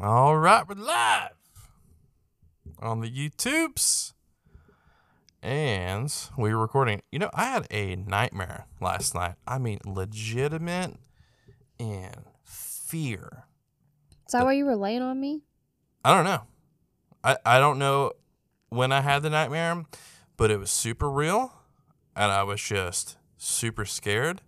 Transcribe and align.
All 0.00 0.36
right, 0.36 0.66
we're 0.68 0.74
live 0.76 1.30
on 2.80 3.00
the 3.00 3.10
YouTubes. 3.10 4.12
And 5.42 6.12
we 6.38 6.54
were 6.54 6.60
recording. 6.60 7.02
You 7.12 7.18
know, 7.18 7.30
I 7.34 7.44
had 7.44 7.66
a 7.70 7.96
nightmare 7.96 8.66
last 8.80 9.14
night. 9.14 9.34
I 9.46 9.58
mean, 9.58 9.80
legitimate 9.84 10.96
and 11.78 12.24
fear. 12.44 13.44
Is 14.26 14.32
that 14.32 14.44
why 14.44 14.54
you 14.54 14.64
were 14.64 14.76
laying 14.76 15.02
on 15.02 15.20
me? 15.20 15.42
I 16.04 16.14
don't 16.14 16.24
know. 16.24 16.42
I, 17.22 17.36
I 17.44 17.58
don't 17.58 17.78
know 17.78 18.12
when 18.70 18.90
I 18.90 19.00
had 19.02 19.22
the 19.22 19.30
nightmare, 19.30 19.84
but 20.36 20.50
it 20.50 20.58
was 20.58 20.70
super 20.70 21.10
real. 21.10 21.52
And 22.16 22.32
I 22.32 22.42
was 22.42 22.62
just 22.62 23.18
super 23.36 23.84
scared 23.84 24.40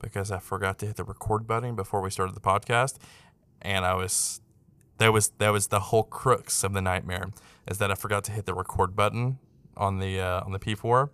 because 0.00 0.30
I 0.30 0.38
forgot 0.38 0.78
to 0.80 0.86
hit 0.86 0.96
the 0.96 1.04
record 1.04 1.46
button 1.46 1.74
before 1.74 2.02
we 2.02 2.10
started 2.10 2.34
the 2.36 2.40
podcast. 2.40 2.96
And 3.62 3.86
I 3.86 3.94
was 3.94 4.40
that 4.98 5.12
was 5.12 5.30
that 5.38 5.50
was 5.50 5.68
the 5.68 5.80
whole 5.80 6.04
crux 6.04 6.64
of 6.64 6.72
the 6.72 6.82
nightmare 6.82 7.30
is 7.68 7.78
that 7.78 7.90
I 7.90 7.94
forgot 7.94 8.24
to 8.24 8.32
hit 8.32 8.46
the 8.46 8.54
record 8.54 8.94
button 8.94 9.38
on 9.76 9.98
the 9.98 10.20
uh, 10.20 10.44
on 10.44 10.52
the 10.52 10.58
P4. 10.58 11.10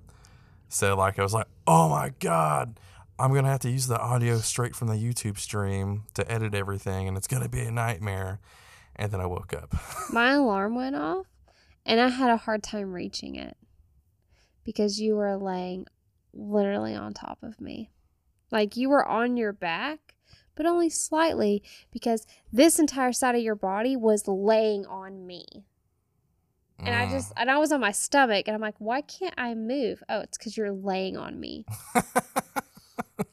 So 0.68 0.96
like 0.96 1.18
I 1.18 1.22
was 1.22 1.34
like, 1.34 1.46
"Oh 1.66 1.88
my 1.88 2.12
god, 2.20 2.78
I'm 3.18 3.32
to 3.44 3.50
have 3.50 3.60
to 3.60 3.70
use 3.70 3.86
the 3.86 3.98
audio 3.98 4.38
straight 4.38 4.76
from 4.76 4.88
the 4.88 4.94
YouTube 4.94 5.38
stream 5.38 6.04
to 6.14 6.30
edit 6.30 6.54
everything 6.54 7.08
and 7.08 7.16
it's 7.16 7.26
to 7.42 7.48
be 7.48 7.60
a 7.60 7.70
nightmare." 7.70 8.40
And 8.96 9.10
then 9.12 9.20
I 9.20 9.26
woke 9.26 9.54
up. 9.54 9.74
My 10.12 10.32
alarm 10.32 10.74
went 10.74 10.96
off 10.96 11.26
and 11.86 12.00
I 12.00 12.08
had 12.08 12.30
a 12.30 12.36
hard 12.36 12.62
time 12.62 12.92
reaching 12.92 13.36
it 13.36 13.56
because 14.64 15.00
you 15.00 15.16
were 15.16 15.36
laying 15.36 15.86
literally 16.34 16.94
on 16.94 17.14
top 17.14 17.38
of 17.42 17.60
me. 17.60 17.90
Like 18.50 18.76
you 18.76 18.90
were 18.90 19.06
on 19.06 19.36
your 19.36 19.52
back, 19.52 20.14
but 20.60 20.66
only 20.68 20.90
slightly 20.90 21.62
because 21.90 22.26
this 22.52 22.78
entire 22.78 23.14
side 23.14 23.34
of 23.34 23.40
your 23.40 23.54
body 23.54 23.96
was 23.96 24.28
laying 24.28 24.84
on 24.84 25.26
me. 25.26 25.46
And 26.84 26.94
I 26.94 27.06
Mm. 27.06 27.10
just, 27.12 27.32
and 27.38 27.50
I 27.50 27.56
was 27.56 27.72
on 27.72 27.80
my 27.80 27.92
stomach 27.92 28.46
and 28.46 28.54
I'm 28.54 28.60
like, 28.60 28.74
why 28.76 29.00
can't 29.00 29.32
I 29.38 29.54
move? 29.54 30.02
Oh, 30.10 30.20
it's 30.20 30.36
because 30.36 30.58
you're 30.58 30.70
laying 30.70 31.16
on 31.16 31.40
me. 31.40 31.64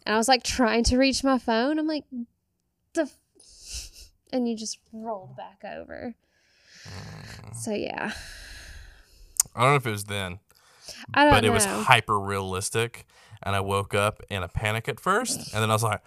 And 0.05 0.15
I 0.15 0.17
was 0.17 0.29
like 0.29 0.43
trying 0.43 0.85
to 0.85 0.97
reach 0.97 1.21
my 1.21 1.37
phone. 1.37 1.77
I'm 1.77 1.85
like, 1.85 2.05
the, 2.93 3.01
f-" 3.01 4.09
and 4.31 4.47
you 4.47 4.55
just 4.55 4.79
rolled 4.93 5.35
back 5.35 5.65
over. 5.69 6.15
So 7.53 7.73
yeah, 7.73 8.13
I 9.53 9.61
don't 9.63 9.71
know 9.71 9.75
if 9.75 9.85
it 9.85 9.91
was 9.91 10.05
then, 10.05 10.39
I 11.13 11.25
don't 11.25 11.33
but 11.33 11.43
know. 11.43 11.49
it 11.49 11.51
was 11.51 11.65
hyper 11.65 12.17
realistic. 12.17 13.05
And 13.43 13.55
I 13.55 13.59
woke 13.59 13.93
up 13.93 14.21
in 14.29 14.41
a 14.43 14.47
panic 14.47 14.87
at 14.89 14.99
first, 14.99 15.53
and 15.53 15.61
then 15.61 15.69
I 15.69 15.73
was 15.73 15.83
like, 15.83 16.01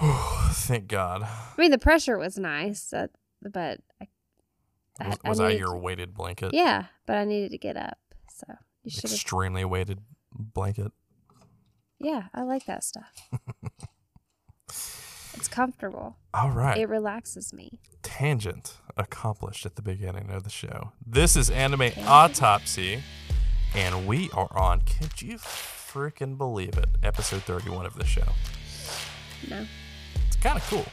"Thank 0.52 0.88
God." 0.88 1.22
I 1.22 1.60
mean, 1.60 1.70
the 1.70 1.78
pressure 1.78 2.18
was 2.18 2.38
nice, 2.38 2.92
uh, 2.92 3.08
but 3.42 3.80
I, 4.00 4.08
I, 5.00 5.08
Was, 5.08 5.18
I 5.24 5.28
was 5.28 5.40
I 5.40 5.48
needed 5.48 5.60
your 5.60 5.76
weighted 5.76 6.14
blanket? 6.14 6.52
yeah, 6.54 6.86
but 7.06 7.16
I 7.16 7.24
needed 7.24 7.50
to 7.52 7.58
get 7.58 7.76
up. 7.76 7.98
So 8.30 8.46
you 8.82 8.90
should 8.90 9.02
have. 9.04 9.12
Extremely 9.12 9.64
weighted 9.64 10.00
blanket. 10.32 10.92
Yeah, 11.98 12.24
I 12.32 12.42
like 12.42 12.64
that 12.64 12.82
stuff. 12.82 13.28
it's 15.34 15.48
comfortable. 15.48 16.16
All 16.32 16.50
right. 16.50 16.78
It 16.78 16.88
relaxes 16.88 17.52
me. 17.52 17.78
Tangent 18.02 18.78
accomplished 18.96 19.66
at 19.66 19.76
the 19.76 19.82
beginning 19.82 20.30
of 20.30 20.44
the 20.44 20.50
show. 20.50 20.92
This 21.06 21.36
is 21.36 21.50
Anime 21.50 21.90
Autopsy, 22.06 23.02
and 23.74 24.06
we 24.06 24.30
are 24.32 24.48
on, 24.56 24.80
could 24.80 25.20
you 25.20 25.36
freaking 25.36 26.38
believe 26.38 26.78
it, 26.78 26.88
episode 27.02 27.42
31 27.42 27.84
of 27.84 27.94
the 27.96 28.06
show. 28.06 28.28
No, 29.48 29.66
kind 30.40 30.56
of 30.56 30.66
cool. 30.68 30.86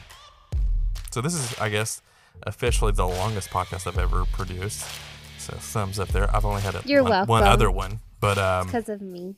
So, 1.10 1.20
this 1.20 1.34
is, 1.34 1.58
I 1.58 1.68
guess, 1.68 2.02
officially 2.44 2.92
the 2.92 3.06
longest 3.06 3.50
podcast 3.50 3.86
I've 3.86 3.98
ever 3.98 4.24
produced. 4.26 4.84
So, 5.38 5.54
thumbs 5.56 5.98
up 5.98 6.08
there. 6.08 6.34
I've 6.34 6.44
only 6.44 6.60
had 6.62 6.74
a, 6.74 6.82
You're 6.84 7.02
one, 7.02 7.26
one 7.26 7.44
other 7.44 7.70
one. 7.70 8.00
But 8.20 8.38
um, 8.38 8.66
because 8.66 8.88
of 8.88 9.00
me. 9.00 9.36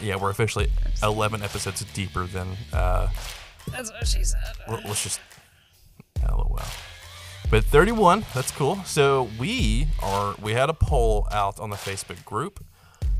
yeah, 0.00 0.16
we're 0.16 0.30
officially 0.30 0.70
11 1.02 1.42
episodes 1.42 1.84
deeper 1.94 2.26
than 2.26 2.48
uh, 2.72 3.08
That's 3.70 3.90
what 3.90 4.06
she 4.06 4.22
said. 4.22 4.40
Let's 4.68 5.02
just 5.02 5.20
lol. 6.28 6.58
But 7.50 7.64
31, 7.64 8.24
that's 8.34 8.50
cool. 8.50 8.76
So 8.84 9.28
we 9.38 9.86
are 10.02 10.34
we 10.42 10.52
had 10.52 10.68
a 10.68 10.74
poll 10.74 11.28
out 11.30 11.60
on 11.60 11.70
the 11.70 11.76
Facebook 11.76 12.22
group. 12.24 12.64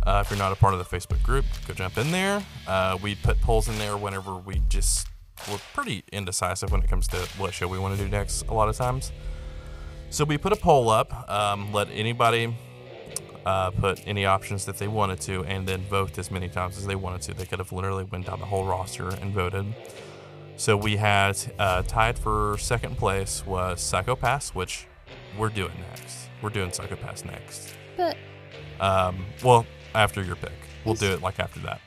Uh, 0.03 0.22
if 0.25 0.31
you're 0.31 0.39
not 0.39 0.53
a 0.53 0.56
part 0.56 0.75
of 0.75 0.78
the 0.78 0.97
Facebook 0.97 1.22
group, 1.22 1.45
go 1.66 1.75
jump 1.75 1.97
in 1.97 2.11
there. 2.11 2.45
Uh, 2.66 2.99
we 3.00 3.15
put 3.15 3.41
polls 3.41 3.69
in 3.69 3.78
there 3.78 3.97
whenever 3.97 4.34
we 4.34 4.61
just 4.69 5.09
we're 5.50 5.58
pretty 5.74 6.04
indecisive 6.12 6.70
when 6.72 6.82
it 6.82 6.88
comes 6.88 7.06
to 7.08 7.16
what 7.38 7.52
show 7.54 7.69
we 7.69 7.78
want 7.78 7.97
to 7.97 8.02
do 8.04 8.08
next. 8.10 8.47
A 8.48 8.54
lot 8.54 8.69
of 8.69 8.76
times. 8.76 9.12
So 10.10 10.24
we 10.24 10.38
put 10.38 10.52
a 10.52 10.56
poll 10.56 10.88
up. 10.88 11.28
Um, 11.30 11.72
let 11.72 11.88
anybody 11.91 12.56
uh, 13.44 13.70
put 13.70 14.06
any 14.06 14.24
options 14.26 14.64
that 14.64 14.78
they 14.78 14.88
wanted 14.88 15.20
to, 15.22 15.44
and 15.44 15.66
then 15.66 15.82
vote 15.82 16.19
as 16.19 16.30
many 16.30 16.48
times 16.48 16.78
as 16.78 16.86
they 16.86 16.94
wanted 16.97 17.22
to. 17.22 17.34
They 17.34 17.44
could 17.47 17.58
have 17.58 17.72
literally 17.72 18.04
went 18.04 18.26
down 18.26 18.41
the 18.41 18.47
whole 18.47 18.64
roster 18.64 19.08
and 19.08 19.32
voted. 19.32 19.66
So 20.56 20.76
we 20.76 20.97
had 20.97 21.36
uh, 21.58 21.82
tied 21.82 22.18
for 22.18 22.56
second 22.58 22.97
place 22.97 23.44
was 23.47 23.80
Psycho-Pass, 23.80 24.50
which 24.54 24.86
we're 25.38 25.50
doing 25.50 25.72
next. 25.91 26.28
We're 26.42 26.50
doing 26.50 26.72
Psycho-Pass 26.72 27.24
next. 27.24 27.74
But 27.97 28.16
Um, 28.80 29.26
well, 29.44 29.66
after 29.94 30.22
your 30.22 30.36
pick, 30.36 30.53
we'll 30.84 30.94
do 30.94 31.12
it 31.12 31.22
like 31.22 31.38
after 31.41 31.60
that. 31.60 31.80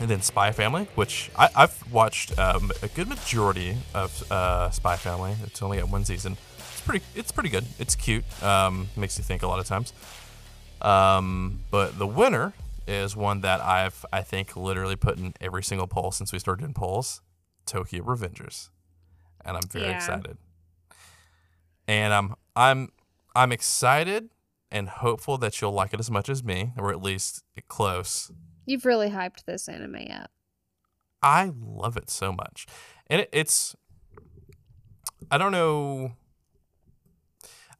And 0.00 0.08
then 0.08 0.22
Spy 0.22 0.52
Family, 0.52 0.88
which 0.94 1.30
I, 1.36 1.48
I've 1.54 1.92
watched 1.92 2.38
um, 2.38 2.70
a 2.82 2.88
good 2.88 3.08
majority 3.08 3.76
of 3.94 4.30
uh, 4.30 4.70
Spy 4.70 4.96
Family. 4.96 5.34
It's 5.44 5.60
only 5.62 5.78
got 5.78 5.88
one 5.88 6.04
season. 6.04 6.36
It's 6.58 6.80
pretty. 6.82 7.04
It's 7.14 7.32
pretty 7.32 7.48
good. 7.50 7.64
It's 7.78 7.94
cute. 7.94 8.24
Um, 8.42 8.88
makes 8.96 9.18
you 9.18 9.24
think 9.24 9.42
a 9.42 9.46
lot 9.48 9.58
of 9.58 9.66
times. 9.66 9.92
Um, 10.80 11.64
but 11.70 11.98
the 11.98 12.06
winner 12.06 12.52
is 12.86 13.16
one 13.16 13.40
that 13.42 13.60
I've 13.60 14.06
I 14.12 14.22
think 14.22 14.56
literally 14.56 14.96
put 14.96 15.18
in 15.18 15.34
every 15.40 15.62
single 15.62 15.86
poll 15.86 16.12
since 16.12 16.32
we 16.32 16.38
started 16.38 16.60
doing 16.62 16.74
polls. 16.74 17.20
Tokyo 17.66 18.02
Revengers, 18.02 18.70
and 19.44 19.56
I'm 19.56 19.68
very 19.68 19.86
Yeah. 19.86 19.96
excited. 19.96 20.38
And 21.86 22.14
I'm 22.14 22.34
I'm 22.56 22.92
I'm 23.34 23.52
excited 23.52 24.30
and 24.70 24.88
hopeful 24.88 25.36
that 25.38 25.60
you'll 25.60 25.72
like 25.72 25.92
it 25.92 26.00
as 26.00 26.10
much 26.10 26.28
as 26.28 26.42
me, 26.44 26.72
or 26.78 26.90
at 26.90 27.02
least 27.02 27.42
close. 27.68 28.30
You've 28.68 28.84
really 28.84 29.10
hyped 29.10 29.44
this 29.44 29.68
anime 29.68 30.08
up. 30.10 30.30
I 31.22 31.52
love 31.58 31.96
it 31.96 32.10
so 32.10 32.32
much, 32.32 32.66
and 33.08 33.22
it, 33.22 33.28
it's 33.32 33.74
I 35.30 35.38
don't 35.38 35.52
know. 35.52 36.12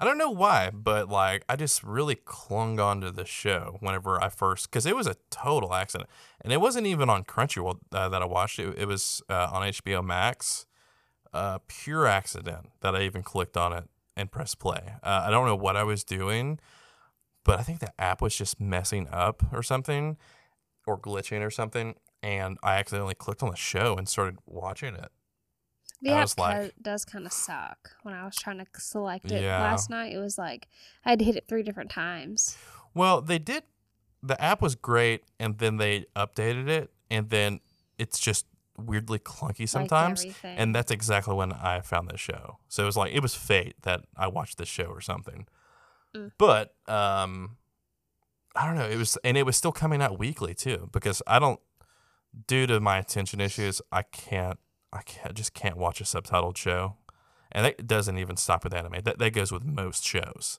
I 0.00 0.04
don't 0.04 0.18
know 0.18 0.30
why, 0.30 0.70
but 0.72 1.08
like 1.08 1.44
I 1.48 1.56
just 1.56 1.82
really 1.82 2.14
clung 2.14 2.80
onto 2.80 3.10
the 3.10 3.24
show 3.24 3.76
whenever 3.80 4.22
I 4.22 4.28
first, 4.28 4.70
because 4.70 4.86
it 4.86 4.96
was 4.96 5.06
a 5.06 5.16
total 5.30 5.74
accident, 5.74 6.08
and 6.40 6.52
it 6.52 6.60
wasn't 6.60 6.86
even 6.86 7.08
on 7.10 7.24
Crunchyroll 7.24 7.78
uh, 7.92 8.08
that 8.08 8.22
I 8.22 8.24
watched. 8.24 8.58
It, 8.58 8.76
it 8.78 8.86
was 8.86 9.22
uh, 9.28 9.50
on 9.52 9.62
HBO 9.62 10.04
Max. 10.04 10.66
Uh, 11.30 11.58
pure 11.68 12.06
accident 12.06 12.70
that 12.80 12.96
I 12.96 13.02
even 13.02 13.22
clicked 13.22 13.54
on 13.54 13.74
it 13.74 13.84
and 14.16 14.32
pressed 14.32 14.58
play. 14.58 14.94
Uh, 15.02 15.24
I 15.26 15.30
don't 15.30 15.44
know 15.44 15.54
what 15.54 15.76
I 15.76 15.84
was 15.84 16.02
doing, 16.02 16.58
but 17.44 17.58
I 17.58 17.62
think 17.62 17.80
the 17.80 17.92
app 18.00 18.22
was 18.22 18.34
just 18.34 18.58
messing 18.58 19.06
up 19.12 19.42
or 19.52 19.62
something, 19.62 20.16
or 20.88 20.98
glitching 20.98 21.44
or 21.44 21.50
something, 21.50 21.94
and 22.22 22.58
I 22.62 22.76
accidentally 22.76 23.14
clicked 23.14 23.42
on 23.42 23.50
the 23.50 23.56
show 23.56 23.94
and 23.96 24.08
started 24.08 24.38
watching 24.46 24.94
it. 24.94 25.10
The 26.00 26.10
app 26.10 26.30
like- 26.38 26.74
does 26.80 27.04
kind 27.04 27.26
of 27.26 27.32
suck. 27.32 27.90
When 28.02 28.14
I 28.14 28.24
was 28.24 28.36
trying 28.36 28.58
to 28.58 28.66
select 28.78 29.30
it 29.30 29.42
Yeah. 29.42 29.60
last 29.60 29.90
night, 29.90 30.12
it 30.12 30.18
was 30.18 30.38
like 30.38 30.68
I 31.04 31.10
had 31.10 31.18
to 31.18 31.24
hit 31.24 31.36
it 31.36 31.46
three 31.48 31.62
different 31.62 31.90
times. 31.90 32.56
Well, 32.94 33.20
they 33.20 33.38
did. 33.38 33.64
The 34.22 34.40
app 34.42 34.62
was 34.62 34.74
great, 34.74 35.24
and 35.38 35.58
then 35.58 35.76
they 35.76 36.06
updated 36.16 36.68
it, 36.68 36.90
and 37.10 37.30
then 37.30 37.60
it's 37.98 38.18
just 38.18 38.46
weirdly 38.76 39.18
clunky 39.18 39.68
sometimes. 39.68 40.20
everything. 40.20 40.56
and 40.56 40.72
that's 40.74 40.90
exactly 40.92 41.34
when 41.34 41.52
I 41.52 41.80
found 41.80 42.08
this 42.08 42.20
show. 42.20 42.58
So 42.68 42.84
it 42.84 42.86
was 42.86 42.96
like 42.96 43.12
it 43.12 43.20
was 43.20 43.34
fate 43.34 43.74
that 43.82 44.04
I 44.16 44.28
watched 44.28 44.56
this 44.58 44.68
show 44.68 44.84
or 44.86 45.00
something. 45.00 45.46
Mm. 46.16 46.30
But 46.38 46.74
um, 46.88 47.57
I 48.56 48.66
don't 48.66 48.76
know. 48.76 48.88
It 48.88 48.96
was, 48.96 49.16
and 49.22 49.36
it 49.36 49.46
was 49.46 49.56
still 49.56 49.72
coming 49.72 50.02
out 50.02 50.18
weekly 50.18 50.54
too, 50.54 50.88
because 50.92 51.22
I 51.26 51.38
don't, 51.38 51.60
due 52.46 52.66
to 52.66 52.80
my 52.80 52.98
attention 52.98 53.40
issues, 53.40 53.80
I 53.92 54.02
can't, 54.02 54.58
I 54.92 55.02
can't, 55.02 55.34
just 55.34 55.54
can't 55.54 55.76
watch 55.76 56.00
a 56.00 56.04
subtitled 56.04 56.56
show, 56.56 56.96
and 57.52 57.64
that 57.64 57.86
doesn't 57.86 58.18
even 58.18 58.36
stop 58.36 58.64
with 58.64 58.74
anime. 58.74 59.02
That 59.04 59.18
that 59.18 59.32
goes 59.32 59.52
with 59.52 59.64
most 59.64 60.04
shows, 60.04 60.58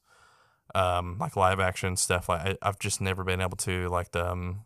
um, 0.76 1.18
like 1.20 1.36
live 1.36 1.60
action 1.60 1.98
stuff. 1.98 2.30
Like 2.30 2.42
I, 2.42 2.58
I've 2.62 2.80
just 2.80 3.02
never 3.02 3.24
been 3.24 3.42
able 3.42 3.58
to 3.58 3.90
like 3.90 4.12
the 4.12 4.32
um, 4.32 4.62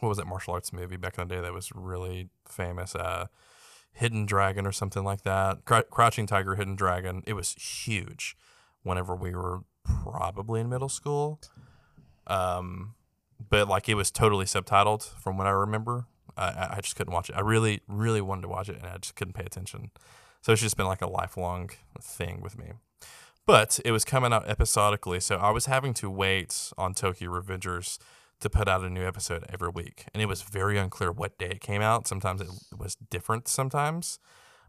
what 0.00 0.08
was 0.08 0.18
that 0.18 0.26
martial 0.26 0.54
arts 0.54 0.72
movie 0.72 0.96
back 0.96 1.18
in 1.18 1.28
the 1.28 1.34
day 1.34 1.40
that 1.40 1.52
was 1.52 1.70
really 1.74 2.28
famous? 2.48 2.94
Uh, 2.94 3.26
Hidden 3.92 4.26
Dragon 4.26 4.66
or 4.66 4.72
something 4.72 5.04
like 5.04 5.22
that. 5.22 5.64
Cr- 5.64 5.88
Crouching 5.90 6.26
Tiger, 6.26 6.56
Hidden 6.56 6.74
Dragon. 6.74 7.22
It 7.26 7.34
was 7.34 7.52
huge 7.52 8.36
whenever 8.82 9.14
we 9.14 9.34
were 9.34 9.60
probably 9.84 10.60
in 10.60 10.68
middle 10.68 10.88
school. 10.88 11.40
Um, 12.26 12.94
but 13.50 13.68
like 13.68 13.88
it 13.88 13.94
was 13.94 14.10
totally 14.10 14.44
subtitled 14.46 15.02
from 15.20 15.36
what 15.36 15.46
I 15.46 15.50
remember. 15.50 16.06
I, 16.36 16.68
I- 16.76 16.80
just 16.82 16.96
couldn't 16.96 17.12
watch 17.12 17.30
it. 17.30 17.36
I 17.36 17.40
really, 17.40 17.80
really 17.86 18.20
wanted 18.20 18.42
to 18.42 18.48
watch 18.48 18.68
it, 18.68 18.76
and 18.76 18.86
I 18.86 18.96
just 18.98 19.14
couldn't 19.14 19.34
pay 19.34 19.44
attention. 19.44 19.90
So 20.42 20.52
it's 20.52 20.60
just 20.62 20.76
been 20.76 20.86
like 20.86 21.02
a 21.02 21.08
lifelong 21.08 21.70
thing 22.02 22.40
with 22.42 22.58
me. 22.58 22.72
But 23.46 23.78
it 23.84 23.92
was 23.92 24.04
coming 24.04 24.32
out 24.32 24.48
episodically, 24.48 25.20
so 25.20 25.36
I 25.36 25.50
was 25.50 25.66
having 25.66 25.94
to 25.94 26.10
wait 26.10 26.72
on 26.78 26.94
Tokyo 26.94 27.30
Revengers 27.30 27.98
to 28.40 28.50
put 28.50 28.68
out 28.68 28.82
a 28.82 28.90
new 28.90 29.06
episode 29.06 29.44
every 29.52 29.68
week. 29.68 30.06
And 30.12 30.22
it 30.22 30.26
was 30.26 30.42
very 30.42 30.76
unclear 30.78 31.12
what 31.12 31.38
day 31.38 31.50
it 31.50 31.60
came 31.60 31.82
out. 31.82 32.08
Sometimes 32.08 32.40
it 32.40 32.48
was 32.76 32.96
different 33.10 33.46
sometimes. 33.48 34.18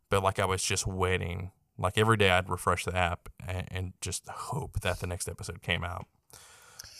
But 0.09 0.23
like 0.23 0.39
I 0.39 0.45
was 0.45 0.61
just 0.63 0.85
waiting. 0.85 1.51
Like 1.77 1.97
every 1.97 2.15
day 2.17 2.29
I'd 2.29 2.49
refresh 2.49 2.85
the 2.85 2.95
app 2.95 3.27
and, 3.45 3.67
and 3.71 3.93
just 4.01 4.27
hope 4.29 4.81
that 4.81 4.99
the 4.99 5.07
next 5.07 5.27
episode 5.27 5.61
came 5.61 5.83
out. 5.83 6.05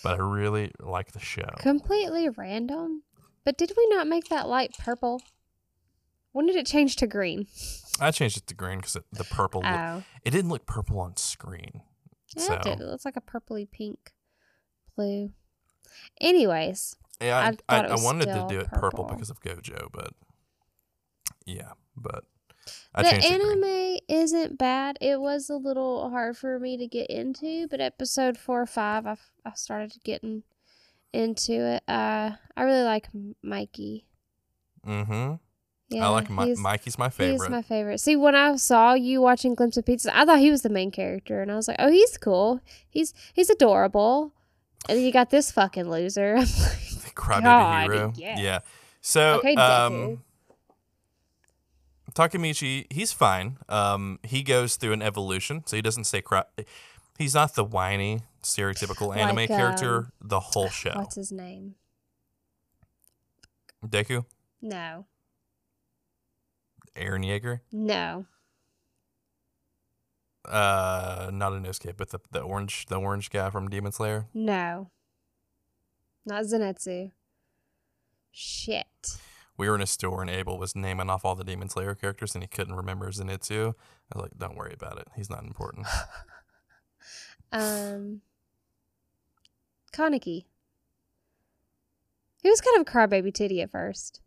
But 0.06 0.20
I 0.20 0.24
really 0.24 0.72
like 0.80 1.14
the 1.14 1.20
show. 1.20 1.50
Completely 1.58 2.30
random. 2.30 3.02
But 3.44 3.58
did 3.58 3.72
we 3.76 3.88
not 3.90 4.08
make 4.08 4.30
that 4.30 4.48
light 4.48 4.76
purple? 4.78 5.20
When 6.32 6.46
did 6.46 6.56
it 6.56 6.68
change 6.68 6.96
to 6.98 7.08
green? 7.08 7.48
I 8.00 8.12
changed 8.12 8.38
it 8.38 8.46
to 8.48 8.54
green 8.54 8.78
because 8.80 8.98
the 9.12 9.24
purple, 9.24 9.62
look- 9.62 9.72
Oh, 9.72 10.04
it 10.24 10.30
didn't 10.30 10.50
look 10.52 10.68
purple 10.68 11.00
on 11.00 11.18
screen. 11.18 11.82
yeah, 12.36 12.44
so 12.44 12.54
it 12.54 12.62
did. 12.62 12.82
It 12.82 12.86
looks 12.86 13.04
like 13.04 13.18
a 13.18 13.22
purpley 13.22 13.70
pink, 13.72 14.14
blue. 14.96 15.32
Anyways, 16.22 16.98
Yeah, 17.20 17.38
I 17.38 17.76
I, 17.76 17.80
I, 17.80 17.88
I, 17.88 17.96
wanted 17.96 18.26
to 18.26 18.46
do 18.48 18.60
it 18.60 18.68
purple. 18.68 19.06
purple. 19.06 19.06
because 19.06 19.32
of 19.32 19.40
Gojo, 19.40 19.88
but 19.92 20.14
yeah, 21.48 21.72
but 21.96 22.26
I 22.94 23.04
the 23.04 23.26
anime 23.26 24.00
isn't 24.08 24.58
bad. 24.58 24.98
It 25.02 25.20
was 25.20 25.50
a 25.50 25.56
little 25.56 26.10
hard 26.10 26.38
for 26.38 26.60
me 26.60 26.78
to 26.78 26.88
get 26.88 27.10
into, 27.10 27.68
but 27.68 27.82
episode 27.82 28.38
four 28.38 28.62
or 28.62 28.66
five, 28.66 29.06
I, 29.06 29.18
I 29.46 29.54
started 29.56 29.94
getting 30.04 30.44
into 31.14 31.54
it. 31.54 31.84
Uh, 31.88 32.32
I 32.56 32.64
really 32.64 32.84
like 32.84 33.08
Mikey. 33.42 34.06
Mm-hmm. 34.86 35.36
Yeah, 35.90 36.08
I 36.08 36.10
like 36.10 36.30
Mi- 36.30 36.56
Mikey's 36.56 36.98
my 36.98 37.10
favorite. 37.10 37.44
He's 37.44 37.50
my 37.50 37.62
favorite. 37.62 38.00
See, 38.00 38.16
when 38.16 38.34
I 38.34 38.56
saw 38.56 38.94
you 38.94 39.22
watching 39.22 39.54
Glimpse 39.54 39.78
of 39.78 39.86
Pizza, 39.86 40.16
I 40.18 40.26
thought 40.26 40.40
he 40.40 40.50
was 40.50 40.64
the 40.64 40.70
main 40.70 40.90
character, 40.90 41.42
and 41.42 41.52
I 41.52 41.56
was 41.56 41.68
like, 41.68 41.78
"Oh, 41.80 41.92
he's 41.92 42.18
cool. 42.18 42.60
He's 42.90 43.14
he's 43.34 43.50
adorable." 43.52 44.34
And 44.90 44.98
then 44.98 45.06
you 45.06 45.12
got 45.12 45.30
this 45.30 45.52
fucking 45.52 45.90
loser. 45.90 46.34
I'm 46.38 46.40
like, 46.40 46.48
the 46.48 47.12
crybaby 47.16 47.44
God, 47.44 47.92
hero. 47.92 48.14
yes. 48.16 48.40
Yeah. 48.40 48.60
So 49.02 49.38
Okay, 49.38 49.54
um, 49.56 50.24
Deku. 52.16 52.30
Takemichi, 52.30 52.86
he's 52.92 53.12
fine. 53.12 53.58
Um, 53.70 54.20
he 54.24 54.42
goes 54.44 54.76
through 54.78 54.94
an 54.94 55.02
evolution, 55.02 55.64
so 55.66 55.76
he 55.76 55.82
doesn't 55.82 56.06
stay 56.06 56.22
cry. 56.22 56.44
He's 57.18 57.34
not 57.36 57.56
the 57.56 57.64
whiny, 57.64 58.22
stereotypical 58.44 59.16
anime 59.16 59.36
Like, 59.36 59.48
character 59.50 59.98
um, 59.98 60.12
the 60.22 60.40
whole 60.40 60.70
show. 60.70 60.94
What's 60.96 61.16
his 61.16 61.32
name? 61.32 61.76
Deku, 63.86 64.26
No, 64.62 65.06
Eren 66.96 67.24
Yeager, 67.24 67.60
no. 67.72 68.26
uh, 70.46 71.30
not 71.32 71.52
Inosuke, 71.54 71.96
but 71.96 72.10
the, 72.10 72.20
the 72.32 72.40
orange, 72.42 72.88
the 72.88 72.96
orange 73.00 73.30
guy 73.30 73.50
from 73.52 73.68
Demon 73.70 73.92
Slayer. 73.92 74.26
No. 74.34 74.90
Not 76.26 76.46
Zenitsu. 76.46 77.12
Shit. 78.32 78.88
We 79.58 79.70
were 79.70 79.76
in 79.76 79.82
a 79.82 79.88
store 79.88 80.22
and 80.22 80.30
Abel 80.30 80.58
was 80.58 80.76
naming 80.76 81.10
off 81.10 81.24
all 81.26 81.36
the 81.36 81.44
Demon 81.44 81.70
Slayer 81.70 81.96
characters 81.96 82.36
and 82.36 82.44
he 82.44 82.48
couldn't 82.48 82.76
remember 82.76 83.10
Zenitsu. 83.12 83.74
I 84.14 84.18
was 84.18 84.24
like, 84.24 84.38
don't 84.38 84.56
worry 84.56 84.74
about 84.74 84.98
it. 85.00 85.08
He's 85.16 85.30
not 85.30 85.44
important. 85.44 85.88
Um 87.52 88.22
Kaneki. 89.94 90.46
He 92.42 92.50
was 92.50 92.60
kind 92.62 92.76
of 92.76 92.82
a 92.82 92.92
crybaby 92.92 93.34
titty 93.34 93.62
at 93.62 93.72
first. 93.72 94.22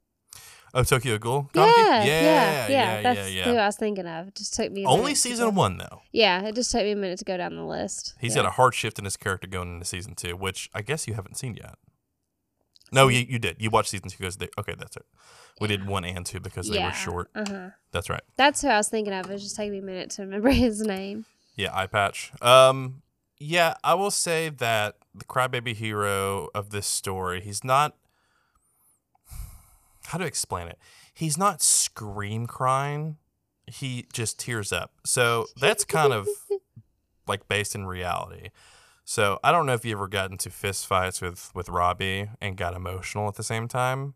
oh, 0.75 0.83
Tokyo 0.83 1.19
Ghoul? 1.19 1.51
Yeah, 1.55 1.67
yeah, 1.67 2.05
yeah, 2.05 2.05
yeah, 2.05 2.69
yeah, 2.69 3.03
That's 3.03 3.29
who. 3.45 3.57
I 3.57 3.67
was 3.67 3.77
thinking 3.77 4.07
of. 4.07 4.29
It 4.29 4.35
just 4.35 4.55
took 4.55 4.73
me 4.73 4.87
Only 4.87 5.15
season 5.15 5.55
one 5.55 5.79
though. 5.79 6.03
Yeah, 6.11 6.43
it 6.47 6.55
just 6.55 6.73
took 6.73 6.83
me 6.83 6.93
a 6.93 6.97
minute 6.97 7.19
to 7.19 7.25
go 7.25 7.37
down 7.37 7.55
the 7.55 7.65
list. 7.65 8.15
He's 8.21 8.35
got 8.35 8.47
a 8.47 8.51
hard 8.51 8.75
shift 8.75 8.99
in 8.99 9.05
his 9.05 9.17
character 9.17 9.47
going 9.47 9.75
into 9.75 9.85
season 9.85 10.15
two, 10.15 10.37
which 10.37 10.71
I 10.75 10.83
guess 10.83 11.07
you 11.07 11.15
haven't 11.15 11.37
seen 11.37 11.55
yet. 11.55 11.75
No, 12.93 13.08
you, 13.08 13.25
you 13.29 13.38
did. 13.38 13.56
You 13.58 13.70
watched 13.70 13.90
season 13.90 14.08
two 14.08 14.19
because 14.19 14.37
they 14.37 14.49
okay, 14.58 14.75
that's 14.79 14.96
it. 14.96 15.05
We 15.61 15.69
did 15.69 15.87
one 15.87 16.05
and 16.05 16.25
two 16.25 16.40
because 16.40 16.69
they 16.69 16.76
yeah. 16.76 16.87
were 16.87 16.93
short. 16.93 17.31
Uh-huh. 17.35 17.70
That's 17.90 18.08
right. 18.08 18.23
That's 18.37 18.62
who 18.62 18.69
I 18.69 18.76
was 18.76 18.88
thinking 18.88 19.12
of. 19.12 19.29
It 19.29 19.32
was 19.32 19.43
just 19.43 19.56
taking 19.56 19.73
me 19.73 19.79
a 19.79 19.82
minute 19.82 20.11
to 20.11 20.23
remember 20.23 20.50
his 20.52 20.81
name. 20.81 21.25
Yeah, 21.56 21.76
eye 21.76 21.87
patch. 21.87 22.32
Um, 22.40 23.02
yeah, 23.38 23.75
I 23.82 23.94
will 23.94 24.11
say 24.11 24.49
that 24.49 24.96
the 25.14 25.25
crybaby 25.25 25.75
hero 25.75 26.49
of 26.55 26.70
this 26.70 26.87
story, 26.87 27.40
he's 27.40 27.64
not. 27.64 27.96
How 30.06 30.19
to 30.19 30.25
explain 30.25 30.69
it? 30.69 30.79
He's 31.12 31.37
not 31.37 31.61
scream 31.61 32.46
crying. 32.46 33.17
He 33.67 34.06
just 34.12 34.38
tears 34.38 34.73
up. 34.73 34.93
So 35.05 35.46
that's 35.61 35.84
kind 35.84 36.12
of 36.12 36.29
like 37.26 37.49
based 37.49 37.75
in 37.75 37.87
reality. 37.87 38.50
So 39.08 39.38
I 39.43 39.52
don't 39.52 39.64
know 39.64 39.72
if 39.72 39.87
you 39.87 39.93
ever 39.93 40.06
got 40.06 40.31
into 40.31 40.50
fist 40.50 40.87
fights 40.87 41.22
with 41.22 41.50
with 41.55 41.70
Robbie 41.70 42.28
and 42.43 42.58
got 42.58 42.75
emotional 42.75 43.26
at 43.26 43.37
the 43.37 43.43
same 43.43 43.66
time, 43.66 44.12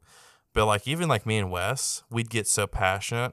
but 0.52 0.66
like 0.66 0.86
even 0.86 1.08
like 1.08 1.24
me 1.24 1.38
and 1.38 1.50
Wes, 1.50 2.02
we'd 2.10 2.28
get 2.28 2.46
so 2.46 2.66
passionate 2.66 3.32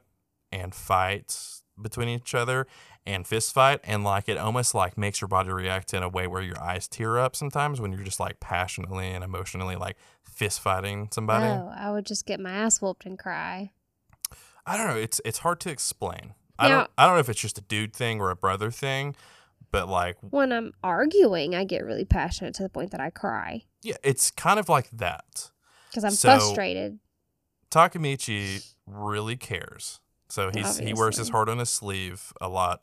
and 0.53 0.73
fight 0.73 1.35
between 1.79 2.07
each 2.07 2.33
other 2.33 2.65
and 3.06 3.27
fist 3.27 3.53
fight 3.53 3.81
and 3.83 4.06
like 4.06 4.29
it 4.29 4.38
almost 4.38 4.73
like 4.73 4.97
makes 4.97 5.19
your 5.19 5.27
body 5.27 5.50
react 5.51 5.94
in 5.94 6.01
a 6.01 6.07
way 6.07 6.27
where 6.27 6.41
your 6.41 6.57
eyes 6.61 6.88
tear 6.88 7.19
up 7.19 7.35
sometimes 7.35 7.81
when 7.81 7.91
you're 7.91 8.06
just 8.06 8.21
like 8.21 8.39
passionately 8.39 9.09
and 9.09 9.21
emotionally 9.21 9.75
like 9.75 9.97
fist 10.23 10.61
fighting 10.61 11.09
somebody. 11.11 11.45
Oh, 11.45 11.73
I 11.75 11.91
would 11.91 12.06
just 12.06 12.25
get 12.25 12.39
my 12.39 12.51
ass 12.51 12.81
whooped 12.81 13.06
and 13.06 13.19
cry. 13.19 13.71
I 14.65 14.77
don't 14.77 14.88
know. 14.88 14.95
It's 14.95 15.19
it's 15.25 15.39
hard 15.39 15.59
to 15.59 15.69
explain. 15.69 16.35
I 16.57 16.69
don't 16.69 16.89
I 16.97 17.06
don't 17.06 17.15
know 17.15 17.19
if 17.19 17.27
it's 17.27 17.41
just 17.41 17.57
a 17.57 17.61
dude 17.61 17.94
thing 17.94 18.21
or 18.21 18.29
a 18.29 18.35
brother 18.38 18.71
thing, 18.71 19.13
but 19.71 19.88
like 19.88 20.18
When 20.21 20.51
I'm 20.51 20.74
arguing, 20.83 21.56
I 21.56 21.63
get 21.63 21.83
really 21.86 22.06
passionate 22.06 22.54
to 22.56 22.63
the 22.63 22.69
point 22.69 22.92
that 22.92 23.00
I 23.01 23.10
cry 23.10 23.63
yeah, 23.81 23.95
it's 24.04 24.30
kind 24.31 24.60
of 24.60 24.68
like 24.68 24.89
that. 24.92 25.51
because 25.89 26.04
I'm 26.04 26.12
So- 26.12 26.30
frustrated. 26.30 27.00
Takamichi 27.71 28.74
really 28.88 29.38
cares. 29.38 30.00
So 30.27 30.51
he's 30.54 30.77
he 30.77 30.94
wears 30.94 31.18
his 31.18 31.30
heart 31.30 31.50
on 31.50 31.57
his 31.60 31.69
sleeve 31.69 32.33
a 32.42 32.50
lot 32.50 32.81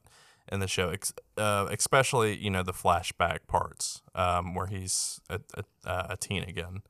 in 0.50 0.61
the 0.61 0.67
show, 0.69 0.91
ex- 0.91 1.12
uh, 1.37 1.67
especially 1.71 2.37
you 2.37 2.50
know 2.50 2.62
the 2.62 2.73
flashback 2.73 3.47
parts 3.47 4.03
um, 4.15 4.55
where 4.55 4.67
he's 4.67 5.21
a, 5.29 5.41
a, 5.55 5.88
uh, 5.88 6.06
a 6.11 6.17
teen 6.17 6.43
again. 6.44 6.83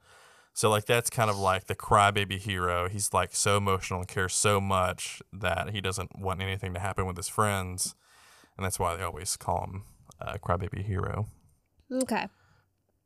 So 0.54 0.70
like 0.70 0.86
that's 0.86 1.10
kind 1.10 1.28
of 1.30 1.36
like 1.38 1.66
the 1.66 1.74
crybaby 1.74 2.38
hero. 2.38 2.88
He's 2.88 3.12
like 3.12 3.34
so 3.34 3.56
emotional 3.58 4.00
and 4.00 4.08
cares 4.08 4.34
so 4.34 4.60
much 4.60 5.20
that 5.32 5.70
he 5.70 5.80
doesn't 5.82 6.18
want 6.18 6.40
anything 6.40 6.72
to 6.74 6.80
happen 6.80 7.06
with 7.06 7.16
his 7.18 7.28
friends, 7.28 7.94
and 8.56 8.64
that's 8.64 8.78
why 8.78 8.96
they 8.96 9.02
always 9.02 9.36
call 9.36 9.64
him 9.64 9.82
uh, 10.20 10.34
crybaby 10.42 10.84
hero. 10.84 11.26
Okay. 11.92 12.26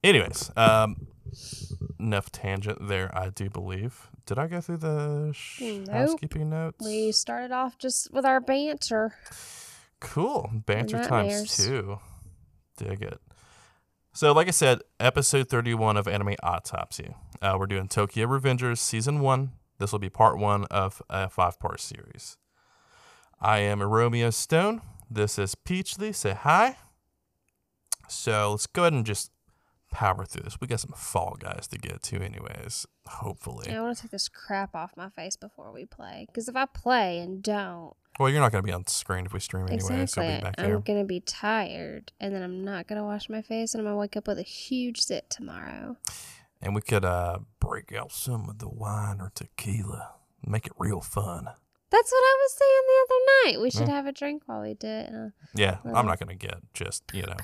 Anyways, 0.02 0.50
um, 0.56 1.08
enough 1.98 2.30
tangent 2.32 2.88
there. 2.88 3.10
I 3.16 3.28
do 3.30 3.50
believe. 3.50 4.08
Did 4.26 4.38
I 4.38 4.46
go 4.46 4.60
through 4.60 4.78
the 4.78 5.32
sh- 5.34 5.60
Nope. 5.62 5.88
housekeeping 5.88 6.50
notes? 6.50 6.84
We 6.84 7.12
started 7.12 7.52
off 7.52 7.76
just 7.78 8.12
with 8.12 8.24
our 8.24 8.40
banter. 8.40 9.14
Cool. 10.00 10.50
Banter 10.66 11.04
times 11.04 11.56
two. 11.56 11.98
Dig 12.78 13.02
it. 13.02 13.20
So, 14.12 14.32
like 14.32 14.48
I 14.48 14.52
said, 14.52 14.80
episode 14.98 15.48
31 15.48 15.96
of 15.96 16.08
Anime 16.08 16.34
Autopsy. 16.42 17.14
Uh, 17.42 17.56
we're 17.58 17.66
doing 17.66 17.86
Tokyo 17.86 18.26
Revengers 18.26 18.78
season 18.78 19.20
one. 19.20 19.52
This 19.78 19.92
will 19.92 19.98
be 19.98 20.10
part 20.10 20.38
one 20.38 20.64
of 20.64 21.02
a 21.10 21.28
five 21.28 21.60
part 21.60 21.80
series. 21.80 22.36
I 23.40 23.58
am 23.58 23.82
Romeo 23.82 24.30
Stone. 24.30 24.80
This 25.10 25.40
is 25.40 25.56
Peachly. 25.56 26.14
Say 26.14 26.34
hi. 26.34 26.76
So, 28.08 28.52
let's 28.52 28.66
go 28.66 28.82
ahead 28.82 28.92
and 28.92 29.04
just 29.04 29.32
power 29.90 30.24
through 30.24 30.42
this. 30.44 30.60
We 30.60 30.68
got 30.68 30.78
some 30.80 30.92
Fall 30.96 31.36
Guys 31.38 31.66
to 31.68 31.78
get 31.78 32.02
to, 32.04 32.22
anyways. 32.22 32.86
Hopefully. 33.06 33.72
I 33.72 33.80
want 33.80 33.96
to 33.96 34.02
take 34.02 34.12
this 34.12 34.28
crap 34.28 34.74
off 34.76 34.92
my 34.96 35.08
face 35.10 35.34
before 35.36 35.72
we 35.72 35.84
play. 35.84 36.26
Because 36.28 36.48
if 36.48 36.54
I 36.54 36.66
play 36.66 37.18
and 37.18 37.42
don't, 37.42 37.94
Well, 38.20 38.28
you're 38.30 38.40
not 38.40 38.52
going 38.52 38.62
to 38.62 38.66
be 38.66 38.72
on 38.72 38.86
screen 38.86 39.26
if 39.26 39.32
we 39.32 39.40
stream 39.40 39.66
anyway, 39.66 39.80
so 39.80 39.94
exactly, 39.94 40.40
back 40.42 40.54
I'm 40.58 40.80
going 40.80 41.00
to 41.00 41.04
be 41.04 41.20
tired. 41.20 42.12
And 42.20 42.32
then 42.32 42.42
I'm 42.42 42.64
not 42.64 42.86
going 42.86 42.98
to 42.98 43.04
wash 43.04 43.28
my 43.28 43.42
face. 43.42 43.74
And 43.74 43.80
I'm 43.80 43.86
going 43.86 43.94
to 43.94 43.98
wake 44.00 44.16
up 44.16 44.28
with 44.28 44.38
a 44.38 44.42
huge 44.42 45.02
zit 45.02 45.28
tomorrow. 45.28 45.96
And 46.62 46.74
we 46.74 46.82
could 46.82 47.04
uh, 47.04 47.38
break 47.58 47.92
out 47.92 48.12
some 48.12 48.48
of 48.48 48.58
the 48.58 48.68
wine 48.68 49.20
or 49.20 49.32
tequila, 49.34 50.14
make 50.46 50.66
it 50.66 50.72
real 50.78 51.00
fun. 51.00 51.48
That's 51.90 52.12
what 52.12 52.18
I 52.18 52.36
was 52.40 52.52
saying 52.54 52.82
the 52.86 53.04
other 53.04 53.20
night. 53.56 53.60
We 53.62 53.70
should 53.70 53.88
Yeah. 53.88 53.94
have 53.96 54.06
a 54.06 54.12
drink 54.12 54.42
while 54.46 54.60
we 54.62 54.74
do 54.74 54.86
it. 54.86 55.10
Uh, 55.12 55.30
Yeah, 55.54 55.78
I'm 55.84 56.06
not 56.06 56.18
going 56.20 56.28
to 56.28 56.34
get 56.46 56.58
just, 56.72 57.02
you 57.12 57.22
know, 57.22 57.36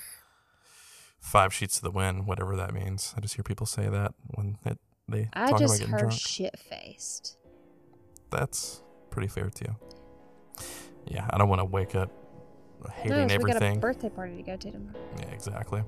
five 1.21 1.53
sheets 1.53 1.77
to 1.77 1.83
the 1.83 1.91
wind, 1.91 2.27
whatever 2.27 2.55
that 2.57 2.73
means. 2.73 3.13
I 3.17 3.21
just 3.21 3.35
hear 3.35 3.43
people 3.43 3.67
say 3.67 3.89
that 3.89 4.15
when 4.35 4.59
it, 4.65 4.79
they 5.09 5.29
I 5.33 5.51
talk 5.51 5.59
just 5.61 5.81
about 5.83 5.89
getting 5.91 6.07
heard 6.07 6.13
shit 6.13 6.59
faced. 6.59 7.37
That's 8.31 8.83
pretty 9.11 9.29
fair 9.29 9.51
too. 9.51 9.75
Yeah, 11.07 11.27
I 11.31 11.39
don't 11.39 11.49
want 11.49 11.61
to 11.61 11.65
wake 11.65 11.95
up 11.95 12.11
hating 12.93 13.11
No, 13.11 13.17
so 13.29 13.39
we 13.39 13.45
got 13.45 13.53
a 13.53 13.55
everything. 13.57 13.81
birthday 13.81 14.09
party 14.11 14.37
to 14.37 14.43
go 14.43 14.57
to 14.57 14.71
tomorrow. 14.71 14.97
Yeah, 15.19 15.27
exactly. 15.31 15.83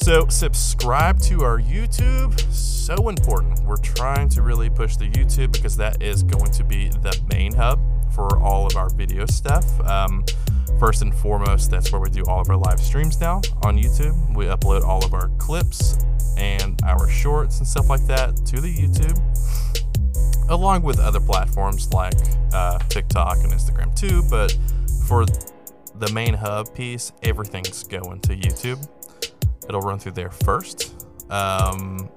So, 0.00 0.28
subscribe 0.28 1.18
to 1.22 1.42
our 1.42 1.58
YouTube. 1.58 2.40
So 2.52 3.08
important. 3.08 3.58
We're 3.64 3.78
trying 3.78 4.28
to 4.30 4.42
really 4.42 4.70
push 4.70 4.96
the 4.96 5.10
YouTube 5.10 5.50
because 5.52 5.76
that 5.78 6.00
is 6.00 6.22
going 6.22 6.52
to 6.52 6.62
be 6.62 6.88
the 6.88 7.20
main 7.34 7.52
hub 7.52 7.80
for 8.14 8.38
all 8.38 8.64
of 8.64 8.76
our 8.76 8.90
video 8.90 9.26
stuff. 9.26 9.66
Um, 9.80 10.24
first 10.78 11.02
and 11.02 11.12
foremost, 11.12 11.72
that's 11.72 11.90
where 11.90 12.00
we 12.00 12.10
do 12.10 12.22
all 12.28 12.40
of 12.40 12.48
our 12.48 12.56
live 12.56 12.78
streams 12.78 13.20
now 13.20 13.42
on 13.64 13.76
YouTube. 13.76 14.36
We 14.36 14.44
upload 14.44 14.82
all 14.82 15.04
of 15.04 15.14
our 15.14 15.30
clips 15.36 15.98
and 16.38 16.80
our 16.84 17.08
shorts 17.10 17.58
and 17.58 17.66
stuff 17.66 17.90
like 17.90 18.06
that 18.06 18.36
to 18.46 18.60
the 18.60 18.72
YouTube, 18.72 19.18
along 20.48 20.84
with 20.84 21.00
other 21.00 21.20
platforms 21.20 21.92
like 21.92 22.14
uh, 22.52 22.78
TikTok 22.88 23.38
and 23.38 23.52
Instagram 23.52 23.94
too. 23.98 24.22
But 24.30 24.56
for 25.08 25.26
the 25.26 26.10
main 26.14 26.34
hub 26.34 26.72
piece, 26.72 27.10
everything's 27.24 27.82
going 27.82 28.20
to 28.20 28.36
YouTube. 28.36 28.88
It'll 29.68 29.80
run 29.80 29.98
through 29.98 30.12
there 30.12 30.30
first. 30.30 30.94
Um, 31.30 32.08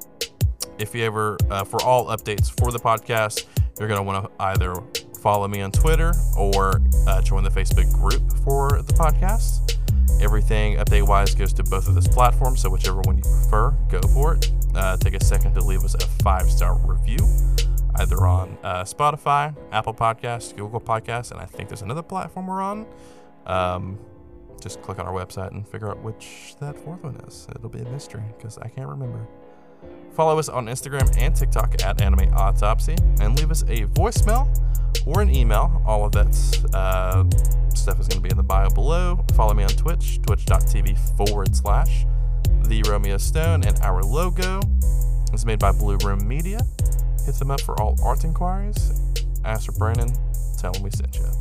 if 0.79 0.95
you 0.95 1.03
ever, 1.03 1.37
uh, 1.49 1.63
for 1.63 1.81
all 1.83 2.05
updates 2.07 2.49
for 2.59 2.71
the 2.71 2.79
podcast, 2.79 3.45
you're 3.79 3.87
going 3.87 3.99
to 3.99 4.03
want 4.03 4.25
to 4.25 4.43
either 4.43 4.75
follow 5.21 5.47
me 5.47 5.61
on 5.61 5.71
Twitter 5.71 6.13
or 6.37 6.81
uh, 7.07 7.21
join 7.21 7.43
the 7.43 7.49
Facebook 7.49 7.91
group 7.93 8.21
for 8.43 8.81
the 8.81 8.93
podcast. 8.93 9.77
Everything 10.21 10.77
update 10.77 11.07
wise 11.07 11.33
goes 11.33 11.53
to 11.53 11.63
both 11.63 11.87
of 11.87 11.95
those 11.95 12.07
platforms, 12.07 12.61
so 12.61 12.69
whichever 12.69 13.01
one 13.01 13.17
you 13.17 13.23
prefer, 13.23 13.71
go 13.89 14.01
for 14.01 14.35
it. 14.35 14.51
Uh, 14.75 14.97
take 14.97 15.13
a 15.13 15.23
second 15.23 15.53
to 15.53 15.61
leave 15.61 15.83
us 15.83 15.95
a 15.95 16.07
five 16.23 16.49
star 16.49 16.77
review, 16.85 17.17
either 17.95 18.25
on 18.25 18.57
uh, 18.63 18.83
Spotify, 18.83 19.55
Apple 19.71 19.93
Podcasts, 19.93 20.55
Google 20.55 20.79
Podcasts, 20.79 21.31
and 21.31 21.39
I 21.39 21.45
think 21.45 21.69
there's 21.69 21.81
another 21.81 22.03
platform 22.03 22.47
we're 22.47 22.61
on. 22.61 22.85
Um, 23.45 23.99
just 24.61 24.81
click 24.81 24.99
on 24.99 25.05
our 25.05 25.13
website 25.13 25.51
and 25.51 25.67
figure 25.67 25.89
out 25.89 26.01
which 26.03 26.55
that 26.59 26.77
fourth 26.77 27.03
one 27.03 27.15
is. 27.27 27.47
It'll 27.55 27.69
be 27.69 27.79
a 27.79 27.89
mystery 27.89 28.23
because 28.37 28.57
I 28.59 28.67
can't 28.67 28.87
remember. 28.87 29.27
Follow 30.13 30.37
us 30.37 30.49
on 30.49 30.67
Instagram 30.67 31.09
and 31.17 31.35
TikTok 31.35 31.83
at 31.83 32.01
Anime 32.01 32.31
Autopsy 32.33 32.95
and 33.19 33.37
leave 33.37 33.49
us 33.49 33.63
a 33.63 33.87
voicemail 33.87 34.47
or 35.05 35.21
an 35.21 35.33
email. 35.33 35.81
All 35.85 36.05
of 36.05 36.11
that 36.11 36.27
uh, 36.73 37.23
stuff 37.75 37.99
is 37.99 38.07
going 38.07 38.17
to 38.17 38.21
be 38.21 38.29
in 38.29 38.37
the 38.37 38.43
bio 38.43 38.69
below. 38.69 39.23
Follow 39.33 39.53
me 39.53 39.63
on 39.63 39.69
Twitch, 39.69 40.21
twitch.tv 40.21 40.97
forward 41.17 41.55
slash 41.55 42.05
the 42.67 42.83
Romeo 42.83 43.17
Stone, 43.17 43.63
and 43.65 43.79
our 43.81 44.03
logo 44.03 44.61
is 45.33 45.45
made 45.45 45.59
by 45.59 45.71
Blue 45.71 45.97
Room 46.03 46.27
Media. 46.27 46.59
Hit 47.25 47.35
them 47.35 47.51
up 47.51 47.61
for 47.61 47.79
all 47.81 47.97
art 48.03 48.23
inquiries. 48.23 49.01
Ask 49.43 49.65
for 49.65 49.71
Brandon, 49.73 50.09
tell 50.57 50.73
him 50.73 50.83
we 50.83 50.91
sent 50.91 51.15
you. 51.15 51.40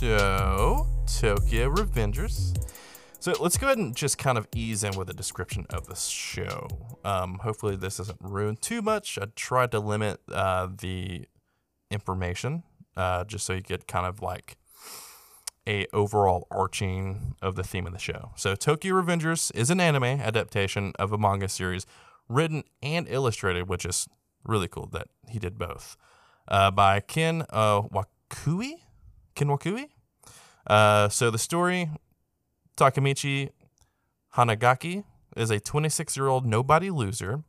So, 0.00 0.86
Tokyo 1.20 1.68
Revengers. 1.68 2.56
So 3.18 3.34
let's 3.38 3.58
go 3.58 3.66
ahead 3.66 3.76
and 3.76 3.94
just 3.94 4.16
kind 4.16 4.38
of 4.38 4.48
ease 4.56 4.82
in 4.82 4.96
with 4.96 5.10
a 5.10 5.12
description 5.12 5.66
of 5.68 5.88
the 5.88 5.94
show. 5.94 6.68
Um, 7.04 7.38
hopefully, 7.42 7.76
this 7.76 7.98
doesn't 7.98 8.16
ruin 8.18 8.56
too 8.56 8.80
much. 8.80 9.18
I 9.20 9.26
tried 9.36 9.72
to 9.72 9.78
limit 9.78 10.20
uh, 10.32 10.68
the 10.74 11.28
information 11.90 12.62
uh, 12.96 13.24
just 13.24 13.44
so 13.44 13.52
you 13.52 13.60
get 13.60 13.86
kind 13.86 14.06
of 14.06 14.22
like 14.22 14.56
a 15.68 15.86
overall 15.92 16.46
arching 16.50 17.34
of 17.42 17.56
the 17.56 17.62
theme 17.62 17.86
of 17.86 17.92
the 17.92 17.98
show. 17.98 18.30
So 18.36 18.54
Tokyo 18.54 18.94
Revengers 18.94 19.54
is 19.54 19.68
an 19.68 19.80
anime 19.80 20.04
adaptation 20.04 20.94
of 20.98 21.12
a 21.12 21.18
manga 21.18 21.50
series 21.50 21.84
written 22.26 22.64
and 22.82 23.06
illustrated, 23.06 23.68
which 23.68 23.84
is 23.84 24.08
really 24.44 24.66
cool 24.66 24.86
that 24.92 25.08
he 25.28 25.38
did 25.38 25.58
both, 25.58 25.98
uh, 26.48 26.70
by 26.70 27.00
Ken 27.00 27.44
uh, 27.50 27.82
Wakui. 27.82 28.76
Ken 29.40 29.48
Wakui. 29.48 29.88
Uh, 30.66 31.08
so 31.08 31.30
the 31.30 31.38
story, 31.38 31.88
Takamichi 32.76 33.48
Hanagaki 34.36 35.04
is 35.34 35.50
a 35.50 35.58
26 35.58 36.14
year 36.16 36.26
old 36.26 36.44
nobody 36.44 36.90
loser, 36.90 37.42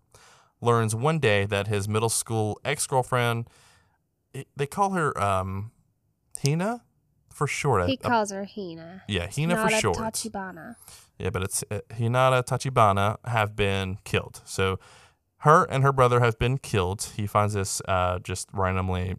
learns 0.61 0.95
one 0.95 1.19
day 1.19 1.45
that 1.45 1.67
his 1.67 1.89
middle 1.89 2.07
school 2.07 2.57
ex 2.63 2.87
girlfriend, 2.87 3.47
they 4.55 4.65
call 4.65 4.91
her 4.91 5.19
um, 5.21 5.71
Hina 6.41 6.83
for 7.29 7.45
short. 7.45 7.89
He 7.89 7.99
I- 8.01 8.07
I- 8.07 8.09
calls 8.09 8.31
her 8.31 8.45
Hina. 8.45 9.03
yeah, 9.09 9.27
Hina 9.29 9.55
for 9.57 9.63
Not 9.63 9.73
a 9.73 9.81
short. 9.81 9.97
Tachibana. 9.97 10.75
Yeah, 11.19 11.29
but 11.29 11.43
it's 11.43 11.63
uh, 11.69 11.81
Hinata 11.89 12.43
Tachibana 12.45 13.17
have 13.25 13.53
been 13.57 13.97
killed. 14.05 14.41
So 14.45 14.79
her 15.39 15.65
and 15.65 15.83
her 15.83 15.91
brother 15.91 16.21
have 16.21 16.39
been 16.39 16.57
killed. 16.57 17.11
He 17.17 17.27
finds 17.27 17.53
this 17.53 17.81
uh, 17.85 18.19
just 18.19 18.47
randomly 18.53 19.17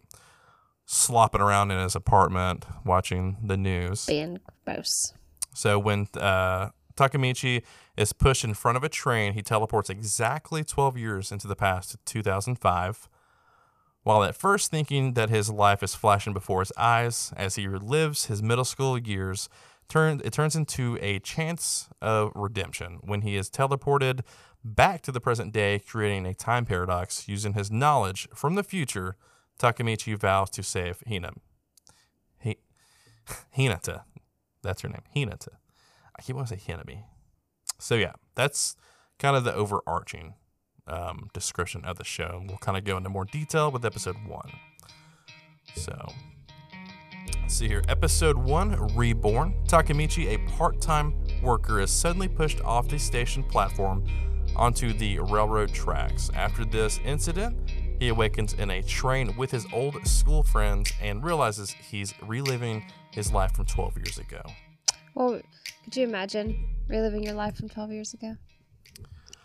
slopping 0.85 1.41
around 1.41 1.71
in 1.71 1.79
his 1.79 1.95
apartment 1.95 2.65
watching 2.85 3.37
the 3.43 3.57
news. 3.57 4.05
Being 4.05 4.39
gross. 4.65 5.13
So 5.53 5.79
when 5.79 6.07
uh, 6.15 6.69
Takemichi 6.95 7.63
is 7.97 8.13
pushed 8.13 8.43
in 8.43 8.53
front 8.53 8.77
of 8.77 8.83
a 8.83 8.89
train, 8.89 9.33
he 9.33 9.41
teleports 9.41 9.89
exactly 9.89 10.63
12 10.63 10.97
years 10.97 11.31
into 11.31 11.47
the 11.47 11.55
past 11.55 11.91
to 11.91 11.97
2005. 12.05 13.09
While 14.03 14.23
at 14.23 14.35
first 14.35 14.69
thinking 14.69 15.13
that 15.13 15.29
his 15.29 15.49
life 15.49 15.81
is 15.81 15.95
flashing 15.95 16.33
before 16.33 16.59
his 16.59 16.73
eyes 16.77 17.31
as 17.37 17.55
he 17.55 17.67
relives 17.67 18.27
his 18.27 18.43
middle 18.43 18.65
school 18.65 18.97
years, 18.97 19.47
turn, 19.87 20.21
it 20.25 20.33
turns 20.33 20.55
into 20.55 20.97
a 21.01 21.19
chance 21.19 21.89
of 22.01 22.31
redemption 22.35 22.99
when 23.01 23.21
he 23.21 23.37
is 23.37 23.49
teleported 23.49 24.21
back 24.63 25.01
to 25.03 25.11
the 25.11 25.21
present 25.21 25.53
day, 25.53 25.79
creating 25.79 26.25
a 26.25 26.33
time 26.33 26.65
paradox 26.65 27.27
using 27.27 27.53
his 27.53 27.71
knowledge 27.71 28.27
from 28.33 28.55
the 28.55 28.63
future. 28.63 29.15
Takemichi 29.59 30.17
vows 30.17 30.49
to 30.51 30.63
save 30.63 31.03
Hina. 31.07 31.31
He, 32.39 32.57
Hinata. 33.57 34.03
That's 34.61 34.81
her 34.81 34.89
name. 34.89 35.03
Hinata. 35.15 35.49
I 36.17 36.21
keep 36.21 36.35
wanting 36.35 36.57
to 36.57 36.63
say 36.63 36.73
Hinabi. 36.73 37.03
So 37.79 37.95
yeah, 37.95 38.13
that's 38.35 38.75
kind 39.19 39.35
of 39.35 39.43
the 39.43 39.53
overarching 39.53 40.35
um, 40.87 41.29
description 41.33 41.83
of 41.85 41.97
the 41.97 42.03
show. 42.03 42.43
We'll 42.47 42.57
kind 42.57 42.77
of 42.77 42.83
go 42.83 42.97
into 42.97 43.09
more 43.09 43.25
detail 43.25 43.71
with 43.71 43.85
episode 43.85 44.15
one. 44.27 44.51
So 45.75 46.11
let's 47.41 47.55
see 47.55 47.67
here. 47.67 47.81
Episode 47.87 48.37
one, 48.37 48.95
Reborn. 48.95 49.53
Takemichi, 49.67 50.27
a 50.27 50.51
part-time 50.51 51.13
worker, 51.41 51.79
is 51.79 51.91
suddenly 51.91 52.27
pushed 52.27 52.61
off 52.61 52.87
the 52.87 52.99
station 52.99 53.43
platform 53.43 54.05
onto 54.55 54.93
the 54.93 55.19
railroad 55.19 55.73
tracks. 55.73 56.29
After 56.35 56.65
this 56.65 56.99
incident, 57.05 57.62
he 58.03 58.09
awakens 58.09 58.51
in 58.51 58.69
a 58.69 58.81
train 58.81 59.33
with 59.37 59.49
his 59.49 59.65
old 59.71 60.05
school 60.05 60.43
friends 60.43 60.91
and 61.01 61.23
realizes 61.23 61.71
he's 61.71 62.13
reliving 62.21 62.85
his 63.11 63.31
life 63.31 63.53
from 63.53 63.65
12 63.65 63.95
years 63.95 64.17
ago. 64.17 64.41
Well, 65.15 65.39
could 65.85 65.95
you 65.95 66.03
imagine 66.03 66.65
reliving 66.89 67.23
your 67.23 67.33
life 67.33 67.55
from 67.55 67.69
12 67.69 67.91
years 67.93 68.13
ago? 68.13 68.35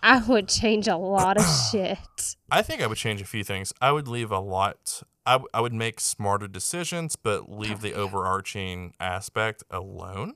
I 0.03 0.25
would 0.27 0.49
change 0.49 0.89
a 0.89 0.97
lot 0.97 1.37
of 1.37 1.45
shit. 1.71 2.37
I 2.51 2.63
think 2.63 2.83
I 2.83 2.89
would 2.89 2.99
change 2.99 3.21
a 3.21 3.27
few 3.27 3.45
things. 3.45 3.73
I 3.81 3.93
would 3.93 4.09
leave 4.09 4.33
a 4.33 4.41
lot. 4.41 5.05
I, 5.25 5.35
w- 5.35 5.49
I 5.55 5.61
would 5.61 5.73
make 5.73 6.01
smarter 6.01 6.49
decisions, 6.49 7.15
but 7.15 7.49
leave 7.49 7.81
the 7.81 7.95
oh, 7.95 8.03
overarching 8.03 8.93
aspect 8.99 9.63
alone 9.71 10.35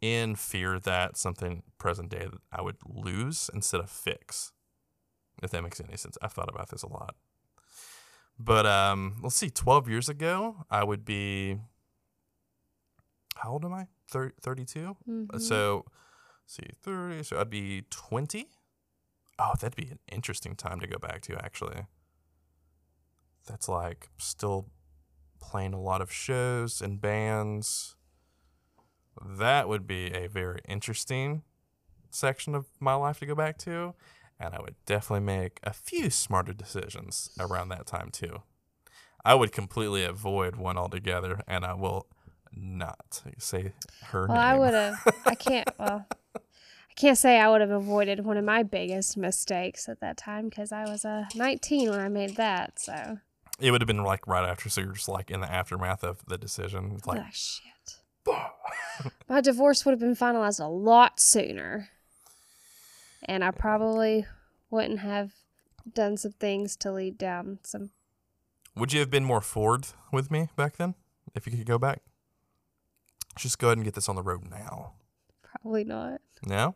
in 0.00 0.36
fear 0.36 0.78
that 0.78 1.16
something 1.16 1.64
present 1.76 2.10
day 2.10 2.28
that 2.30 2.40
I 2.52 2.62
would 2.62 2.76
lose 2.88 3.50
instead 3.52 3.80
of 3.80 3.90
fix. 3.90 4.52
If 5.42 5.50
that 5.50 5.62
makes 5.64 5.80
any 5.80 5.96
sense. 5.96 6.16
I've 6.22 6.32
thought 6.32 6.48
about 6.48 6.68
this 6.68 6.84
a 6.84 6.88
lot. 6.88 7.16
But 8.38 8.66
um, 8.66 9.16
let's 9.22 9.34
see. 9.36 9.50
Twelve 9.50 9.88
years 9.88 10.08
ago, 10.08 10.64
I 10.70 10.84
would 10.84 11.04
be. 11.04 11.58
How 13.36 13.50
old 13.52 13.64
am 13.64 13.72
I? 13.72 13.86
Thir- 14.10 14.32
Thirty-two. 14.40 14.96
Mhm. 15.08 15.40
So, 15.40 15.84
let's 15.86 16.54
see, 16.56 16.70
30. 16.82 17.22
So 17.24 17.40
I'd 17.40 17.50
be 17.50 17.82
20. 17.90 18.48
Oh, 19.38 19.52
that'd 19.60 19.76
be 19.76 19.90
an 19.92 19.98
interesting 20.10 20.56
time 20.56 20.80
to 20.80 20.86
go 20.86 20.98
back 20.98 21.20
to, 21.22 21.36
actually. 21.44 21.86
That's 23.46 23.68
like 23.68 24.08
still 24.18 24.66
playing 25.40 25.72
a 25.74 25.80
lot 25.80 26.00
of 26.00 26.10
shows 26.12 26.80
and 26.82 27.00
bands. 27.00 27.94
That 29.24 29.68
would 29.68 29.86
be 29.86 30.12
a 30.12 30.26
very 30.28 30.60
interesting 30.68 31.42
section 32.10 32.54
of 32.54 32.66
my 32.80 32.94
life 32.94 33.18
to 33.20 33.26
go 33.26 33.34
back 33.34 33.58
to. 33.58 33.94
And 34.40 34.54
I 34.54 34.60
would 34.60 34.76
definitely 34.86 35.26
make 35.26 35.58
a 35.64 35.72
few 35.72 36.10
smarter 36.10 36.52
decisions 36.52 37.30
around 37.40 37.70
that 37.70 37.86
time, 37.86 38.10
too. 38.10 38.42
I 39.24 39.34
would 39.34 39.52
completely 39.52 40.04
avoid 40.04 40.56
one 40.56 40.78
altogether, 40.78 41.42
and 41.48 41.64
I 41.64 41.74
will 41.74 42.06
not 42.52 43.22
say 43.38 43.72
her 44.04 44.28
name. 44.28 44.36
Well, 44.36 44.38
name. 44.38 44.54
I 44.54 44.58
would 44.58 44.74
have. 44.74 45.22
I 45.26 45.34
can't. 45.34 45.68
Well, 45.78 46.06
I 46.36 46.94
can't 46.96 47.18
say 47.18 47.38
I 47.38 47.48
would 47.48 47.60
have 47.60 47.70
avoided 47.70 48.24
one 48.24 48.36
of 48.36 48.44
my 48.44 48.62
biggest 48.62 49.16
mistakes 49.16 49.88
at 49.88 50.00
that 50.00 50.16
time 50.16 50.48
because 50.48 50.72
I 50.72 50.84
was 50.84 51.04
uh, 51.04 51.24
19 51.34 51.90
when 51.90 51.98
I 52.00 52.08
made 52.08 52.36
that. 52.36 52.78
So, 52.78 53.18
It 53.60 53.70
would 53.72 53.80
have 53.80 53.86
been 53.88 54.04
like 54.04 54.26
right 54.26 54.48
after, 54.48 54.68
so 54.68 54.80
you're 54.80 54.92
just 54.92 55.08
like 55.08 55.30
in 55.30 55.40
the 55.40 55.52
aftermath 55.52 56.04
of 56.04 56.24
the 56.26 56.38
decision. 56.38 56.92
It's 56.96 57.06
like, 57.06 57.20
ah, 57.20 57.30
shit. 57.32 57.72
My 59.28 59.40
divorce 59.40 59.84
would 59.84 59.92
have 59.92 60.00
been 60.00 60.16
finalized 60.16 60.60
a 60.60 60.68
lot 60.68 61.20
sooner, 61.20 61.88
and 63.24 63.44
I 63.44 63.50
probably 63.50 64.26
wouldn't 64.70 65.00
have 65.00 65.32
done 65.92 66.16
some 66.16 66.32
things 66.32 66.76
to 66.76 66.92
lead 66.92 67.16
down 67.18 67.58
some. 67.62 67.90
would 68.76 68.92
you 68.92 69.00
have 69.00 69.10
been 69.10 69.24
more 69.24 69.40
forward 69.40 69.86
with 70.12 70.30
me 70.30 70.48
back 70.56 70.76
then 70.76 70.94
if 71.34 71.46
you 71.46 71.56
could 71.56 71.66
go 71.66 71.78
back? 71.78 72.02
Just 73.36 73.58
go 73.58 73.68
ahead 73.68 73.78
and 73.78 73.84
get 73.84 73.94
this 73.94 74.08
on 74.08 74.16
the 74.16 74.22
road 74.22 74.50
now. 74.50 74.92
Probably 75.42 75.84
not. 75.84 76.20
No? 76.44 76.74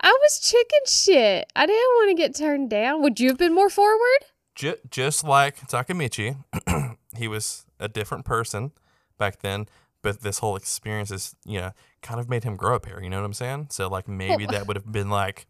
I 0.00 0.16
was 0.22 0.40
chicken 0.40 0.80
shit. 0.86 1.52
I 1.54 1.66
didn't 1.66 1.94
want 1.96 2.10
to 2.10 2.14
get 2.22 2.34
turned 2.34 2.70
down. 2.70 3.02
Would 3.02 3.20
you 3.20 3.28
have 3.28 3.38
been 3.38 3.54
more 3.54 3.68
forward? 3.68 4.24
J- 4.54 4.76
just 4.90 5.24
like 5.24 5.58
Takamichi, 5.68 6.36
he 7.16 7.28
was 7.28 7.66
a 7.78 7.88
different 7.88 8.24
person 8.24 8.72
back 9.18 9.40
then, 9.40 9.66
but 10.02 10.20
this 10.20 10.38
whole 10.38 10.56
experience 10.56 11.10
is, 11.10 11.34
you 11.44 11.60
know, 11.60 11.72
kind 12.02 12.20
of 12.20 12.28
made 12.28 12.44
him 12.44 12.56
grow 12.56 12.76
up 12.76 12.86
here. 12.86 13.00
You 13.02 13.10
know 13.10 13.18
what 13.18 13.26
I'm 13.26 13.34
saying? 13.34 13.68
So, 13.70 13.88
like, 13.88 14.08
maybe 14.08 14.46
that 14.46 14.66
would 14.66 14.76
have 14.76 14.90
been 14.90 15.10
like, 15.10 15.46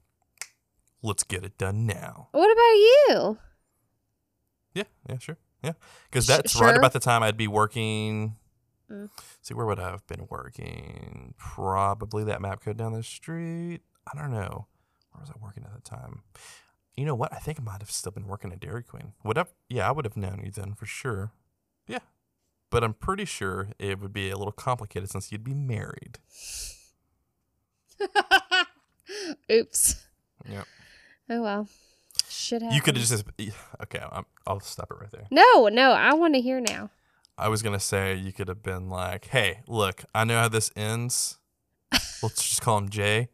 let's 1.03 1.23
get 1.23 1.45
it 1.45 1.57
done 1.59 1.87
now. 1.87 2.29
What 2.33 2.51
about 2.51 2.75
you? 2.75 3.39
Yeah, 4.75 4.85
yeah, 5.09 5.19
sure. 5.19 5.39
Yeah. 5.63 5.73
Because 6.11 6.27
that's 6.27 6.61
right 6.61 6.77
about 6.77 6.93
the 6.93 7.01
time 7.01 7.23
I'd 7.23 7.37
be 7.37 7.49
working. 7.49 8.37
Mm. 8.91 9.09
See, 9.43 9.55
where 9.55 9.67
would 9.67 9.79
I 9.79 9.91
have 9.91 10.07
been 10.07 10.27
working? 10.29 11.35
Probably 11.39 12.25
that 12.25 12.41
Mapco 12.41 12.77
down 12.77 12.93
the 12.93 13.03
street. 13.03 13.81
I 14.13 14.19
don't 14.19 14.33
know. 14.33 14.67
Where 15.13 15.21
was 15.21 15.31
I 15.31 15.35
working 15.41 15.65
at 15.65 15.75
the 15.75 15.89
time? 15.89 16.23
You 16.97 17.05
know 17.05 17.15
what? 17.15 17.33
I 17.33 17.37
think 17.37 17.61
I 17.61 17.63
might 17.63 17.81
have 17.81 17.91
still 17.91 18.13
been 18.13 18.27
working 18.27 18.53
at 18.53 18.61
Dairy 18.61 18.83
Queen. 18.83 19.13
Would 19.25 19.37
have? 19.37 19.53
Yeah, 19.69 19.89
I 19.89 19.93
would 19.93 20.05
have 20.05 20.17
known 20.17 20.43
you 20.45 20.51
then 20.51 20.75
for 20.75 20.87
sure. 20.87 21.33
Yeah. 21.87 22.01
But 22.71 22.85
I'm 22.85 22.95
pretty 22.95 23.25
sure 23.25 23.69
it 23.79 23.99
would 24.01 24.13
be 24.13 24.31
a 24.31 24.37
little 24.37 24.53
complicated 24.53 25.11
since 25.11 25.33
you'd 25.33 25.43
be 25.45 25.55
married. 25.55 26.19
Oops. 29.51 29.97
Yeah. 30.49 30.63
Oh 31.29 31.43
well. 31.43 31.69
Should 32.29 32.63
have. 32.63 32.73
You 32.73 32.81
could 32.81 32.97
have 32.97 33.07
just. 33.07 33.25
Okay, 33.83 34.01
I'm, 34.13 34.25
I'll 34.47 34.61
stop 34.61 34.91
it 34.91 34.97
right 35.01 35.11
there. 35.11 35.27
No, 35.31 35.69
no. 35.69 35.91
I 35.93 36.15
want 36.15 36.35
to 36.35 36.41
hear 36.41 36.61
now. 36.61 36.91
I 37.37 37.49
was 37.49 37.63
gonna 37.63 37.81
say 37.81 38.15
you 38.15 38.33
could 38.33 38.49
have 38.49 38.63
been 38.63 38.89
like, 38.89 39.27
"Hey, 39.27 39.61
look, 39.67 40.05
I 40.15 40.25
know 40.25 40.39
how 40.39 40.49
this 40.49 40.71
ends. 40.77 41.39
Let's 42.23 42.49
just 42.49 42.61
call 42.63 42.79
him 42.79 42.89
Jay. 42.89 43.29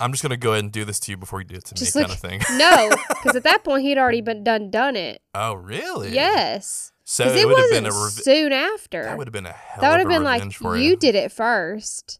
I'm 0.00 0.10
just 0.10 0.22
gonna 0.22 0.36
go 0.36 0.52
ahead 0.52 0.64
and 0.64 0.72
do 0.72 0.84
this 0.84 0.98
to 1.00 1.12
you 1.12 1.16
before 1.16 1.40
you 1.40 1.46
do 1.46 1.54
it 1.56 1.64
to 1.66 1.74
Just 1.74 1.94
me, 1.94 2.02
like- 2.02 2.08
kind 2.20 2.40
of 2.40 2.48
thing." 2.48 2.58
No, 2.58 2.90
because 3.08 3.36
at 3.36 3.44
that 3.44 3.62
point 3.64 3.82
he'd 3.82 3.98
already 3.98 4.20
been 4.20 4.42
done 4.42 4.70
done 4.70 4.96
it. 4.96 5.22
oh, 5.34 5.54
really? 5.54 6.12
Yes. 6.12 6.90
So 7.04 7.24
it, 7.26 7.36
it, 7.36 7.46
would 7.46 7.56
have 7.58 7.64
wasn't 7.70 7.84
been 7.84 7.92
a 7.92 8.02
rev- 8.02 8.12
soon 8.12 8.52
after. 8.52 9.02
that 9.04 9.18
would 9.18 9.26
have 9.26 9.32
been 9.32 9.44
a 9.46 9.52
hell 9.52 9.80
That 9.82 9.90
would 9.90 10.00
of 10.00 10.10
have 10.10 10.10
a 10.10 10.14
been 10.14 10.24
like 10.24 10.60
you 10.60 10.74
you. 10.76 10.96
did 10.96 11.14
it 11.14 11.30
first. 11.32 12.18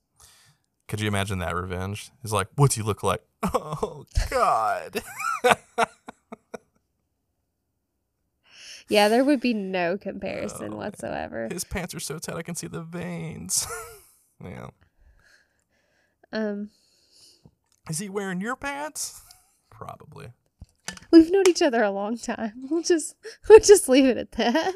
Could 0.89 1.01
you 1.01 1.09
imagine 1.09 1.39
that 1.39 1.57
revenge? 1.57 2.11
He's 2.23 2.33
like, 2.33 2.49
"What's 2.57 2.75
he 2.75 2.83
look 2.83 3.03
like?" 3.03 3.23
Oh 3.55 4.05
God. 4.31 5.03
Yeah, 8.89 9.09
there 9.09 9.25
would 9.25 9.41
be 9.41 9.55
no 9.55 9.97
comparison 9.97 10.75
Oh, 10.75 10.77
whatsoever. 10.77 11.49
His 11.51 11.65
pants 11.65 11.95
are 11.95 12.01
so 12.01 12.19
tight 12.19 12.37
I 12.37 12.43
can 12.43 12.55
see 12.55 12.67
the 12.67 12.83
veins. 12.83 13.67
yeah. 14.45 14.69
Um, 16.33 16.69
Is 17.89 17.99
he 17.99 18.11
wearing 18.11 18.43
your 18.43 18.57
pants? 18.57 19.23
Probably. 19.71 20.33
We've 21.11 21.31
known 21.31 21.45
each 21.49 21.63
other 21.63 21.83
a 21.83 21.91
long 21.91 22.17
time. 22.19 22.53
We'll 22.71 22.83
just 22.83 23.17
we'll 23.49 23.61
just 23.61 23.89
leave 23.89 24.05
it 24.07 24.17
at 24.19 24.33
that. 24.33 24.75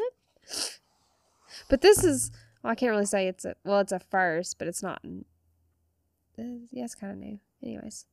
But 1.68 1.80
this 1.82 2.02
is 2.04 2.30
well, 2.62 2.72
I 2.72 2.74
can't 2.74 2.90
really 2.90 3.06
say 3.06 3.28
it's 3.28 3.44
a 3.44 3.54
well, 3.64 3.80
it's 3.80 3.92
a 3.92 3.98
first, 3.98 4.58
but 4.58 4.68
it's 4.68 4.82
not. 4.82 5.00
Uh, 5.04 6.42
yeah, 6.70 6.84
it's 6.84 6.94
kind 6.94 7.12
of 7.12 7.18
new. 7.18 7.38
Anyways, 7.62 8.06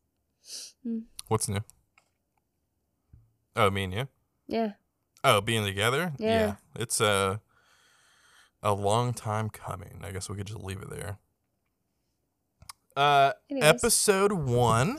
What's 1.28 1.48
new? 1.48 1.60
Oh, 3.56 3.70
me 3.70 3.84
and 3.86 3.94
you. 3.94 4.08
yeah, 4.48 4.72
Oh, 5.24 5.40
being 5.42 5.64
together? 5.66 6.14
Yeah. 6.20 6.56
It's 6.75 7.00
a 7.00 7.40
a 8.62 8.74
long 8.74 9.14
time 9.14 9.50
coming. 9.50 10.02
I 10.04 10.12
guess 10.12 10.28
we 10.30 10.36
could 10.36 10.48
just 10.48 10.60
leave 10.64 10.82
it 10.82 10.90
there. 10.90 11.20
Uh 12.96 13.34
Anyways. 13.50 13.70
episode 13.70 14.32
1 14.34 14.98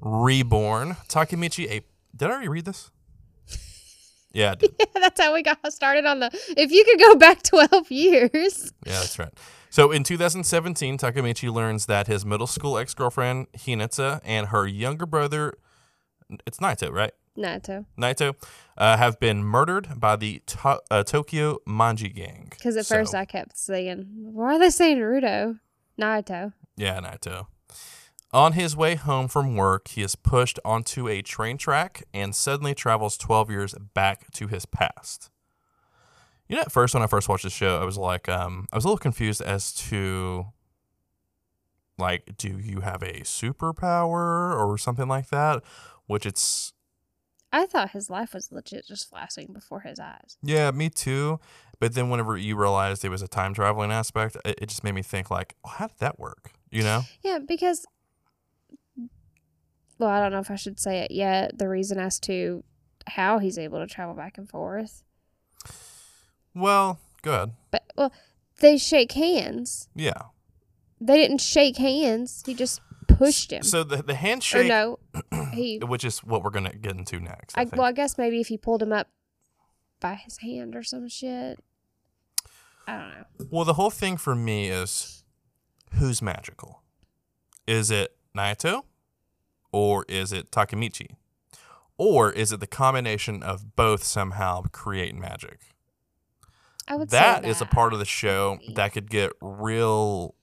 Reborn. 0.00 0.96
Takemichi 1.08 1.70
a 1.70 1.82
Did 2.16 2.28
I 2.28 2.32
already 2.32 2.48
read 2.48 2.64
this? 2.64 2.90
Yeah, 4.32 4.54
yeah. 4.60 4.68
That's 4.94 5.20
how 5.20 5.34
we 5.34 5.42
got 5.42 5.58
started 5.72 6.06
on 6.06 6.20
the. 6.20 6.30
If 6.56 6.70
you 6.70 6.84
could 6.84 7.00
go 7.00 7.16
back 7.16 7.42
twelve 7.52 7.90
years, 7.90 8.72
Yeah, 8.86 9.00
that's 9.00 9.18
right. 9.18 9.32
So 9.70 9.90
in 9.90 10.04
2017, 10.04 10.98
Takamichi 10.98 11.52
learns 11.52 11.86
that 11.86 12.06
his 12.06 12.24
middle 12.24 12.46
school 12.46 12.78
ex-girlfriend 12.78 13.48
Hinata 13.58 14.20
and 14.24 14.48
her 14.48 14.68
younger 14.68 15.04
brother 15.06 15.54
it's 16.46 16.58
Naito, 16.58 16.92
right? 16.92 17.10
Naito. 17.36 17.86
Naito 17.98 18.34
uh, 18.78 18.96
have 18.96 19.18
been 19.18 19.42
murdered 19.42 19.98
by 19.98 20.14
the 20.14 20.42
to- 20.46 20.80
uh, 20.92 21.02
Tokyo 21.02 21.58
Manji 21.68 22.14
gang. 22.14 22.48
Because 22.50 22.76
at 22.76 22.86
So- 22.86 22.94
first 22.96 23.14
I 23.16 23.24
kept 23.24 23.58
saying, 23.58 24.06
"Why 24.32 24.54
are 24.54 24.58
they 24.60 24.70
saying 24.70 24.98
Naruto?" 24.98 25.58
Naito. 26.00 26.52
Yeah, 26.76 27.00
Naito. 27.00 27.46
On 28.32 28.52
his 28.52 28.76
way 28.76 28.94
home 28.94 29.26
from 29.26 29.56
work, 29.56 29.88
he 29.88 30.02
is 30.02 30.14
pushed 30.14 30.60
onto 30.64 31.08
a 31.08 31.20
train 31.20 31.58
track 31.58 32.04
and 32.14 32.34
suddenly 32.34 32.74
travels 32.74 33.18
12 33.18 33.50
years 33.50 33.74
back 33.94 34.30
to 34.32 34.46
his 34.46 34.66
past. 34.66 35.30
You 36.48 36.56
know, 36.56 36.62
at 36.62 36.72
first, 36.72 36.94
when 36.94 37.02
I 37.02 37.06
first 37.06 37.28
watched 37.28 37.42
the 37.44 37.50
show, 37.50 37.80
I 37.80 37.84
was 37.84 37.98
like, 37.98 38.28
um, 38.28 38.68
I 38.72 38.76
was 38.76 38.84
a 38.84 38.88
little 38.88 38.98
confused 38.98 39.40
as 39.42 39.72
to, 39.74 40.46
like, 41.98 42.36
do 42.36 42.58
you 42.58 42.80
have 42.80 43.02
a 43.02 43.20
superpower 43.22 44.56
or 44.56 44.78
something 44.78 45.08
like 45.08 45.30
that? 45.30 45.62
Which 46.06 46.24
it's, 46.24 46.72
I 47.52 47.66
thought 47.66 47.90
his 47.90 48.10
life 48.10 48.32
was 48.32 48.52
legit 48.52 48.86
just 48.86 49.08
flashing 49.08 49.52
before 49.52 49.80
his 49.80 49.98
eyes. 49.98 50.38
yeah, 50.42 50.70
me 50.70 50.88
too. 50.88 51.40
But 51.80 51.94
then 51.94 52.10
whenever 52.10 52.36
you 52.36 52.56
realized 52.56 53.04
it 53.04 53.08
was 53.08 53.22
a 53.22 53.28
time 53.28 53.54
traveling 53.54 53.90
aspect, 53.90 54.36
it, 54.44 54.58
it 54.62 54.68
just 54.68 54.84
made 54.84 54.94
me 54.94 55.02
think, 55.02 55.30
like, 55.30 55.56
how 55.64 55.88
did 55.88 55.98
that 55.98 56.18
work? 56.20 56.52
You 56.70 56.82
know? 56.82 57.02
Yeah, 57.22 57.38
because 57.38 57.86
well, 60.00 60.10
I 60.10 60.18
don't 60.20 60.32
know 60.32 60.38
if 60.40 60.50
I 60.50 60.56
should 60.56 60.80
say 60.80 61.00
it 61.00 61.10
yet. 61.10 61.58
The 61.58 61.68
reason 61.68 61.98
as 61.98 62.18
to 62.20 62.64
how 63.06 63.38
he's 63.38 63.58
able 63.58 63.78
to 63.80 63.86
travel 63.86 64.14
back 64.14 64.38
and 64.38 64.48
forth, 64.48 65.02
Well, 66.54 66.98
good. 67.22 67.52
but 67.70 67.84
well, 67.96 68.12
they 68.60 68.76
shake 68.78 69.12
hands. 69.12 69.88
Yeah. 69.94 70.22
They 71.00 71.16
didn't 71.16 71.40
shake 71.40 71.76
hands. 71.76 72.42
He 72.46 72.54
just 72.54 72.80
pushed 73.08 73.52
him. 73.52 73.62
So 73.62 73.84
the 73.84 73.96
the 74.02 74.12
or 74.12 74.16
handshake, 74.16 74.68
no, 74.68 74.98
he. 75.52 75.78
which 75.78 76.04
is 76.04 76.18
what 76.24 76.42
we're 76.42 76.50
gonna 76.50 76.74
get 76.74 76.92
into 76.96 77.20
next. 77.20 77.56
I, 77.56 77.62
I, 77.62 77.64
well, 77.72 77.86
I 77.86 77.92
guess 77.92 78.18
maybe 78.18 78.40
if 78.40 78.48
he 78.48 78.58
pulled 78.58 78.82
him 78.82 78.92
up 78.92 79.08
by 80.00 80.14
his 80.14 80.38
hand 80.38 80.74
or 80.76 80.82
some 80.82 81.08
shit. 81.08 81.58
I 82.86 82.96
don't 82.98 83.08
know. 83.10 83.46
well, 83.50 83.64
the 83.64 83.74
whole 83.74 83.90
thing 83.90 84.16
for 84.16 84.34
me 84.34 84.68
is 84.68 85.22
who's 85.94 86.20
magical? 86.20 86.82
Is 87.66 87.90
it 87.90 88.16
Naito, 88.36 88.82
or 89.72 90.04
is 90.08 90.32
it 90.32 90.50
Takemichi, 90.50 91.16
or 91.98 92.30
is 92.30 92.52
it 92.52 92.60
the 92.60 92.66
combination 92.66 93.42
of 93.42 93.76
both 93.76 94.02
somehow 94.04 94.62
create 94.72 95.14
magic? 95.14 95.60
I 96.88 96.96
would 96.96 97.10
say 97.10 97.18
that 97.18 97.44
is 97.44 97.60
a 97.60 97.66
part 97.66 97.92
of 97.92 97.98
the 97.98 98.04
show 98.04 98.58
that 98.74 98.92
could 98.92 99.10
get 99.10 99.32
real 99.40 100.34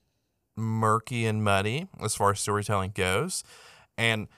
murky 0.56 1.26
and 1.26 1.44
muddy 1.44 1.88
as 2.00 2.14
far 2.14 2.30
as 2.30 2.40
storytelling 2.40 2.92
goes. 2.94 3.44
And 3.96 4.28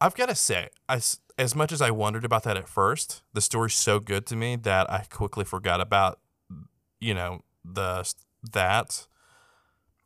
I've 0.00 0.14
got 0.14 0.28
to 0.28 0.34
say, 0.34 0.68
as, 0.88 1.20
as 1.36 1.54
much 1.54 1.72
as 1.72 1.82
I 1.82 1.90
wondered 1.90 2.24
about 2.24 2.44
that 2.44 2.56
at 2.56 2.68
first, 2.68 3.22
the 3.32 3.40
story's 3.40 3.74
so 3.74 4.00
good 4.00 4.26
to 4.26 4.36
me 4.36 4.56
that 4.56 4.90
I 4.90 5.04
quickly 5.10 5.44
forgot 5.44 5.80
about, 5.80 6.18
you 7.00 7.14
know, 7.14 7.42
the 7.64 8.10
that. 8.52 9.06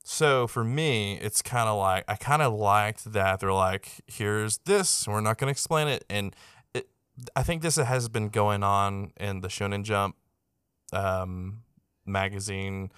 So 0.09 0.47
for 0.47 0.63
me, 0.63 1.15
it's 1.15 1.43
kind 1.43 1.69
of 1.69 1.77
like 1.79 2.05
I 2.07 2.15
kind 2.15 2.41
of 2.41 2.55
liked 2.55 3.13
that 3.13 3.41
they're 3.41 3.53
like, 3.53 3.91
here's 4.07 4.59
this, 4.59 5.09
we're 5.09 5.21
not 5.21 5.37
going 5.37 5.49
to 5.49 5.51
explain 5.51 5.89
it, 5.89 6.05
and 6.09 6.33
it, 6.73 6.89
I 7.35 7.43
think 7.43 7.61
this 7.61 7.75
has 7.75 8.09
been 8.09 8.29
going 8.29 8.63
on 8.63 9.11
in 9.19 9.41
the 9.41 9.49
Shonen 9.49 9.83
Jump 9.83 10.15
um, 10.93 11.65
magazine 12.07 12.93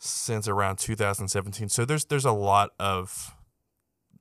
since 0.00 0.48
around 0.48 0.78
2017. 0.80 1.68
So 1.68 1.84
there's 1.84 2.06
there's 2.06 2.24
a 2.24 2.32
lot 2.32 2.70
of 2.80 3.32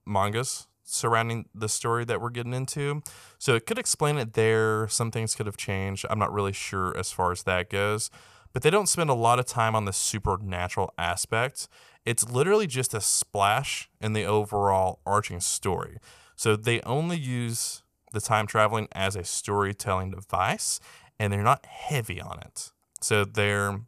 mangas 0.05 0.67
surrounding 0.83 1.49
the 1.55 1.67
story 1.67 2.05
that 2.05 2.21
we're 2.21 2.29
getting 2.29 2.53
into. 2.53 3.01
So 3.39 3.55
it 3.55 3.65
could 3.65 3.79
explain 3.79 4.19
it 4.19 4.33
there. 4.33 4.87
Some 4.89 5.09
things 5.09 5.33
could 5.33 5.47
have 5.47 5.57
changed. 5.57 6.05
I'm 6.07 6.19
not 6.19 6.31
really 6.31 6.53
sure 6.53 6.95
as 6.95 7.11
far 7.11 7.31
as 7.31 7.41
that 7.43 7.71
goes. 7.71 8.11
But 8.53 8.63
they 8.63 8.69
don't 8.69 8.89
spend 8.89 9.09
a 9.09 9.15
lot 9.15 9.39
of 9.39 9.45
time 9.45 9.75
on 9.75 9.85
the 9.85 9.93
supernatural 9.93 10.93
aspect. 10.97 11.67
It's 12.05 12.27
literally 12.29 12.67
just 12.67 12.93
a 12.93 13.01
splash 13.01 13.89
in 14.01 14.13
the 14.13 14.25
overall 14.25 14.99
arching 15.05 15.39
story. 15.39 15.97
So 16.35 16.55
they 16.55 16.81
only 16.81 17.17
use 17.17 17.83
the 18.11 18.21
time 18.21 18.47
traveling 18.47 18.87
as 18.93 19.15
a 19.15 19.23
storytelling 19.23 20.11
device 20.11 20.79
and 21.19 21.31
they're 21.31 21.43
not 21.43 21.65
heavy 21.65 22.19
on 22.21 22.39
it. 22.39 22.71
So 23.01 23.25
they're 23.25 23.81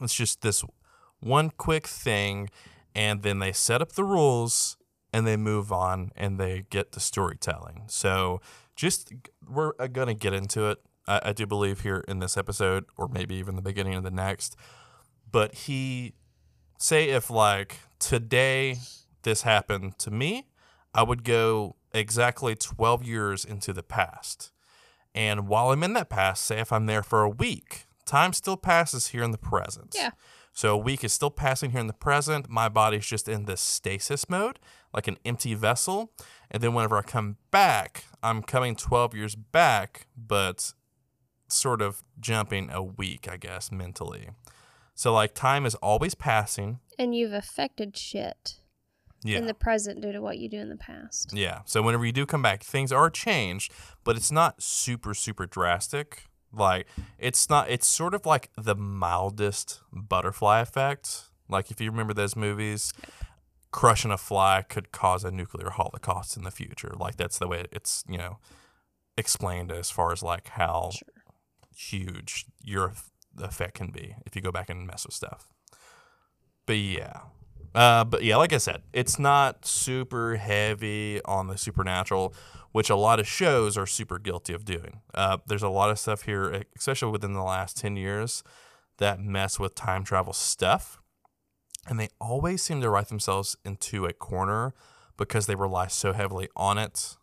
it's 0.00 0.14
just 0.14 0.42
this 0.42 0.64
one 1.20 1.50
quick 1.50 1.86
thing 1.86 2.48
and 2.94 3.22
then 3.22 3.38
they 3.38 3.52
set 3.52 3.82
up 3.82 3.92
the 3.92 4.04
rules 4.04 4.76
and 5.12 5.26
they 5.26 5.36
move 5.36 5.72
on 5.72 6.12
and 6.16 6.38
they 6.38 6.64
get 6.70 6.92
to 6.92 7.00
storytelling. 7.00 7.84
So 7.86 8.40
just 8.76 9.12
we're 9.48 9.72
uh, 9.78 9.86
going 9.88 10.08
to 10.08 10.14
get 10.14 10.32
into 10.32 10.68
it. 10.70 10.78
I, 11.10 11.20
I 11.30 11.32
do 11.32 11.46
believe 11.46 11.80
here 11.80 12.04
in 12.06 12.20
this 12.20 12.36
episode 12.36 12.84
or 12.96 13.08
maybe 13.08 13.34
even 13.34 13.56
the 13.56 13.62
beginning 13.62 13.94
of 13.94 14.04
the 14.04 14.10
next. 14.10 14.56
But 15.30 15.54
he 15.54 16.14
say 16.78 17.10
if 17.10 17.28
like 17.28 17.80
today 17.98 18.78
this 19.22 19.42
happened 19.42 19.98
to 19.98 20.10
me, 20.10 20.46
I 20.94 21.02
would 21.02 21.24
go 21.24 21.76
exactly 21.92 22.54
12 22.54 23.04
years 23.04 23.44
into 23.44 23.72
the 23.72 23.82
past. 23.82 24.52
And 25.14 25.48
while 25.48 25.72
I'm 25.72 25.82
in 25.82 25.92
that 25.94 26.08
past, 26.08 26.44
say 26.44 26.60
if 26.60 26.72
I'm 26.72 26.86
there 26.86 27.02
for 27.02 27.22
a 27.22 27.28
week, 27.28 27.86
time 28.06 28.32
still 28.32 28.56
passes 28.56 29.08
here 29.08 29.24
in 29.24 29.32
the 29.32 29.38
present. 29.38 29.94
Yeah. 29.96 30.10
So 30.52 30.74
a 30.74 30.78
week 30.78 31.04
is 31.04 31.12
still 31.12 31.30
passing 31.30 31.70
here 31.70 31.80
in 31.80 31.86
the 31.86 31.92
present. 31.92 32.48
My 32.48 32.68
body's 32.68 33.06
just 33.06 33.28
in 33.28 33.44
this 33.44 33.60
stasis 33.60 34.28
mode, 34.28 34.58
like 34.92 35.08
an 35.08 35.16
empty 35.24 35.54
vessel. 35.54 36.12
And 36.50 36.62
then 36.62 36.74
whenever 36.74 36.96
I 36.96 37.02
come 37.02 37.36
back, 37.50 38.04
I'm 38.22 38.42
coming 38.42 38.74
12 38.76 39.14
years 39.14 39.34
back, 39.36 40.06
but 40.16 40.74
sort 41.52 41.82
of 41.82 42.02
jumping 42.18 42.70
a 42.70 42.82
week, 42.82 43.28
I 43.30 43.36
guess, 43.36 43.70
mentally. 43.72 44.30
So 44.94 45.12
like 45.12 45.34
time 45.34 45.64
is 45.66 45.74
always 45.76 46.14
passing. 46.14 46.80
And 46.98 47.14
you've 47.14 47.32
affected 47.32 47.96
shit 47.96 48.56
Yeah. 49.24 49.38
in 49.38 49.46
the 49.46 49.54
present 49.54 50.00
due 50.02 50.12
to 50.12 50.20
what 50.20 50.38
you 50.38 50.48
do 50.48 50.58
in 50.58 50.68
the 50.68 50.76
past. 50.76 51.32
Yeah. 51.32 51.60
So 51.64 51.80
whenever 51.82 52.04
you 52.04 52.12
do 52.12 52.26
come 52.26 52.42
back, 52.42 52.62
things 52.62 52.92
are 52.92 53.08
changed, 53.10 53.72
but 54.04 54.16
it's 54.16 54.30
not 54.30 54.62
super, 54.62 55.14
super 55.14 55.46
drastic. 55.46 56.24
Like 56.52 56.86
it's 57.18 57.48
not 57.48 57.70
it's 57.70 57.86
sort 57.86 58.12
of 58.14 58.26
like 58.26 58.50
the 58.56 58.74
mildest 58.74 59.80
butterfly 59.92 60.60
effect. 60.60 61.30
Like 61.48 61.70
if 61.70 61.80
you 61.80 61.90
remember 61.90 62.12
those 62.12 62.36
movies, 62.36 62.92
crushing 63.70 64.10
a 64.10 64.18
fly 64.18 64.62
could 64.68 64.90
cause 64.92 65.24
a 65.24 65.30
nuclear 65.30 65.70
holocaust 65.70 66.36
in 66.36 66.42
the 66.44 66.50
future. 66.50 66.92
Like 66.98 67.16
that's 67.16 67.38
the 67.38 67.46
way 67.48 67.66
it's, 67.70 68.04
you 68.08 68.18
know, 68.18 68.38
explained 69.16 69.70
as 69.70 69.90
far 69.90 70.12
as 70.12 70.22
like 70.22 70.48
how 70.48 70.90
Sure. 70.92 71.08
Huge 71.80 72.46
your 72.62 72.92
effect 73.40 73.74
can 73.74 73.90
be 73.90 74.14
if 74.26 74.36
you 74.36 74.42
go 74.42 74.52
back 74.52 74.68
and 74.68 74.86
mess 74.86 75.06
with 75.06 75.14
stuff. 75.14 75.48
But 76.66 76.76
yeah. 76.76 77.20
Uh, 77.74 78.04
but 78.04 78.24
yeah, 78.24 78.36
like 78.36 78.52
I 78.52 78.58
said, 78.58 78.82
it's 78.92 79.18
not 79.18 79.64
super 79.64 80.36
heavy 80.36 81.20
on 81.24 81.46
the 81.46 81.56
supernatural, 81.56 82.34
which 82.72 82.90
a 82.90 82.96
lot 82.96 83.20
of 83.20 83.28
shows 83.28 83.78
are 83.78 83.86
super 83.86 84.18
guilty 84.18 84.52
of 84.52 84.64
doing. 84.64 85.00
Uh, 85.14 85.38
there's 85.46 85.62
a 85.62 85.68
lot 85.68 85.90
of 85.90 85.98
stuff 85.98 86.22
here, 86.22 86.64
especially 86.76 87.12
within 87.12 87.32
the 87.32 87.42
last 87.42 87.76
10 87.76 87.96
years, 87.96 88.42
that 88.98 89.20
mess 89.20 89.58
with 89.60 89.74
time 89.74 90.04
travel 90.04 90.32
stuff. 90.32 91.00
And 91.88 91.98
they 91.98 92.08
always 92.20 92.60
seem 92.60 92.80
to 92.82 92.90
write 92.90 93.08
themselves 93.08 93.56
into 93.64 94.04
a 94.04 94.12
corner 94.12 94.74
because 95.16 95.46
they 95.46 95.54
rely 95.54 95.86
so 95.86 96.12
heavily 96.12 96.48
on 96.56 96.76
it. 96.76 97.16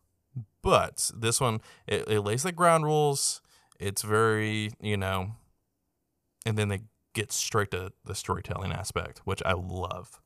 But 0.62 1.12
this 1.16 1.40
one, 1.42 1.62
it, 1.86 2.08
it 2.08 2.22
lays 2.22 2.44
the 2.44 2.52
ground 2.52 2.86
rules. 2.86 3.42
It's 3.80 4.02
very, 4.02 4.72
you 4.82 4.98
know, 4.98 5.32
and 6.46 6.58
then 6.58 6.70
they 6.70 6.82
get 7.14 7.32
straight 7.32 7.72
to 7.72 7.92
the 8.06 8.16
storytelling 8.16 8.72
aspect, 8.72 9.22
which 9.26 9.42
I 9.46 9.54
love. 9.54 10.22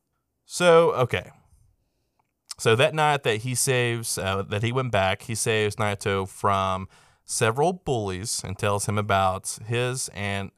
So, 0.46 0.92
okay. 0.94 1.32
So 2.58 2.76
that 2.76 2.94
night 2.94 3.24
that 3.24 3.38
he 3.38 3.56
saves, 3.56 4.18
uh, 4.18 4.44
that 4.44 4.62
he 4.62 4.72
went 4.72 4.92
back, 4.92 5.24
he 5.24 5.36
saves 5.36 5.78
Naito 5.78 6.28
from 6.28 6.88
several 7.26 7.74
bullies 7.74 8.42
and 8.44 8.58
tells 8.58 8.86
him 8.86 8.98
about 8.98 9.58
his 9.66 10.10
and 10.10 10.52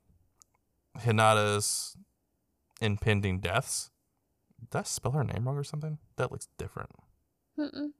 Hinata's 1.00 1.96
impending 2.82 3.40
deaths. 3.40 3.90
Did 4.72 4.80
I 4.80 4.84
spell 4.84 5.12
her 5.12 5.24
name 5.24 5.46
wrong 5.46 5.58
or 5.58 5.64
something? 5.64 5.98
That 6.18 6.32
looks 6.32 6.48
different. 6.58 6.90
Mm-mm. 7.58 7.92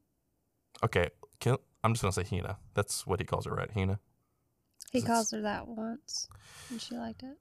Okay, 0.82 1.10
can, 1.40 1.56
I'm 1.82 1.94
just 1.94 2.02
gonna 2.02 2.12
say 2.12 2.24
Hina. 2.24 2.58
That's 2.74 3.06
what 3.06 3.20
he 3.20 3.26
calls 3.26 3.46
her, 3.46 3.52
right? 3.52 3.70
Hina. 3.70 4.00
He 4.94 5.02
calls 5.02 5.30
her 5.32 5.42
that 5.42 5.66
once, 5.66 6.28
and 6.70 6.80
she 6.80 6.94
liked 6.94 7.22
it. 7.22 7.36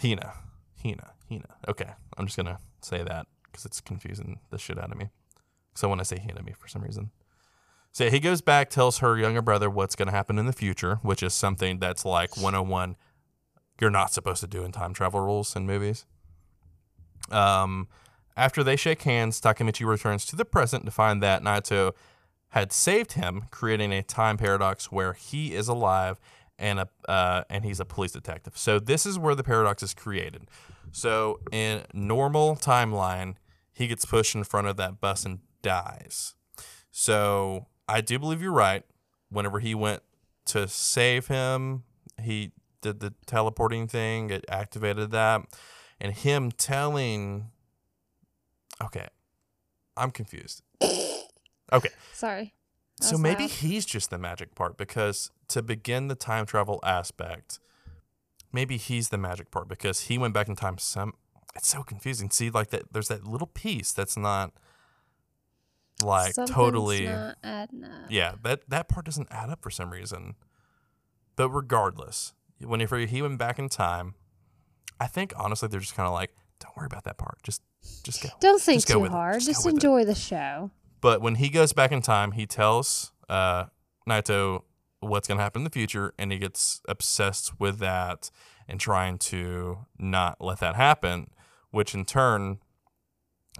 Hina. 0.00 0.32
Hina. 0.82 1.12
Hina. 1.28 1.56
Okay. 1.68 1.90
I'm 2.16 2.26
just 2.26 2.36
going 2.36 2.46
to 2.46 2.58
say 2.80 3.02
that 3.02 3.26
because 3.44 3.66
it's 3.66 3.80
confusing 3.80 4.40
the 4.50 4.58
shit 4.58 4.78
out 4.78 4.90
of 4.90 4.96
me. 4.96 5.10
So 5.74 5.88
when 5.88 6.00
I 6.00 6.04
say 6.04 6.18
Hina 6.18 6.42
me 6.42 6.54
for 6.58 6.68
some 6.68 6.82
reason. 6.82 7.10
So 7.90 8.08
he 8.08 8.20
goes 8.20 8.40
back, 8.40 8.70
tells 8.70 8.98
her 8.98 9.18
younger 9.18 9.42
brother 9.42 9.68
what's 9.68 9.96
going 9.96 10.06
to 10.06 10.12
happen 10.12 10.38
in 10.38 10.46
the 10.46 10.52
future, 10.52 11.00
which 11.02 11.22
is 11.22 11.34
something 11.34 11.78
that's 11.78 12.04
like 12.04 12.36
101 12.36 12.96
you're 13.80 13.90
not 13.90 14.12
supposed 14.12 14.40
to 14.40 14.46
do 14.46 14.64
in 14.64 14.70
time 14.70 14.94
travel 14.94 15.20
rules 15.20 15.56
in 15.56 15.66
movies. 15.66 16.06
Um, 17.30 17.88
after 18.36 18.62
they 18.62 18.76
shake 18.76 19.02
hands, 19.02 19.40
Takemichi 19.40 19.84
returns 19.84 20.24
to 20.26 20.36
the 20.36 20.44
present 20.44 20.84
to 20.84 20.90
find 20.90 21.22
that 21.22 21.42
Naito 21.42 21.92
had 22.50 22.72
saved 22.72 23.12
him, 23.12 23.46
creating 23.50 23.92
a 23.92 24.02
time 24.02 24.36
paradox 24.36 24.92
where 24.92 25.14
he 25.14 25.54
is 25.54 25.68
alive 25.68 26.18
and 26.62 26.78
a 26.78 26.88
uh, 27.08 27.42
and 27.50 27.64
he's 27.64 27.80
a 27.80 27.84
police 27.84 28.12
detective. 28.12 28.56
So 28.56 28.78
this 28.78 29.04
is 29.04 29.18
where 29.18 29.34
the 29.34 29.42
paradox 29.42 29.82
is 29.82 29.92
created. 29.92 30.48
So 30.92 31.40
in 31.50 31.82
normal 31.92 32.56
timeline, 32.56 33.34
he 33.72 33.88
gets 33.88 34.04
pushed 34.04 34.34
in 34.34 34.44
front 34.44 34.68
of 34.68 34.76
that 34.76 35.00
bus 35.00 35.26
and 35.26 35.40
dies. 35.60 36.34
So 36.90 37.66
I 37.88 38.00
do 38.00 38.18
believe 38.18 38.40
you're 38.40 38.52
right. 38.52 38.84
Whenever 39.28 39.58
he 39.58 39.74
went 39.74 40.02
to 40.46 40.68
save 40.68 41.26
him, 41.26 41.82
he 42.22 42.52
did 42.80 43.00
the 43.00 43.14
teleporting 43.26 43.88
thing. 43.88 44.30
It 44.30 44.44
activated 44.48 45.10
that, 45.10 45.42
and 46.00 46.14
him 46.14 46.52
telling. 46.52 47.48
Okay, 48.82 49.08
I'm 49.96 50.10
confused. 50.10 50.62
Okay, 51.72 51.88
Sorry. 52.12 52.52
So 53.02 53.18
maybe 53.18 53.46
he's 53.46 53.84
just 53.84 54.10
the 54.10 54.18
magic 54.18 54.54
part 54.54 54.76
because 54.76 55.30
to 55.48 55.62
begin 55.62 56.08
the 56.08 56.14
time 56.14 56.46
travel 56.46 56.80
aspect, 56.82 57.58
maybe 58.52 58.76
he's 58.76 59.08
the 59.10 59.18
magic 59.18 59.50
part 59.50 59.68
because 59.68 60.02
he 60.02 60.18
went 60.18 60.34
back 60.34 60.48
in 60.48 60.56
time. 60.56 60.78
Some 60.78 61.14
it's 61.54 61.68
so 61.68 61.82
confusing. 61.82 62.30
See, 62.30 62.48
like 62.50 62.70
that, 62.70 62.92
there's 62.92 63.08
that 63.08 63.26
little 63.26 63.46
piece 63.48 63.92
that's 63.92 64.16
not 64.16 64.52
like 66.02 66.34
Something's 66.34 66.54
totally. 66.54 67.04
not 67.06 67.36
up. 67.44 67.68
Yeah, 68.08 68.34
that 68.42 68.68
that 68.68 68.88
part 68.88 69.04
doesn't 69.06 69.28
add 69.30 69.50
up 69.50 69.62
for 69.62 69.70
some 69.70 69.90
reason. 69.90 70.34
But 71.36 71.50
regardless, 71.50 72.34
whenever 72.60 72.98
he 72.98 73.22
went 73.22 73.38
back 73.38 73.58
in 73.58 73.68
time, 73.68 74.14
I 75.00 75.06
think 75.06 75.32
honestly 75.36 75.68
they're 75.68 75.80
just 75.80 75.94
kind 75.94 76.06
of 76.06 76.12
like, 76.12 76.34
don't 76.60 76.76
worry 76.76 76.86
about 76.86 77.04
that 77.04 77.18
part. 77.18 77.38
Just 77.42 77.62
just 78.02 78.22
go. 78.22 78.28
Don't 78.40 78.60
think 78.60 78.78
Just 78.78 78.88
too 78.88 79.04
hard. 79.04 79.34
Just 79.34 79.46
Just 79.46 79.64
with 79.66 79.74
it. 79.74 79.76
enjoy 79.76 80.04
the 80.04 80.14
show. 80.14 80.70
But 81.02 81.20
when 81.20 81.34
he 81.34 81.50
goes 81.50 81.74
back 81.74 81.92
in 81.92 82.00
time, 82.00 82.32
he 82.32 82.46
tells 82.46 83.12
uh, 83.28 83.66
Naito 84.08 84.62
what's 85.00 85.28
going 85.28 85.36
to 85.36 85.42
happen 85.44 85.60
in 85.60 85.64
the 85.64 85.70
future, 85.70 86.14
and 86.18 86.32
he 86.32 86.38
gets 86.38 86.80
obsessed 86.88 87.60
with 87.60 87.78
that 87.80 88.30
and 88.68 88.80
trying 88.80 89.18
to 89.18 89.80
not 89.98 90.40
let 90.40 90.60
that 90.60 90.76
happen, 90.76 91.26
which 91.72 91.92
in 91.94 92.04
turn, 92.06 92.60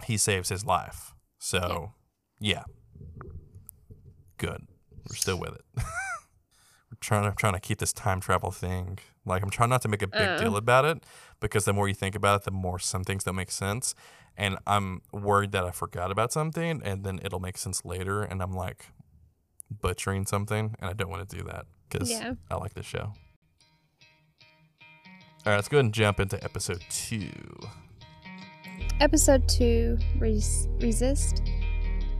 he 0.05 0.17
saves 0.17 0.49
his 0.49 0.65
life. 0.65 1.13
So, 1.37 1.91
yeah. 2.39 2.63
Good. 4.37 4.65
We're 5.09 5.15
still 5.15 5.37
with 5.39 5.55
it. 5.55 5.61
We're 5.77 6.97
trying 7.01 7.29
to 7.29 7.35
trying 7.35 7.53
to 7.53 7.59
keep 7.59 7.79
this 7.79 7.91
time 7.93 8.21
travel 8.21 8.51
thing. 8.51 8.99
Like 9.25 9.43
I'm 9.43 9.49
trying 9.49 9.69
not 9.69 9.81
to 9.81 9.87
make 9.89 10.01
a 10.01 10.07
big 10.07 10.21
Uh. 10.21 10.37
deal 10.39 10.55
about 10.55 10.85
it 10.85 11.05
because 11.41 11.65
the 11.65 11.73
more 11.73 11.87
you 11.87 11.93
think 11.93 12.15
about 12.15 12.41
it, 12.41 12.45
the 12.45 12.51
more 12.51 12.79
some 12.79 13.03
things 13.03 13.23
don't 13.25 13.35
make 13.35 13.51
sense. 13.51 13.93
And 14.37 14.57
I'm 14.65 15.01
worried 15.11 15.51
that 15.51 15.63
I 15.63 15.71
forgot 15.71 16.09
about 16.11 16.33
something 16.33 16.81
and 16.83 17.03
then 17.03 17.19
it'll 17.23 17.39
make 17.39 17.57
sense 17.57 17.85
later 17.85 18.23
and 18.23 18.41
I'm 18.41 18.53
like 18.53 18.87
butchering 19.69 20.25
something 20.25 20.75
and 20.79 20.89
I 20.89 20.93
don't 20.93 21.09
want 21.09 21.27
to 21.29 21.37
do 21.37 21.43
that 21.43 21.65
because 21.89 22.09
Yeah. 22.09 22.33
I 22.49 22.55
like 22.55 22.73
this 22.73 22.85
show. 22.85 23.13
All 25.45 25.51
right, 25.51 25.55
let's 25.55 25.67
go 25.67 25.77
ahead 25.77 25.85
and 25.85 25.93
jump 25.93 26.19
into 26.19 26.41
episode 26.43 26.81
two. 26.89 27.29
Episode 28.99 29.47
2 29.49 29.97
Res- 30.19 30.67
Resist. 30.79 31.41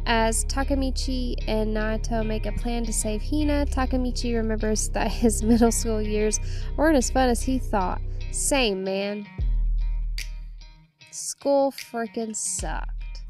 As 0.06 0.44
Takamichi 0.46 1.36
and 1.48 1.76
Naito 1.76 2.26
make 2.26 2.46
a 2.46 2.52
plan 2.52 2.84
to 2.86 2.92
save 2.92 3.22
Hina, 3.24 3.66
Takamichi 3.68 4.36
remembers 4.36 4.90
that 4.90 5.10
his 5.10 5.42
middle 5.44 5.72
school 5.72 6.02
years 6.02 6.40
weren't 6.76 6.98
as 6.98 7.10
fun 7.10 7.30
as 7.30 7.42
he 7.42 7.58
thought. 7.58 8.02
Same, 8.32 8.84
man. 8.84 9.26
School 11.14 11.72
freaking 11.72 12.36
sucked. 12.36 13.22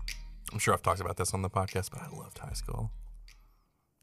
I'm 0.54 0.60
sure 0.60 0.74
I've 0.74 0.82
talked 0.82 1.02
about 1.02 1.18
this 1.18 1.34
on 1.34 1.42
the 1.42 1.50
podcast, 1.50 1.92
but 1.92 2.02
I 2.02 2.08
loved 2.16 2.38
high 2.38 2.54
school. 2.54 2.92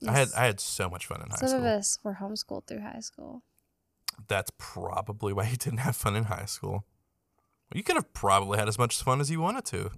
I 0.06 0.12
had 0.12 0.28
I 0.36 0.44
had 0.44 0.60
so 0.60 0.90
much 0.90 1.06
fun 1.06 1.22
in 1.22 1.30
high 1.30 1.36
Some 1.36 1.48
school. 1.48 1.60
Some 1.60 1.66
of 1.66 1.78
us 1.78 1.98
were 2.04 2.18
homeschooled 2.20 2.66
through 2.66 2.80
high 2.80 3.00
school. 3.00 3.42
That's 4.28 4.50
probably 4.58 5.32
why 5.32 5.48
you 5.48 5.56
didn't 5.56 5.78
have 5.78 5.96
fun 5.96 6.14
in 6.14 6.24
high 6.24 6.44
school. 6.44 6.84
You 7.72 7.82
could 7.82 7.96
have 7.96 8.12
probably 8.12 8.58
had 8.58 8.68
as 8.68 8.78
much 8.78 9.02
fun 9.02 9.18
as 9.18 9.30
you 9.30 9.40
wanted 9.40 9.64
to. 9.66 9.92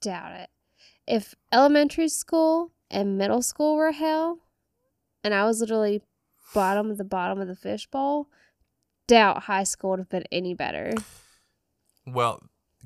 Doubt 0.00 0.32
it. 0.32 0.50
If 1.08 1.34
elementary 1.50 2.08
school 2.08 2.70
and 2.88 3.18
middle 3.18 3.42
school 3.42 3.74
were 3.74 3.90
hell, 3.90 4.38
and 5.24 5.34
I 5.34 5.44
was 5.44 5.60
literally 5.60 6.02
bottom 6.54 6.90
of 6.90 6.98
the 6.98 7.04
bottom 7.04 7.40
of 7.40 7.48
the 7.48 7.56
fishbowl, 7.56 8.28
doubt 9.08 9.44
high 9.44 9.64
school 9.64 9.90
would 9.90 9.98
have 9.98 10.08
been 10.08 10.24
any 10.30 10.54
better. 10.54 10.92
Well, 12.12 12.42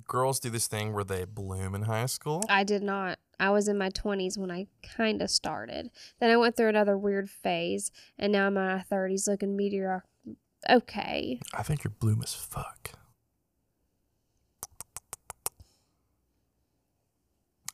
girls 0.06 0.40
do 0.40 0.50
this 0.50 0.66
thing 0.66 0.92
where 0.92 1.04
they 1.04 1.24
bloom 1.24 1.74
in 1.74 1.82
high 1.82 2.06
school. 2.06 2.44
I 2.48 2.64
did 2.64 2.82
not. 2.82 3.18
I 3.38 3.50
was 3.50 3.68
in 3.68 3.76
my 3.78 3.90
20s 3.90 4.38
when 4.38 4.50
I 4.50 4.66
kind 4.82 5.20
of 5.20 5.30
started. 5.30 5.90
Then 6.20 6.30
I 6.30 6.36
went 6.36 6.56
through 6.56 6.68
another 6.68 6.96
weird 6.96 7.28
phase, 7.28 7.90
and 8.18 8.32
now 8.32 8.46
I'm 8.46 8.56
in 8.56 8.64
my 8.64 8.84
30s 8.90 9.26
looking 9.26 9.56
meteor. 9.56 10.04
Okay. 10.70 11.40
I 11.52 11.62
think 11.62 11.82
you're 11.82 11.92
bloom 11.98 12.22
as 12.22 12.34
fuck. 12.34 12.92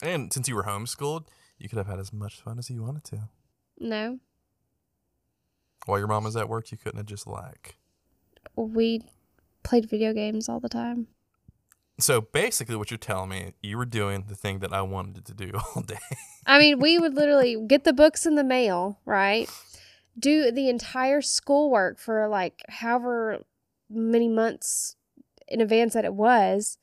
And 0.01 0.33
since 0.33 0.49
you 0.49 0.55
were 0.55 0.63
homeschooled, 0.63 1.27
you 1.59 1.69
could 1.69 1.79
have 1.79 1.89
had 1.89 1.99
as 1.99 2.13
much 2.13 2.41
fun 2.41 2.59
as 2.59 2.71
you 2.71 2.83
wanted 2.83 3.05
to. 3.05 3.29
No. 3.79 4.21
While 5.87 5.99
your 5.99 6.09
mom 6.09 6.25
was 6.25 6.37
at 6.37 6.49
work, 6.49 6.71
you 6.71 6.79
couldn't 6.79 6.99
have 6.99 7.07
just 7.07 7.27
like. 7.27 7.77
We 8.55 9.03
played 9.63 9.89
video 9.91 10.13
games 10.13 10.49
all 10.49 10.61
the 10.61 10.69
time. 10.69 11.09
So 12.01 12.21
basically, 12.21 12.77
what 12.77 12.91
you're 12.91 12.99
telling 12.99 13.31
me, 13.31 13.55
you 13.61 13.77
were 13.77 13.85
doing 13.85 14.25
the 14.29 14.37
thing 14.37 14.61
that 14.61 14.73
I 14.73 14.83
wanted 14.83 15.25
to 15.27 15.35
do 15.35 15.53
all 15.77 15.83
day. 15.83 15.99
I 16.47 16.59
mean, 16.59 16.79
we 16.79 16.99
would 16.99 17.15
literally 17.15 17.57
get 17.67 17.85
the 17.85 17.93
books 17.93 18.25
in 18.25 18.37
the 18.37 18.45
mail, 18.45 19.01
right? 19.05 19.51
Do 20.19 20.51
the 20.51 20.69
entire 20.69 21.21
schoolwork 21.23 21.99
for 21.99 22.29
like 22.29 22.63
however 22.69 23.45
many 23.91 24.29
months 24.29 24.97
in 25.47 25.61
advance 25.61 25.95
that 25.95 26.05
it 26.05 26.15
was. 26.15 26.79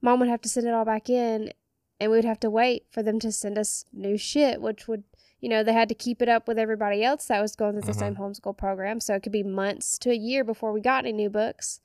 Mom 0.00 0.20
would 0.20 0.28
have 0.28 0.42
to 0.42 0.48
send 0.48 0.66
it 0.66 0.74
all 0.74 0.84
back 0.84 1.08
in, 1.08 1.52
and 1.98 2.10
we 2.10 2.18
would 2.18 2.24
have 2.24 2.40
to 2.40 2.50
wait 2.50 2.84
for 2.90 3.02
them 3.02 3.18
to 3.20 3.32
send 3.32 3.58
us 3.58 3.86
new 3.92 4.16
shit, 4.16 4.60
which 4.60 4.86
would, 4.86 5.04
you 5.40 5.48
know, 5.48 5.62
they 5.62 5.72
had 5.72 5.88
to 5.88 5.94
keep 5.94 6.20
it 6.20 6.28
up 6.28 6.46
with 6.46 6.58
everybody 6.58 7.02
else 7.02 7.26
that 7.26 7.40
was 7.40 7.56
going 7.56 7.72
through 7.72 7.92
the 7.92 7.98
same 7.98 8.14
mm-hmm. 8.14 8.22
homeschool 8.22 8.56
program. 8.56 9.00
So 9.00 9.14
it 9.14 9.22
could 9.22 9.32
be 9.32 9.42
months 9.42 9.98
to 10.00 10.10
a 10.10 10.14
year 10.14 10.44
before 10.44 10.72
we 10.72 10.80
got 10.80 11.04
any 11.04 11.12
new 11.12 11.30
books. 11.30 11.80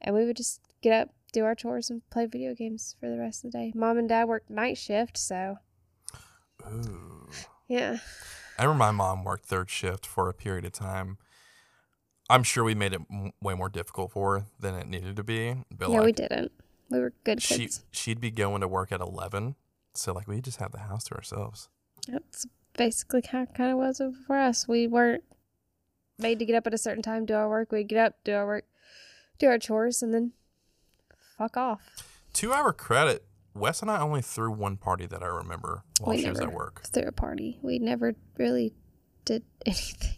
And 0.00 0.14
we 0.14 0.24
would 0.24 0.36
just 0.36 0.60
get 0.82 1.00
up, 1.00 1.10
do 1.32 1.44
our 1.44 1.54
chores, 1.54 1.90
and 1.90 2.08
play 2.10 2.26
video 2.26 2.54
games 2.54 2.94
for 3.00 3.08
the 3.08 3.18
rest 3.18 3.44
of 3.44 3.52
the 3.52 3.58
day. 3.58 3.72
Mom 3.74 3.98
and 3.98 4.08
dad 4.08 4.28
worked 4.28 4.50
night 4.50 4.78
shift, 4.78 5.16
so 5.16 5.56
Ooh. 6.70 7.28
yeah. 7.68 7.98
I 8.58 8.64
remember 8.64 8.84
my 8.84 8.90
mom 8.92 9.24
worked 9.24 9.46
third 9.46 9.70
shift 9.70 10.06
for 10.06 10.28
a 10.28 10.34
period 10.34 10.64
of 10.64 10.72
time. 10.72 11.18
I'm 12.30 12.42
sure 12.42 12.64
we 12.64 12.74
made 12.74 12.92
it 12.92 13.00
m- 13.10 13.32
way 13.42 13.54
more 13.54 13.68
difficult 13.68 14.12
for 14.12 14.38
her 14.40 14.46
than 14.60 14.74
it 14.74 14.86
needed 14.86 15.16
to 15.16 15.24
be. 15.24 15.56
But 15.70 15.90
yeah, 15.90 15.96
like, 15.98 16.04
we 16.04 16.12
didn't. 16.12 16.52
We 16.90 17.00
were 17.00 17.12
good 17.24 17.42
she 17.42 17.56
kids. 17.58 17.84
she'd 17.90 18.20
be 18.20 18.30
going 18.30 18.60
to 18.60 18.68
work 18.68 18.92
at 18.92 19.00
11, 19.00 19.56
so 19.94 20.12
like 20.12 20.28
we 20.28 20.40
just 20.40 20.58
had 20.60 20.72
the 20.72 20.80
house 20.80 21.04
to 21.04 21.14
ourselves. 21.14 21.68
That's 22.06 22.46
basically 22.76 23.22
how 23.30 23.46
kind 23.46 23.72
of 23.72 23.78
was 23.78 24.00
it 24.00 24.12
for 24.26 24.36
us. 24.36 24.68
We 24.68 24.86
weren't 24.86 25.24
made 26.18 26.38
to 26.38 26.44
get 26.44 26.54
up 26.54 26.66
at 26.66 26.74
a 26.74 26.78
certain 26.78 27.02
time, 27.02 27.26
do 27.26 27.34
our 27.34 27.48
work. 27.48 27.72
We'd 27.72 27.88
get 27.88 27.98
up, 27.98 28.16
do 28.24 28.34
our 28.34 28.46
work, 28.46 28.64
do 29.38 29.46
our 29.48 29.58
chores, 29.58 30.02
and 30.02 30.12
then 30.14 30.32
fuck 31.42 31.56
off. 31.56 31.80
To 32.34 32.52
our 32.52 32.72
credit, 32.72 33.24
Wes 33.54 33.82
and 33.82 33.90
I 33.90 34.00
only 34.00 34.22
threw 34.22 34.50
one 34.50 34.76
party 34.76 35.06
that 35.06 35.22
I 35.22 35.26
remember 35.26 35.82
while 36.00 36.16
We 36.16 36.22
she 36.22 36.30
was 36.30 36.40
at 36.40 36.52
work, 36.52 36.82
Through 36.86 37.08
a 37.08 37.12
party. 37.12 37.58
We 37.62 37.78
never 37.78 38.14
really 38.38 38.72
did 39.24 39.42
anything. 39.66 40.14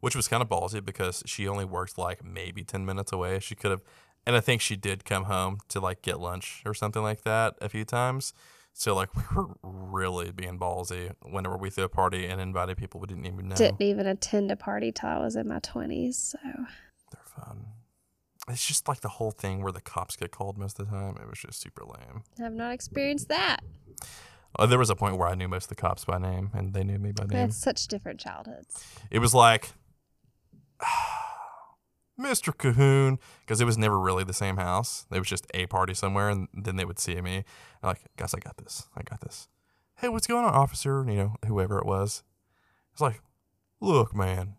which 0.00 0.16
was 0.16 0.28
kind 0.28 0.42
of 0.42 0.48
ballsy 0.48 0.84
because 0.84 1.22
she 1.26 1.46
only 1.48 1.64
worked 1.64 1.96
like 1.96 2.24
maybe 2.24 2.64
10 2.64 2.84
minutes 2.84 3.12
away. 3.12 3.38
She 3.38 3.54
could 3.54 3.70
have, 3.70 3.82
and 4.26 4.36
I 4.36 4.40
think 4.40 4.60
she 4.60 4.76
did 4.76 5.04
come 5.04 5.24
home 5.24 5.58
to 5.68 5.80
like 5.80 6.02
get 6.02 6.20
lunch 6.20 6.62
or 6.66 6.74
something 6.74 7.02
like 7.02 7.22
that 7.22 7.54
a 7.60 7.68
few 7.68 7.84
times. 7.84 8.34
So 8.74 8.94
like 8.94 9.14
we 9.16 9.22
were 9.34 9.48
really 9.62 10.32
being 10.32 10.58
ballsy 10.58 11.12
whenever 11.22 11.56
we 11.56 11.70
threw 11.70 11.84
a 11.84 11.88
party 11.88 12.26
and 12.26 12.40
invited 12.40 12.76
people 12.76 13.00
we 13.00 13.06
didn't 13.06 13.26
even 13.26 13.48
know. 13.48 13.56
Didn't 13.56 13.80
even 13.82 14.06
attend 14.06 14.50
a 14.50 14.56
party 14.56 14.90
till 14.92 15.08
I 15.08 15.18
was 15.20 15.36
in 15.36 15.46
my 15.48 15.60
twenties. 15.60 16.18
So 16.18 16.38
They're 16.44 17.22
fun. 17.44 17.66
It's 18.48 18.66
just 18.66 18.88
like 18.88 19.00
the 19.00 19.08
whole 19.08 19.30
thing 19.30 19.62
where 19.62 19.72
the 19.72 19.80
cops 19.80 20.16
get 20.16 20.32
called 20.32 20.58
most 20.58 20.78
of 20.80 20.86
the 20.90 20.92
time. 20.96 21.16
It 21.22 21.28
was 21.28 21.38
just 21.38 21.60
super 21.60 21.84
lame. 21.84 22.24
I 22.38 22.42
have 22.42 22.52
not 22.52 22.72
experienced 22.72 23.28
that. 23.28 23.60
Uh, 24.58 24.66
there 24.66 24.78
was 24.78 24.90
a 24.90 24.96
point 24.96 25.16
where 25.16 25.28
I 25.28 25.34
knew 25.34 25.48
most 25.48 25.64
of 25.64 25.68
the 25.70 25.74
cops 25.76 26.04
by 26.04 26.18
name, 26.18 26.50
and 26.52 26.74
they 26.74 26.84
knew 26.84 26.98
me 26.98 27.12
by 27.12 27.24
We 27.24 27.28
name. 27.34 27.38
had 27.40 27.54
such 27.54 27.86
different 27.86 28.20
childhoods. 28.20 28.84
It 29.10 29.20
was 29.20 29.32
like, 29.32 29.70
Mr. 32.20 32.52
Cahoon, 32.54 33.18
because 33.40 33.60
it 33.60 33.64
was 33.64 33.78
never 33.78 33.98
really 33.98 34.24
the 34.24 34.34
same 34.34 34.56
house. 34.58 35.06
It 35.10 35.18
was 35.18 35.28
just 35.28 35.46
a 35.54 35.66
party 35.66 35.94
somewhere, 35.94 36.28
and 36.28 36.48
then 36.52 36.76
they 36.76 36.84
would 36.84 36.98
see 36.98 37.20
me. 37.20 37.36
And 37.36 37.44
like, 37.84 38.00
guys, 38.16 38.34
I 38.34 38.38
got 38.38 38.58
this. 38.58 38.88
I 38.96 39.02
got 39.02 39.20
this. 39.22 39.48
Hey, 39.96 40.08
what's 40.08 40.26
going 40.26 40.44
on, 40.44 40.52
officer? 40.52 41.04
You 41.08 41.14
know, 41.16 41.36
whoever 41.46 41.78
it 41.78 41.86
was. 41.86 42.22
It's 42.92 43.00
like, 43.00 43.22
look, 43.80 44.14
man, 44.14 44.56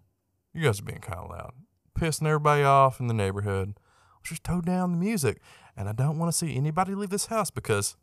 you 0.54 0.64
guys 0.64 0.80
are 0.80 0.84
being 0.84 1.00
kind 1.00 1.20
of 1.20 1.30
loud, 1.30 1.52
pissing 1.98 2.28
everybody 2.28 2.64
off 2.64 3.00
in 3.00 3.08
the 3.08 3.14
neighborhood. 3.14 3.74
Let's 4.18 4.30
just 4.30 4.44
tone 4.44 4.62
down 4.62 4.92
the 4.92 4.98
music, 4.98 5.42
and 5.76 5.90
I 5.90 5.94
don't 5.94 6.18
want 6.18 6.32
to 6.32 6.38
see 6.38 6.56
anybody 6.56 6.96
leave 6.96 7.10
this 7.10 7.28
house 7.28 7.52
because 7.52 7.96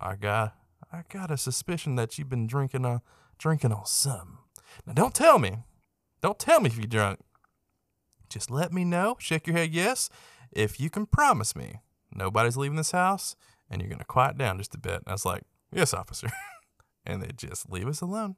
I 0.00 0.16
got, 0.16 0.56
I 0.92 1.02
got 1.08 1.30
a 1.30 1.36
suspicion 1.36 1.96
that 1.96 2.18
you've 2.18 2.28
been 2.28 2.46
drinking, 2.46 2.84
uh, 2.84 2.98
drinking 3.38 3.72
on 3.72 3.86
some. 3.86 4.38
Now, 4.86 4.92
don't 4.94 5.14
tell 5.14 5.38
me. 5.38 5.58
Don't 6.20 6.38
tell 6.38 6.60
me 6.60 6.68
if 6.68 6.76
you're 6.76 6.86
drunk. 6.86 7.20
Just 8.28 8.50
let 8.50 8.72
me 8.72 8.84
know. 8.84 9.16
Shake 9.18 9.46
your 9.46 9.56
head 9.56 9.72
yes. 9.72 10.10
If 10.52 10.80
you 10.80 10.90
can 10.90 11.06
promise 11.06 11.54
me 11.54 11.80
nobody's 12.14 12.56
leaving 12.56 12.76
this 12.76 12.92
house 12.92 13.36
and 13.70 13.80
you're 13.80 13.96
to 13.96 14.04
quiet 14.04 14.38
down 14.38 14.58
just 14.58 14.74
a 14.74 14.78
bit. 14.78 14.94
And 14.94 15.08
I 15.08 15.12
was 15.12 15.26
like, 15.26 15.42
yes, 15.72 15.94
officer. 15.94 16.28
and 17.06 17.22
they 17.22 17.30
just 17.36 17.70
leave 17.70 17.88
us 17.88 18.00
alone. 18.00 18.36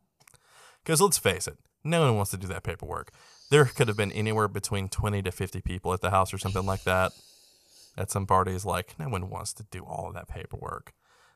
Because 0.83 1.01
let's 1.01 1.19
face 1.19 1.47
it, 1.47 1.59
no 1.85 2.01
one 2.03 2.17
wants 2.17 2.31
to 2.33 2.37
do 2.37 2.47
that 2.49 2.63
paperwork. 2.63 3.13
There 3.51 3.65
could 3.65 3.89
have 3.89 3.97
been 3.97 4.13
anywhere 4.13 4.49
between 4.49 4.89
20 4.89 5.23
to 5.23 5.33
50 5.33 5.61
people 5.61 5.93
at 5.93 6.01
the 6.01 6.11
house 6.11 6.33
or 6.33 6.39
something 6.39 6.65
like 6.65 6.85
that 6.85 7.13
at 7.97 8.11
some 8.11 8.27
parties. 8.27 8.65
Like, 8.65 8.99
no 8.99 9.09
one 9.09 9.29
wants 9.29 9.53
to 9.55 9.65
do 9.71 9.85
all 9.85 10.07
of 10.09 10.15
that 10.15 10.29
paperwork. 10.29 10.93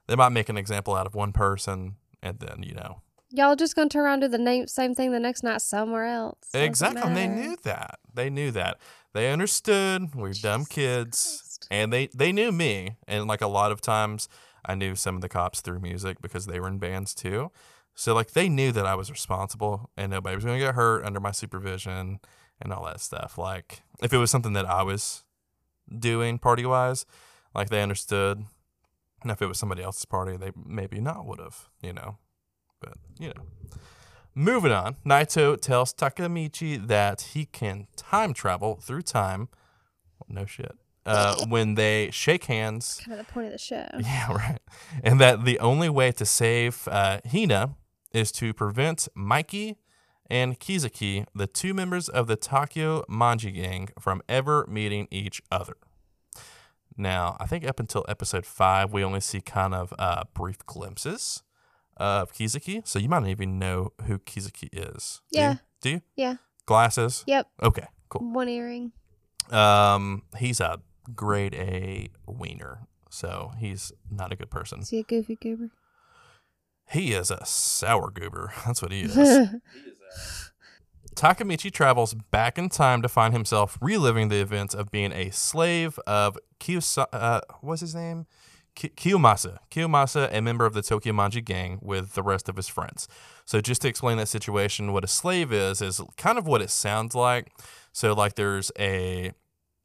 They 0.07 0.16
might 0.16 0.31
make 0.31 0.48
an 0.48 0.57
example 0.57 0.94
out 0.94 1.07
of 1.07 1.14
one 1.14 1.33
person 1.33 1.96
and 2.22 2.38
then, 2.38 2.62
you 2.62 2.74
know, 2.74 3.03
Y'all 3.37 3.57
just 3.57 3.74
gonna 3.74 3.88
turn 3.88 4.05
around 4.05 4.22
and 4.22 4.33
do 4.33 4.38
the 4.38 4.42
name, 4.42 4.68
same 4.68 4.94
thing 4.94 5.11
the 5.11 5.18
next 5.18 5.42
night 5.42 5.61
somewhere 5.61 6.07
else. 6.07 6.38
Doesn't 6.53 6.68
Exactly. 6.68 7.03
And 7.03 7.16
they 7.16 7.27
knew 7.27 7.57
that. 7.64 7.98
They 8.14 8.31
knew 8.31 8.53
that. 8.53 8.79
They 9.12 9.33
understood. 9.33 10.14
We're 10.14 10.35
dumb 10.35 10.66
kids. 10.66 11.40
Christ. 11.40 11.68
And 11.68 11.92
they, 11.92 12.07
they 12.14 12.31
knew 12.31 12.53
me. 12.53 12.96
And 13.09 13.27
like 13.27 13.40
a 13.40 13.48
lot 13.48 13.72
of 13.72 13.81
times 13.81 14.29
I 14.64 14.77
knew 14.77 14.94
some 14.94 15.16
of 15.16 15.20
the 15.20 15.29
cops 15.29 15.62
through 15.62 15.81
music 15.81 16.18
because 16.22 16.46
they 16.46 16.61
were 16.61 16.68
in 16.68 16.79
bands 16.79 17.12
too. 17.12 17.50
So 17.95 18.15
like 18.15 18.33
they 18.33 18.49
knew 18.49 18.73
that 18.73 18.87
I 18.87 18.95
was 18.95 19.11
responsible 19.11 19.91
and 19.97 20.11
nobody 20.11 20.35
was 20.35 20.45
gonna 20.45 20.59
get 20.59 20.75
hurt 20.75 21.05
under 21.05 21.21
my 21.21 21.31
supervision 21.31 22.21
and 22.61 22.73
all 22.73 22.85
that 22.85 23.01
stuff. 23.01 23.39
Like 23.39 23.83
if 24.03 24.13
it 24.13 24.19
was 24.19 24.31
something 24.31 24.53
that 24.55 24.67
I 24.67 24.83
was 24.83 25.25
doing 25.97 26.39
party 26.39 26.67
wise, 26.67 27.07
like 27.55 27.71
they 27.71 27.83
understood. 27.83 28.45
And 29.23 29.31
if 29.31 29.41
it 29.41 29.47
was 29.47 29.59
somebody 29.59 29.83
else's 29.83 30.05
party, 30.05 30.37
they 30.37 30.53
maybe 30.67 31.01
not 31.01 31.25
would 31.25 31.39
have, 31.39 31.71
you 31.81 31.93
know. 31.93 32.19
But 32.81 32.95
you 33.19 33.29
know. 33.29 33.47
Moving 34.35 34.73
on, 34.73 34.97
Naito 35.07 35.59
tells 35.59 35.95
Takamichi 35.95 36.89
that 36.89 37.21
he 37.33 37.47
can 37.47 37.87
time 37.97 38.35
travel 38.35 38.81
through 38.83 39.03
time. 39.03 39.49
No 40.29 40.45
shit. 40.45 40.73
Uh, 41.07 41.37
when 41.49 41.77
they 41.77 42.11
shake 42.11 42.45
hands. 42.45 43.01
Kind 43.05 43.19
of 43.19 43.27
the 43.27 43.33
point 43.33 43.47
of 43.47 43.53
the 43.53 43.59
show. 43.59 43.87
Yeah, 44.01 44.33
right. 44.33 44.59
And 45.03 45.21
that 45.21 45.45
the 45.45 45.59
only 45.61 45.89
way 45.89 46.11
to 46.13 46.27
save 46.27 46.89
uh, 46.89 47.21
Hina 47.31 47.77
is 48.14 48.33
to 48.33 48.55
prevent 48.55 49.09
Mikey 49.14 49.77
and 50.31 50.59
Kizuki, 50.59 51.27
the 51.35 51.46
two 51.46 51.74
members 51.74 52.09
of 52.09 52.27
the 52.27 52.37
Tokyo 52.37 53.05
Manji 53.11 53.53
gang, 53.55 53.90
from 54.00 54.22
ever 54.29 54.66
meeting 54.68 55.07
each 55.11 55.42
other. 55.50 55.77
Now, 56.96 57.37
I 57.40 57.46
think 57.46 57.66
up 57.66 57.81
until 57.81 58.05
episode 58.09 58.46
five, 58.46 58.92
we 58.92 59.05
only 59.05 59.20
see 59.20 59.40
kind 59.40 59.74
of 59.74 59.92
uh, 59.98 60.24
brief 60.33 60.64
glimpses 60.64 61.42
of 61.96 62.33
Kizuki. 62.33 62.87
So 62.87 62.98
you 62.98 63.09
might 63.09 63.20
not 63.20 63.29
even 63.29 63.59
know 63.59 63.92
who 64.07 64.18
Kizuki 64.18 64.68
is. 64.72 65.20
Do 65.33 65.40
you? 65.40 65.44
Yeah. 65.44 65.55
Do 65.81 65.90
you? 65.90 66.03
Yeah. 66.16 66.37
Glasses? 66.66 67.24
Yep. 67.27 67.48
Okay, 67.62 67.87
cool. 68.09 68.33
One 68.33 68.48
earring. 68.48 68.92
Um, 69.50 70.22
he's 70.38 70.61
a 70.61 70.81
grade 71.14 71.55
A 71.55 72.09
wiener, 72.27 72.87
so 73.11 73.53
he's 73.59 73.92
not 74.11 74.33
a 74.33 74.37
good 74.37 74.50
person. 74.50 74.81
Is 74.81 74.90
he 74.90 75.00
a 75.00 75.03
goofy 75.03 75.37
goober. 75.37 75.70
He 76.90 77.12
is 77.12 77.31
a 77.31 77.44
sour 77.44 78.11
goober. 78.11 78.53
That's 78.66 78.83
what 78.83 78.92
he 78.92 79.03
is. 79.03 79.16
Takamichi 81.14 81.70
travels 81.73 82.14
back 82.14 82.59
in 82.59 82.68
time 82.68 83.01
to 83.03 83.09
find 83.09 83.33
himself 83.33 83.79
reliving 83.81 84.29
the 84.29 84.40
events 84.40 84.75
of 84.75 84.90
being 84.90 85.12
a 85.12 85.31
slave 85.31 85.99
of 86.07 86.37
Kiyosaki. 86.59 87.07
Uh, 87.12 87.40
what's 87.61 87.81
his 87.81 87.94
name? 87.94 88.27
Ki- 88.75 88.90
Kiyomasa. 88.90 89.59
Kiyomasa, 89.70 90.29
a 90.33 90.40
member 90.40 90.66
of 90.66 90.75
the 90.75 90.83
Tokyo 90.83 91.12
Manji 91.12 91.44
gang 91.44 91.79
with 91.81 92.14
the 92.14 92.23
rest 92.23 92.49
of 92.49 92.57
his 92.57 92.66
friends. 92.66 93.07
So, 93.44 93.61
just 93.61 93.83
to 93.83 93.88
explain 93.88 94.16
that 94.18 94.29
situation, 94.29 94.92
what 94.92 95.05
a 95.05 95.09
slave 95.09 95.53
is, 95.53 95.81
is 95.81 96.01
kind 96.16 96.38
of 96.38 96.47
what 96.47 96.61
it 96.61 96.70
sounds 96.70 97.14
like. 97.14 97.53
So, 97.92 98.12
like, 98.12 98.35
there's 98.35 98.73
a 98.77 99.33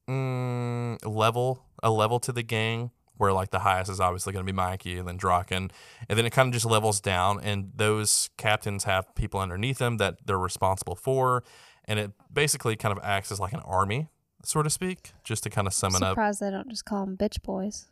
mm, 0.09 0.97
level, 1.05 1.65
a 1.83 1.91
level 1.91 2.19
to 2.21 2.31
the 2.31 2.43
gang 2.43 2.89
where, 3.19 3.33
like, 3.33 3.51
the 3.51 3.59
highest 3.59 3.91
is 3.91 3.99
obviously 3.99 4.31
going 4.33 4.45
to 4.45 4.51
be 4.51 4.55
Mikey 4.55 4.97
and 4.97 5.07
then 5.07 5.17
Draken. 5.17 5.69
And 6.07 6.17
then 6.17 6.25
it 6.25 6.31
kind 6.31 6.47
of 6.47 6.53
just 6.53 6.65
levels 6.65 6.99
down, 7.01 7.39
and 7.43 7.71
those 7.75 8.29
captains 8.37 8.85
have 8.85 9.13
people 9.13 9.39
underneath 9.39 9.77
them 9.77 9.97
that 9.97 10.25
they're 10.25 10.39
responsible 10.39 10.95
for. 10.95 11.43
And 11.83 11.99
it 11.99 12.11
basically 12.31 12.75
kind 12.77 12.97
of 12.97 13.03
acts 13.03 13.31
as 13.31 13.39
like 13.39 13.51
an 13.51 13.61
army, 13.65 14.07
so 14.43 14.63
to 14.63 14.69
speak, 14.69 15.11
just 15.23 15.43
to 15.43 15.49
kind 15.49 15.67
of 15.67 15.73
sum 15.73 15.95
it 15.95 16.01
up. 16.01 16.11
Surprised 16.11 16.39
they 16.39 16.49
don't 16.49 16.69
just 16.69 16.85
call 16.85 17.05
them 17.05 17.17
bitch 17.17 17.41
boys. 17.41 17.87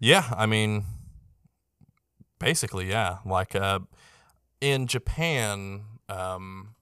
Yeah, 0.00 0.24
I 0.36 0.46
mean, 0.46 0.84
basically, 2.38 2.88
yeah. 2.88 3.18
Like 3.24 3.54
uh, 3.54 3.80
in 4.60 4.86
Japan, 4.86 5.82
um, 6.08 6.74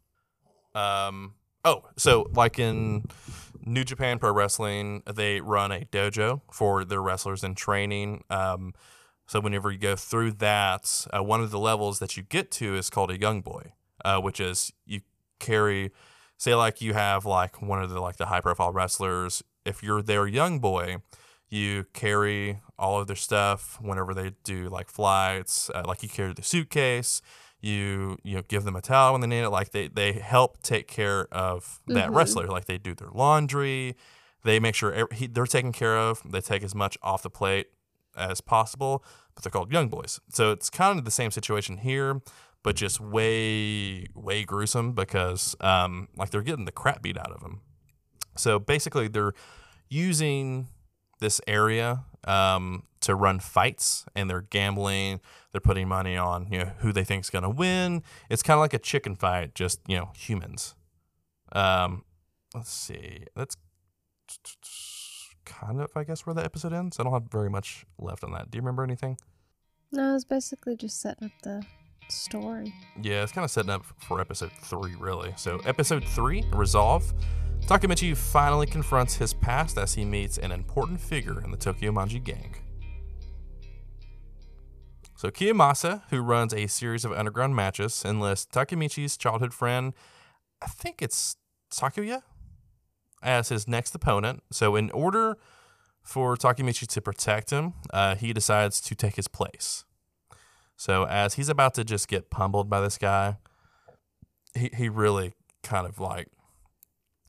um, 0.74 1.34
oh, 1.64 1.82
so 1.96 2.30
like 2.32 2.58
in 2.58 3.04
New 3.64 3.84
Japan 3.84 4.18
Pro 4.18 4.32
Wrestling, 4.32 5.02
they 5.12 5.40
run 5.40 5.72
a 5.72 5.80
dojo 5.86 6.42
for 6.50 6.84
their 6.84 7.00
wrestlers 7.00 7.42
in 7.42 7.54
training. 7.54 8.22
Um, 8.30 8.74
so 9.26 9.40
whenever 9.40 9.70
you 9.70 9.78
go 9.78 9.96
through 9.96 10.32
that, 10.32 11.06
uh, 11.16 11.22
one 11.22 11.40
of 11.40 11.50
the 11.50 11.58
levels 11.58 11.98
that 11.98 12.16
you 12.16 12.22
get 12.22 12.50
to 12.52 12.76
is 12.76 12.90
called 12.90 13.10
a 13.10 13.18
young 13.18 13.40
boy, 13.40 13.72
uh, 14.04 14.20
which 14.20 14.38
is 14.38 14.72
you 14.86 15.00
carry 15.38 15.92
say 16.36 16.54
like 16.54 16.80
you 16.80 16.92
have 16.94 17.24
like 17.24 17.62
one 17.62 17.82
of 17.82 17.90
the 17.90 18.00
like 18.00 18.16
the 18.16 18.26
high 18.26 18.40
profile 18.40 18.72
wrestlers. 18.72 19.42
If 19.64 19.82
you're 19.82 20.02
their 20.02 20.26
young 20.26 20.58
boy, 20.58 20.98
you 21.48 21.86
carry 21.94 22.60
all 22.78 23.00
of 23.00 23.06
their 23.06 23.16
stuff 23.16 23.78
whenever 23.80 24.12
they 24.12 24.32
do 24.44 24.68
like 24.68 24.90
flights. 24.90 25.70
Uh, 25.74 25.84
like 25.86 26.02
you 26.02 26.08
carry 26.08 26.34
the 26.34 26.42
suitcase. 26.42 27.22
You 27.64 28.18
you 28.22 28.34
know 28.36 28.42
give 28.46 28.64
them 28.64 28.76
a 28.76 28.80
towel 28.82 29.12
when 29.12 29.20
they 29.22 29.26
need 29.26 29.40
it. 29.42 29.50
Like 29.50 29.70
they 29.72 29.88
they 29.88 30.12
help 30.12 30.62
take 30.62 30.86
care 30.86 31.26
of 31.32 31.80
that 31.86 32.10
Mhm. 32.10 32.14
wrestler. 32.16 32.46
Like 32.46 32.66
they 32.66 32.78
do 32.78 32.94
their 32.94 33.08
laundry. 33.12 33.96
They 34.44 34.60
make 34.60 34.74
sure 34.74 34.92
ev- 34.92 35.12
he, 35.12 35.26
they're 35.26 35.46
taken 35.46 35.72
care 35.72 35.96
of. 35.96 36.20
They 36.24 36.40
take 36.42 36.62
as 36.62 36.74
much 36.74 36.98
off 37.02 37.22
the 37.22 37.30
plate 37.30 37.68
as 38.16 38.40
possible, 38.42 39.02
but 39.34 39.42
they're 39.42 39.50
called 39.50 39.72
young 39.72 39.88
boys. 39.88 40.20
So 40.28 40.52
it's 40.52 40.68
kind 40.68 40.98
of 40.98 41.04
the 41.06 41.10
same 41.10 41.30
situation 41.30 41.78
here, 41.78 42.20
but 42.62 42.76
just 42.76 43.00
way 43.00 44.06
way 44.14 44.44
gruesome 44.44 44.92
because 44.92 45.56
um, 45.60 46.08
like 46.16 46.28
they're 46.30 46.42
getting 46.42 46.66
the 46.66 46.72
crap 46.72 47.00
beat 47.02 47.16
out 47.16 47.32
of 47.32 47.40
them. 47.40 47.62
So 48.36 48.58
basically, 48.58 49.08
they're 49.08 49.32
using 49.88 50.68
this 51.20 51.40
area 51.46 52.04
um, 52.26 52.82
to 53.04 53.14
run 53.14 53.40
fights, 53.40 54.04
and 54.14 54.28
they're 54.28 54.42
gambling. 54.42 55.20
They're 55.52 55.60
putting 55.60 55.88
money 55.88 56.16
on 56.16 56.48
you 56.50 56.58
know 56.58 56.72
who 56.78 56.92
they 56.92 57.04
think 57.04 57.24
is 57.24 57.30
going 57.30 57.44
to 57.44 57.50
win. 57.50 58.02
It's 58.28 58.42
kind 58.42 58.56
of 58.56 58.60
like 58.60 58.74
a 58.74 58.78
chicken 58.78 59.14
fight, 59.14 59.54
just 59.54 59.80
you 59.86 59.96
know 59.96 60.10
humans. 60.16 60.74
Um, 61.52 62.04
let's 62.54 62.70
see. 62.70 63.24
That's 63.36 63.56
kind 65.44 65.80
of, 65.80 65.90
I 65.94 66.04
guess, 66.04 66.26
where 66.26 66.34
the 66.34 66.44
episode 66.44 66.72
ends. 66.72 66.98
I 66.98 67.04
don't 67.04 67.12
have 67.12 67.30
very 67.30 67.50
much 67.50 67.84
left 67.98 68.24
on 68.24 68.32
that. 68.32 68.50
Do 68.50 68.56
you 68.56 68.62
remember 68.62 68.82
anything? 68.82 69.18
No, 69.92 70.14
it's 70.14 70.24
basically 70.24 70.76
just 70.76 71.00
setting 71.00 71.26
up 71.26 71.32
the 71.42 71.62
story. 72.08 72.74
Yeah, 73.00 73.22
it's 73.22 73.32
kind 73.32 73.44
of 73.44 73.50
setting 73.50 73.70
up 73.70 73.84
for 74.00 74.20
episode 74.20 74.50
three, 74.62 74.94
really. 74.98 75.32
So, 75.36 75.60
episode 75.64 76.04
three, 76.04 76.44
Resolve. 76.52 77.12
Takemichi 77.66 78.16
finally 78.16 78.66
confronts 78.66 79.14
his 79.14 79.32
past 79.32 79.78
as 79.78 79.94
he 79.94 80.04
meets 80.04 80.36
an 80.36 80.52
important 80.52 81.00
figure 81.00 81.42
in 81.42 81.50
the 81.50 81.56
Tokyo 81.56 81.92
Manji 81.92 82.22
gang. 82.22 82.54
So, 85.16 85.30
Kiyomasa, 85.30 86.02
who 86.10 86.20
runs 86.20 86.52
a 86.52 86.66
series 86.66 87.04
of 87.04 87.12
underground 87.12 87.54
matches, 87.54 88.02
enlists 88.04 88.46
Takemichi's 88.52 89.16
childhood 89.16 89.54
friend, 89.54 89.94
I 90.60 90.66
think 90.66 91.00
it's 91.00 91.36
Sakuya, 91.70 92.22
as 93.22 93.48
his 93.48 93.68
next 93.68 93.94
opponent. 93.94 94.42
So, 94.50 94.76
in 94.76 94.90
order 94.90 95.38
for 96.02 96.36
Takemichi 96.36 96.86
to 96.86 97.00
protect 97.00 97.50
him, 97.50 97.74
uh, 97.92 98.14
he 98.16 98.32
decides 98.32 98.80
to 98.82 98.94
take 98.94 99.16
his 99.16 99.28
place. 99.28 99.84
So 100.76 101.04
as 101.06 101.34
he's 101.34 101.48
about 101.48 101.74
to 101.74 101.84
just 101.84 102.08
get 102.08 102.30
pummeled 102.30 102.68
by 102.68 102.80
this 102.80 102.98
guy, 102.98 103.38
he 104.54 104.70
he 104.76 104.88
really 104.88 105.34
kind 105.62 105.86
of 105.86 105.98
like 105.98 106.28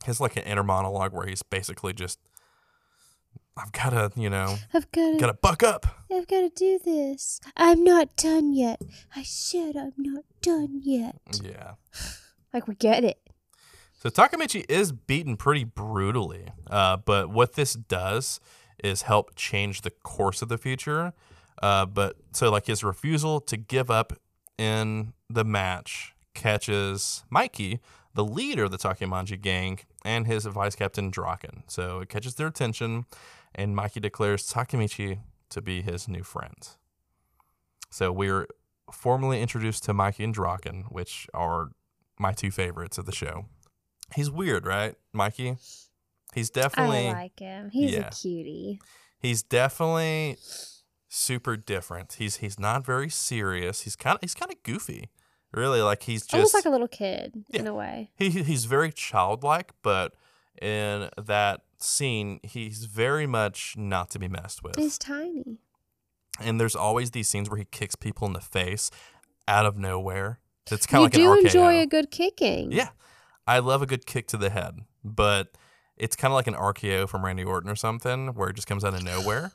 has 0.05 0.19
like 0.19 0.35
an 0.35 0.43
inner 0.43 0.63
monologue 0.63 1.13
where 1.13 1.25
he's 1.25 1.43
basically 1.43 1.93
just 1.93 2.19
I've 3.57 3.71
gotta, 3.71 4.11
you 4.15 4.29
know, 4.29 4.57
I've 4.73 4.91
got 4.91 5.13
to. 5.13 5.17
gotta 5.19 5.33
buck 5.33 5.63
up. 5.63 5.85
I've 6.11 6.27
got 6.27 6.41
to 6.41 6.49
do 6.49 6.79
this. 6.83 7.39
I'm 7.55 7.83
not 7.83 8.15
done 8.17 8.53
yet. 8.53 8.81
I 9.15 9.23
said 9.23 9.75
I'm 9.77 9.93
not 9.97 10.23
done 10.41 10.81
yet. 10.83 11.19
Yeah. 11.43 11.73
Like 12.53 12.69
we 12.69 12.75
get 12.75 13.03
it. 13.03 13.19
So 14.01 14.09
Takemichi 14.09 14.63
is 14.69 14.93
beaten 14.93 15.35
pretty 15.35 15.65
brutally, 15.65 16.47
uh, 16.69 16.95
but 16.95 17.29
what 17.29 17.55
this 17.55 17.73
does 17.73 18.39
is 18.81 19.01
help 19.01 19.35
change 19.35 19.81
the 19.81 19.89
course 19.89 20.41
of 20.41 20.47
the 20.47 20.57
future. 20.57 21.11
Uh, 21.61 21.85
but 21.85 22.15
so 22.31 22.49
like 22.49 22.67
his 22.67 22.81
refusal 22.81 23.41
to 23.41 23.57
give 23.57 23.91
up 23.91 24.13
in 24.57 25.11
the 25.29 25.43
match 25.43 26.13
catches 26.33 27.25
Mikey, 27.29 27.81
the 28.13 28.23
leader 28.23 28.63
of 28.63 28.71
the 28.71 28.77
Takemanji 28.77 29.41
gang, 29.41 29.79
and 30.05 30.27
his 30.27 30.45
vice 30.45 30.75
captain 30.75 31.09
Draken. 31.09 31.63
So 31.67 31.99
it 31.99 32.07
catches 32.07 32.35
their 32.35 32.47
attention, 32.47 33.05
and 33.55 33.75
Mikey 33.75 33.99
declares 33.99 34.51
Takemichi 34.51 35.19
to 35.49 35.61
be 35.61 35.81
his 35.81 36.07
new 36.07 36.23
friend. 36.23 36.67
So 37.89 38.11
we're 38.11 38.47
formally 38.91 39.41
introduced 39.41 39.83
to 39.85 39.93
Mikey 39.93 40.25
and 40.25 40.33
Draken, 40.33 40.85
which 40.89 41.27
are 41.33 41.69
my 42.19 42.33
two 42.33 42.51
favorites 42.51 42.97
of 42.97 43.05
the 43.05 43.11
show. 43.11 43.45
He's 44.13 44.29
weird, 44.29 44.65
right, 44.65 44.95
Mikey? 45.13 45.57
He's 46.33 46.49
definitely 46.49 47.07
I 47.07 47.13
like 47.13 47.39
him. 47.39 47.69
He's 47.71 47.93
yeah. 47.93 48.07
a 48.07 48.11
cutie. 48.11 48.79
he's 49.19 49.41
definitely 49.41 50.37
super 51.07 51.55
different. 51.55 52.13
He's 52.19 52.37
he's 52.37 52.59
not 52.59 52.85
very 52.85 53.09
serious. 53.09 53.81
He's 53.81 53.95
kind 53.95 54.15
of 54.15 54.21
he's 54.21 54.35
kind 54.35 54.51
of 54.51 54.61
goofy. 54.63 55.09
Really, 55.53 55.81
like 55.81 56.03
he's 56.03 56.23
just 56.23 56.33
Almost 56.33 56.53
like 56.53 56.65
a 56.65 56.69
little 56.69 56.89
kid 56.89 57.45
in 57.53 57.65
a 57.65 57.73
way. 57.73 58.11
he- 58.17 58.29
he's 58.29 58.65
very 58.65 58.91
childlike, 58.91 59.71
but 59.81 60.13
in 60.61 61.09
that 61.17 61.61
scene, 61.85 62.39
he's 62.43 62.85
very 62.85 63.25
much 63.27 63.75
not 63.77 64.09
to 64.11 64.19
be 64.19 64.27
messed 64.27 64.63
with. 64.63 64.75
He's 64.77 64.97
tiny. 64.97 65.59
and 66.41 66.59
there's 66.59 66.75
always 66.75 67.11
these 67.11 67.29
scenes 67.29 67.49
where 67.49 67.57
he 67.57 67.65
kicks 67.65 67.95
people 67.95 68.27
in 68.27 68.33
the 68.33 68.41
face 68.41 68.91
out 69.47 69.65
of 69.65 69.77
nowhere. 69.77 70.39
It's 70.71 70.85
kind 70.85 70.99
of 71.01 71.05
like 71.05 71.13
do 71.13 71.31
an 71.31 71.39
RKO. 71.39 71.45
enjoy 71.45 71.79
a 71.79 71.85
good 71.85 72.11
kicking. 72.11 72.71
Yeah. 72.71 72.89
I 73.47 73.59
love 73.59 73.81
a 73.81 73.85
good 73.85 74.05
kick 74.05 74.27
to 74.29 74.37
the 74.37 74.49
head, 74.49 74.79
but 75.03 75.55
it's 75.97 76.15
kind 76.15 76.31
of 76.31 76.35
like 76.35 76.47
an 76.47 76.55
RKO 76.55 77.07
from 77.07 77.23
Randy 77.23 77.43
Orton 77.43 77.69
or 77.69 77.75
something 77.75 78.33
where 78.33 78.49
it 78.49 78.55
just 78.55 78.67
comes 78.67 78.83
out 78.83 78.95
of 78.95 79.03
nowhere. 79.03 79.51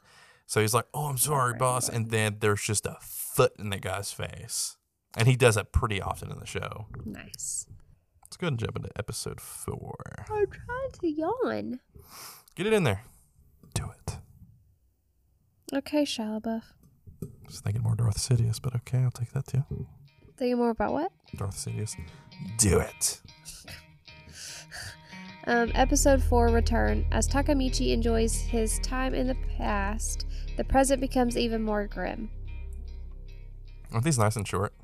So 0.46 0.60
he's 0.60 0.72
like, 0.74 0.86
"Oh, 0.94 1.06
I'm 1.06 1.18
sorry, 1.18 1.54
boss," 1.54 1.88
and 1.88 2.10
then 2.10 2.36
there's 2.40 2.62
just 2.62 2.86
a 2.86 2.96
foot 3.00 3.52
in 3.58 3.70
the 3.70 3.78
guy's 3.78 4.12
face, 4.12 4.76
and 5.16 5.26
he 5.28 5.36
does 5.36 5.56
it 5.56 5.70
pretty 5.72 6.00
often 6.00 6.30
in 6.30 6.38
the 6.38 6.46
show. 6.46 6.86
Nice. 7.04 7.66
Let's 8.30 8.36
go 8.36 8.44
ahead 8.44 8.52
and 8.52 8.60
jump 8.60 8.76
into 8.76 8.90
episode 8.96 9.40
four. 9.40 9.96
I'm 10.30 10.46
trying 10.46 10.90
to 11.00 11.08
yawn. 11.10 11.80
Get 12.54 12.68
it 12.68 12.72
in 12.72 12.84
there. 12.84 13.02
Do 13.74 13.90
it. 13.90 14.18
Okay, 15.74 16.04
Shia 16.04 16.40
LaBeouf. 16.40 16.62
Just 17.48 17.64
thinking 17.64 17.82
more 17.82 17.96
Darth 17.96 18.18
Sidious, 18.18 18.62
but 18.62 18.76
okay, 18.76 18.98
I'll 18.98 19.10
take 19.10 19.32
that 19.32 19.48
too. 19.48 19.64
Thinking 20.36 20.58
more 20.58 20.70
about 20.70 20.92
what? 20.92 21.10
Darth 21.34 21.56
Sidious. 21.56 21.96
Do 22.56 22.78
it. 22.78 23.20
Um, 25.46 25.72
episode 25.74 26.22
4 26.22 26.48
Return. 26.48 27.06
As 27.10 27.26
Takemichi 27.26 27.92
enjoys 27.92 28.34
his 28.36 28.78
time 28.80 29.14
in 29.14 29.26
the 29.26 29.36
past, 29.56 30.26
the 30.58 30.62
present 30.62 31.00
becomes 31.00 31.36
even 31.36 31.62
more 31.62 31.86
grim. 31.86 32.30
Aren't 33.90 34.04
these 34.04 34.18
nice 34.18 34.36
and 34.36 34.46
short? 34.46 34.74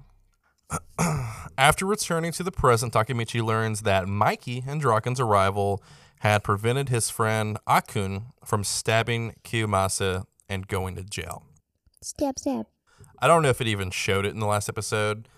After 1.59 1.87
returning 1.87 2.33
to 2.33 2.43
the 2.43 2.53
present, 2.53 2.93
Takemichi 2.93 3.43
learns 3.43 3.83
that 3.83 4.07
Mikey 4.07 4.65
and 4.67 4.81
Draken's 4.81 5.21
arrival 5.21 5.83
had 6.21 6.45
prevented 6.45 6.91
his 6.91 7.09
friend 7.09 7.59
Akun 7.67 8.27
from 8.45 8.63
stabbing 8.63 9.35
Kiyomasa 9.43 10.25
and 10.49 10.69
going 10.69 10.97
to 10.97 11.03
jail. 11.03 11.45
Stab, 12.03 12.39
stab. 12.39 12.67
I 13.21 13.27
don't 13.27 13.43
know 13.43 13.49
if 13.49 13.61
it 13.61 13.69
even 13.69 13.91
showed 13.91 14.27
it 14.27 14.31
in 14.31 14.41
the 14.41 14.47
last 14.47 14.69
episode, 14.69 15.29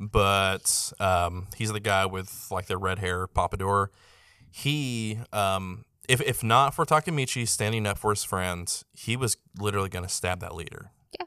but 0.00 0.92
um, 0.98 1.48
he's 1.56 1.72
the 1.72 1.80
guy 1.80 2.06
with 2.06 2.48
like 2.50 2.66
the 2.66 2.78
red 2.78 2.98
hair 2.98 3.26
pompadour. 3.26 3.90
He, 4.50 5.18
um, 5.32 5.84
if 6.08 6.22
if 6.22 6.42
not 6.42 6.72
for 6.72 6.86
Takemichi 6.86 7.46
standing 7.46 7.86
up 7.86 7.98
for 7.98 8.10
his 8.10 8.24
friends, 8.24 8.84
he 8.94 9.16
was 9.16 9.36
literally 9.58 9.90
going 9.90 10.04
to 10.04 10.08
stab 10.08 10.40
that 10.40 10.54
leader. 10.54 10.90
Yeah. 11.18 11.26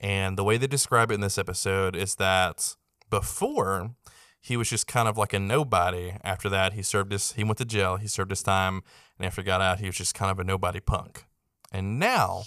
And 0.00 0.36
the 0.36 0.42
way 0.42 0.56
they 0.56 0.66
describe 0.66 1.12
it 1.12 1.14
in 1.14 1.20
this 1.20 1.38
episode 1.38 1.94
is 1.94 2.16
that 2.16 2.74
before 3.10 3.94
he 4.40 4.56
was 4.56 4.70
just 4.70 4.86
kind 4.86 5.08
of 5.08 5.18
like 5.18 5.32
a 5.32 5.40
nobody. 5.40 6.14
After 6.22 6.48
that, 6.48 6.74
he 6.74 6.82
served 6.82 7.12
his 7.12 7.32
he 7.32 7.44
went 7.44 7.58
to 7.58 7.64
jail. 7.64 7.96
He 7.96 8.06
served 8.08 8.30
his 8.30 8.42
time, 8.42 8.82
and 9.18 9.26
after 9.26 9.42
he 9.42 9.46
got 9.46 9.60
out, 9.60 9.80
he 9.80 9.86
was 9.86 9.96
just 9.96 10.14
kind 10.14 10.30
of 10.30 10.38
a 10.38 10.44
nobody 10.44 10.80
punk. 10.80 11.24
And 11.72 11.98
now 11.98 12.44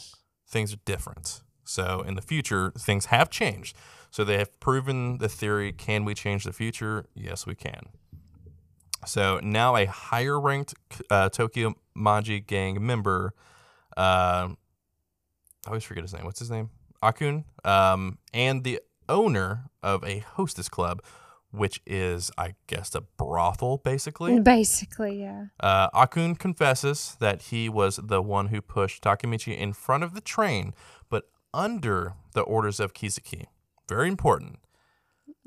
things 0.47 0.73
are 0.73 0.79
different. 0.85 1.41
So 1.65 2.01
in 2.01 2.15
the 2.15 2.21
future, 2.21 2.71
things 2.77 3.05
have 3.05 3.29
changed. 3.29 3.75
So 4.11 4.23
they 4.23 4.37
have 4.37 4.59
proven 4.59 5.19
the 5.19 5.29
theory 5.29 5.71
can 5.71 6.05
we 6.05 6.13
change 6.13 6.43
the 6.43 6.53
future? 6.53 7.05
Yes, 7.13 7.45
we 7.45 7.53
can. 7.53 7.89
So 9.05 9.39
now 9.43 9.75
a 9.75 9.85
higher 9.85 10.39
ranked 10.39 10.73
uh, 11.09 11.29
Tokyo 11.29 11.75
Manji 11.95 12.45
gang 12.45 12.85
member, 12.85 13.33
uh, 13.95 14.49
I 15.65 15.67
always 15.67 15.83
forget 15.83 16.03
his 16.03 16.13
name. 16.13 16.25
What's 16.25 16.39
his 16.39 16.51
name? 16.51 16.69
Akun, 17.03 17.43
um, 17.63 18.17
and 18.33 18.63
the 18.63 18.79
owner 19.09 19.69
of 19.83 20.03
a 20.03 20.19
hostess 20.19 20.69
club, 20.69 21.01
which 21.51 21.81
is, 21.85 22.31
I 22.37 22.53
guess, 22.67 22.93
a 22.95 23.01
brothel, 23.01 23.77
basically. 23.77 24.39
Basically, 24.39 25.21
yeah. 25.21 25.45
Uh, 25.59 25.89
Akun 25.89 26.37
confesses 26.37 27.17
that 27.19 27.43
he 27.43 27.67
was 27.67 27.99
the 28.01 28.21
one 28.21 28.47
who 28.47 28.61
pushed 28.61 29.03
Takemichi 29.03 29.57
in 29.57 29.73
front 29.73 30.03
of 30.03 30.13
the 30.13 30.21
train, 30.21 30.73
but 31.09 31.29
under 31.53 32.13
the 32.33 32.41
orders 32.41 32.79
of 32.79 32.93
Kizuki. 32.93 33.45
Very 33.87 34.07
important. 34.07 34.59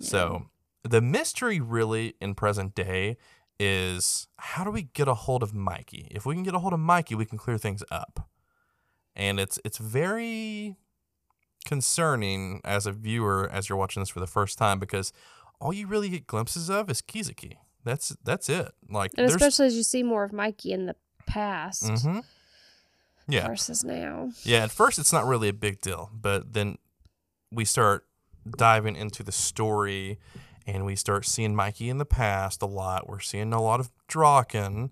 So, 0.00 0.46
the 0.82 1.00
mystery 1.00 1.60
really 1.60 2.14
in 2.20 2.34
present 2.34 2.74
day 2.74 3.16
is 3.60 4.26
how 4.36 4.64
do 4.64 4.70
we 4.70 4.82
get 4.82 5.06
a 5.06 5.14
hold 5.14 5.42
of 5.44 5.54
Mikey? 5.54 6.08
If 6.10 6.26
we 6.26 6.34
can 6.34 6.42
get 6.42 6.54
a 6.54 6.58
hold 6.58 6.72
of 6.72 6.80
Mikey, 6.80 7.14
we 7.14 7.24
can 7.24 7.38
clear 7.38 7.58
things 7.58 7.84
up. 7.90 8.28
And 9.14 9.38
it's 9.38 9.60
it's 9.64 9.78
very 9.78 10.76
concerning 11.64 12.60
as 12.64 12.86
a 12.86 12.92
viewer 12.92 13.48
as 13.52 13.68
you're 13.68 13.78
watching 13.78 14.00
this 14.02 14.08
for 14.10 14.20
the 14.20 14.26
first 14.26 14.58
time 14.58 14.78
because 14.78 15.12
all 15.60 15.72
you 15.72 15.86
really 15.86 16.08
get 16.08 16.26
glimpses 16.26 16.68
of 16.68 16.90
is 16.90 17.00
Kizuki. 17.02 17.56
That's 17.84 18.16
that's 18.24 18.48
it. 18.48 18.72
Like 18.88 19.12
And 19.16 19.28
there's 19.28 19.34
especially 19.36 19.66
as 19.66 19.76
you 19.76 19.82
see 19.82 20.02
more 20.02 20.24
of 20.24 20.32
Mikey 20.32 20.72
in 20.72 20.86
the 20.86 20.96
past 21.26 21.88
hmm 22.02 22.20
Yeah. 23.28 23.46
versus 23.46 23.84
now. 23.84 24.30
Yeah, 24.44 24.64
at 24.64 24.70
first 24.70 24.98
it's 24.98 25.12
not 25.12 25.26
really 25.26 25.48
a 25.48 25.52
big 25.52 25.80
deal, 25.80 26.10
but 26.12 26.52
then 26.52 26.78
we 27.50 27.64
start 27.64 28.06
diving 28.56 28.96
into 28.96 29.22
the 29.22 29.32
story 29.32 30.18
and 30.66 30.84
we 30.84 30.96
start 30.96 31.26
seeing 31.26 31.54
Mikey 31.54 31.88
in 31.88 31.98
the 31.98 32.04
past 32.04 32.62
a 32.62 32.66
lot. 32.66 33.08
We're 33.08 33.20
seeing 33.20 33.52
a 33.52 33.62
lot 33.62 33.80
of 33.80 33.90
Draken, 34.08 34.90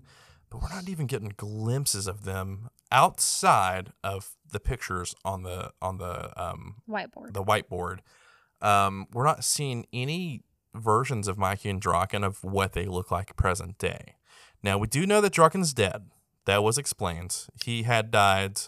but 0.49 0.61
we're 0.61 0.69
not 0.69 0.89
even 0.89 1.05
getting 1.05 1.33
glimpses 1.35 2.07
of 2.07 2.23
them 2.23 2.69
outside 2.91 3.93
of 4.03 4.35
the 4.51 4.59
pictures 4.59 5.15
on 5.25 5.43
the 5.43 5.71
on 5.81 5.97
the 5.97 6.31
um 6.41 6.75
Whiteboard. 6.89 7.33
the 7.33 7.43
whiteboard. 7.43 7.99
Um, 8.61 9.07
we're 9.11 9.25
not 9.25 9.43
seeing 9.43 9.85
any 9.91 10.43
versions 10.75 11.27
of 11.27 11.37
Mikey 11.37 11.69
and 11.69 11.81
Draken 11.81 12.23
of 12.23 12.43
what 12.43 12.73
they 12.73 12.85
look 12.85 13.09
like 13.11 13.35
present 13.35 13.77
day. 13.77 14.15
Now 14.61 14.77
we 14.77 14.87
do 14.87 15.07
know 15.07 15.19
that 15.21 15.33
Draken's 15.33 15.73
dead. 15.73 16.09
That 16.45 16.63
was 16.63 16.77
explained. 16.77 17.47
He 17.63 17.83
had 17.83 18.09
died, 18.11 18.59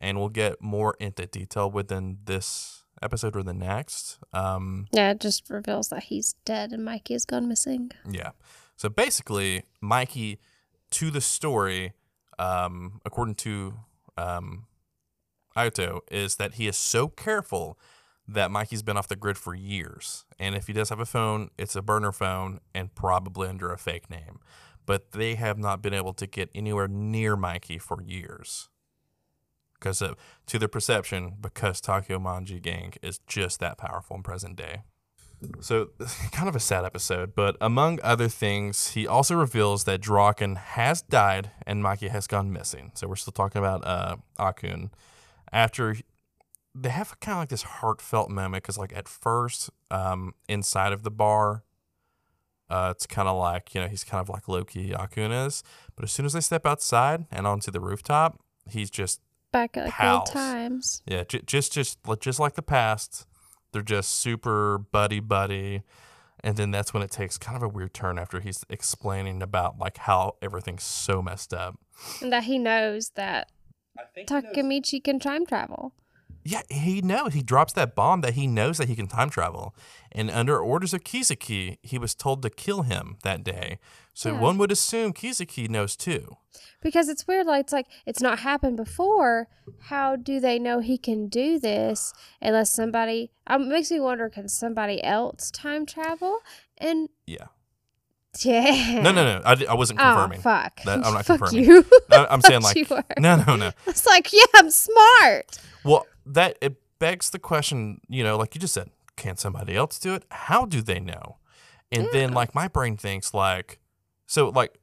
and 0.00 0.18
we'll 0.18 0.28
get 0.30 0.60
more 0.62 0.94
into 1.00 1.26
detail 1.26 1.70
within 1.70 2.18
this 2.24 2.84
episode 3.02 3.36
or 3.36 3.42
the 3.42 3.52
next. 3.54 4.18
Um, 4.32 4.86
Yeah, 4.92 5.10
it 5.10 5.20
just 5.20 5.48
reveals 5.50 5.88
that 5.88 6.04
he's 6.04 6.34
dead 6.44 6.72
and 6.72 6.84
Mikey 6.84 7.14
has 7.14 7.24
gone 7.24 7.46
missing. 7.48 7.90
yeah. 8.10 8.30
So 8.76 8.88
basically, 8.88 9.64
Mikey 9.80 10.40
to 10.90 11.10
the 11.10 11.20
story, 11.20 11.92
um, 12.38 13.00
according 13.04 13.36
to 13.36 13.74
um, 14.16 14.66
Aito, 15.56 16.00
is 16.10 16.36
that 16.36 16.54
he 16.54 16.66
is 16.66 16.76
so 16.76 17.08
careful 17.08 17.78
that 18.26 18.50
Mikey's 18.50 18.82
been 18.82 18.96
off 18.96 19.08
the 19.08 19.16
grid 19.16 19.36
for 19.36 19.54
years. 19.54 20.24
And 20.38 20.54
if 20.54 20.66
he 20.66 20.72
does 20.72 20.88
have 20.88 21.00
a 21.00 21.06
phone, 21.06 21.50
it's 21.58 21.76
a 21.76 21.82
burner 21.82 22.12
phone 22.12 22.60
and 22.74 22.94
probably 22.94 23.48
under 23.48 23.72
a 23.72 23.78
fake 23.78 24.08
name. 24.08 24.40
But 24.86 25.12
they 25.12 25.34
have 25.34 25.58
not 25.58 25.82
been 25.82 25.94
able 25.94 26.14
to 26.14 26.26
get 26.26 26.50
anywhere 26.54 26.88
near 26.88 27.36
Mikey 27.36 27.78
for 27.78 28.02
years. 28.02 28.68
Because 29.74 30.00
of, 30.00 30.16
to 30.46 30.58
their 30.58 30.68
perception, 30.68 31.34
because 31.40 31.80
Tokyo 31.80 32.18
Manji 32.18 32.60
Gang 32.60 32.94
is 33.02 33.18
just 33.26 33.60
that 33.60 33.76
powerful 33.76 34.16
in 34.16 34.22
present 34.22 34.56
day. 34.56 34.82
So, 35.60 35.90
kind 36.32 36.48
of 36.48 36.56
a 36.56 36.60
sad 36.60 36.84
episode, 36.86 37.34
but 37.34 37.56
among 37.60 38.00
other 38.02 38.28
things, 38.28 38.88
he 38.92 39.06
also 39.06 39.34
reveals 39.34 39.84
that 39.84 40.00
Draken 40.00 40.56
has 40.56 41.02
died 41.02 41.50
and 41.66 41.82
Mikey 41.82 42.08
has 42.08 42.26
gone 42.26 42.50
missing. 42.50 42.92
So, 42.94 43.06
we're 43.08 43.16
still 43.16 43.32
talking 43.32 43.58
about 43.58 43.86
uh, 43.86 44.16
Akun. 44.38 44.90
After 45.54 45.96
they 46.74 46.88
have 46.90 47.18
kind 47.20 47.36
of 47.36 47.42
like 47.42 47.48
this 47.48 47.62
heartfelt 47.62 48.28
moment, 48.30 48.64
because, 48.64 48.76
like, 48.76 48.92
at 48.94 49.08
first, 49.08 49.70
um, 49.90 50.34
inside 50.48 50.92
of 50.92 51.04
the 51.04 51.10
bar, 51.10 51.62
uh, 52.68 52.92
it's 52.94 53.06
kind 53.06 53.28
of 53.28 53.36
like, 53.38 53.74
you 53.74 53.80
know, 53.80 53.86
he's 53.88 54.02
kind 54.04 54.20
of 54.20 54.28
like 54.28 54.48
Loki 54.48 54.90
Akun 54.90 55.46
is. 55.46 55.62
But 55.94 56.04
as 56.04 56.12
soon 56.12 56.26
as 56.26 56.32
they 56.32 56.40
step 56.40 56.66
outside 56.66 57.26
and 57.30 57.46
onto 57.46 57.70
the 57.70 57.80
rooftop, 57.80 58.40
he's 58.68 58.90
just 58.90 59.20
Back 59.52 59.76
at 59.76 59.90
Pals. 59.90 60.18
old 60.20 60.26
times. 60.32 61.02
yeah, 61.06 61.22
j- 61.22 61.42
just 61.46 61.72
just 61.72 61.98
like- 62.08 62.20
just 62.20 62.40
like 62.40 62.54
the 62.54 62.62
past, 62.62 63.24
they're 63.72 63.82
just 63.82 64.10
super 64.16 64.78
buddy 64.78 65.20
buddy, 65.20 65.82
and 66.42 66.56
then 66.56 66.72
that's 66.72 66.92
when 66.92 67.02
it 67.04 67.10
takes 67.12 67.38
kind 67.38 67.56
of 67.56 67.62
a 67.62 67.68
weird 67.68 67.94
turn 67.94 68.18
after 68.18 68.40
he's 68.40 68.64
explaining 68.68 69.42
about 69.42 69.78
like 69.78 69.98
how 69.98 70.34
everything's 70.42 70.82
so 70.82 71.22
messed 71.22 71.54
up. 71.54 71.78
And 72.20 72.32
that 72.32 72.44
he 72.44 72.58
knows 72.58 73.10
that 73.10 73.52
Takemichi 74.26 75.02
can 75.02 75.18
time 75.18 75.46
travel. 75.46 75.92
Yeah, 76.46 76.60
he 76.68 77.00
knows. 77.00 77.32
He 77.32 77.42
drops 77.42 77.72
that 77.72 77.94
bomb 77.94 78.20
that 78.20 78.34
he 78.34 78.46
knows 78.46 78.76
that 78.76 78.86
he 78.88 78.94
can 78.94 79.06
time 79.06 79.30
travel, 79.30 79.74
and 80.12 80.30
under 80.30 80.58
orders 80.58 80.92
of 80.92 81.02
Kizuki, 81.02 81.78
he 81.82 81.96
was 81.96 82.14
told 82.14 82.42
to 82.42 82.50
kill 82.50 82.82
him 82.82 83.16
that 83.22 83.42
day. 83.42 83.78
So 84.12 84.28
Yeah. 84.34 84.40
one 84.40 84.58
would 84.58 84.70
assume 84.70 85.14
Kizuki 85.14 85.70
knows 85.70 85.96
too. 85.96 86.36
Because 86.82 87.08
it's 87.08 87.26
weird, 87.26 87.46
like 87.46 87.60
it's 87.62 87.72
like 87.72 87.86
it's 88.04 88.20
not 88.20 88.40
happened 88.40 88.76
before. 88.76 89.48
How 89.88 90.16
do 90.16 90.38
they 90.38 90.58
know 90.58 90.80
he 90.80 90.98
can 90.98 91.28
do 91.28 91.58
this 91.58 92.12
unless 92.42 92.74
somebody? 92.74 93.30
Um, 93.46 93.62
it 93.62 93.68
makes 93.68 93.90
me 93.90 93.98
wonder: 94.00 94.28
Can 94.28 94.48
somebody 94.48 95.02
else 95.02 95.50
time 95.50 95.86
travel? 95.86 96.40
And 96.76 97.08
Yeah. 97.26 97.46
Yeah, 98.42 99.00
No, 99.02 99.12
no, 99.12 99.24
no. 99.24 99.42
I, 99.44 99.56
I 99.68 99.74
wasn't 99.74 100.00
oh, 100.00 100.02
confirming. 100.02 100.38
Oh 100.38 100.42
fuck! 100.42 100.82
That- 100.84 101.04
I'm 101.06 101.14
not 101.14 101.26
fuck 101.26 101.40
confirming. 101.40 101.64
you. 101.64 101.84
I, 102.10 102.26
I'm 102.30 102.40
saying 102.42 102.62
like 102.62 103.18
no, 103.18 103.36
no, 103.36 103.56
no. 103.56 103.72
It's 103.86 104.06
like 104.06 104.32
yeah, 104.32 104.44
I'm 104.54 104.70
smart. 104.70 105.58
Well, 105.84 106.06
that 106.26 106.56
it 106.60 106.76
begs 106.98 107.30
the 107.30 107.38
question, 107.38 108.00
you 108.08 108.24
know, 108.24 108.36
like 108.36 108.54
you 108.54 108.60
just 108.60 108.74
said, 108.74 108.90
can 109.16 109.36
somebody 109.36 109.76
else 109.76 109.98
do 109.98 110.14
it? 110.14 110.24
How 110.30 110.64
do 110.64 110.80
they 110.80 111.00
know? 111.00 111.36
And 111.92 112.08
then 112.12 112.32
like 112.32 112.54
my 112.54 112.66
brain 112.66 112.96
thinks 112.96 113.32
like 113.34 113.78
so 114.26 114.48
like 114.48 114.78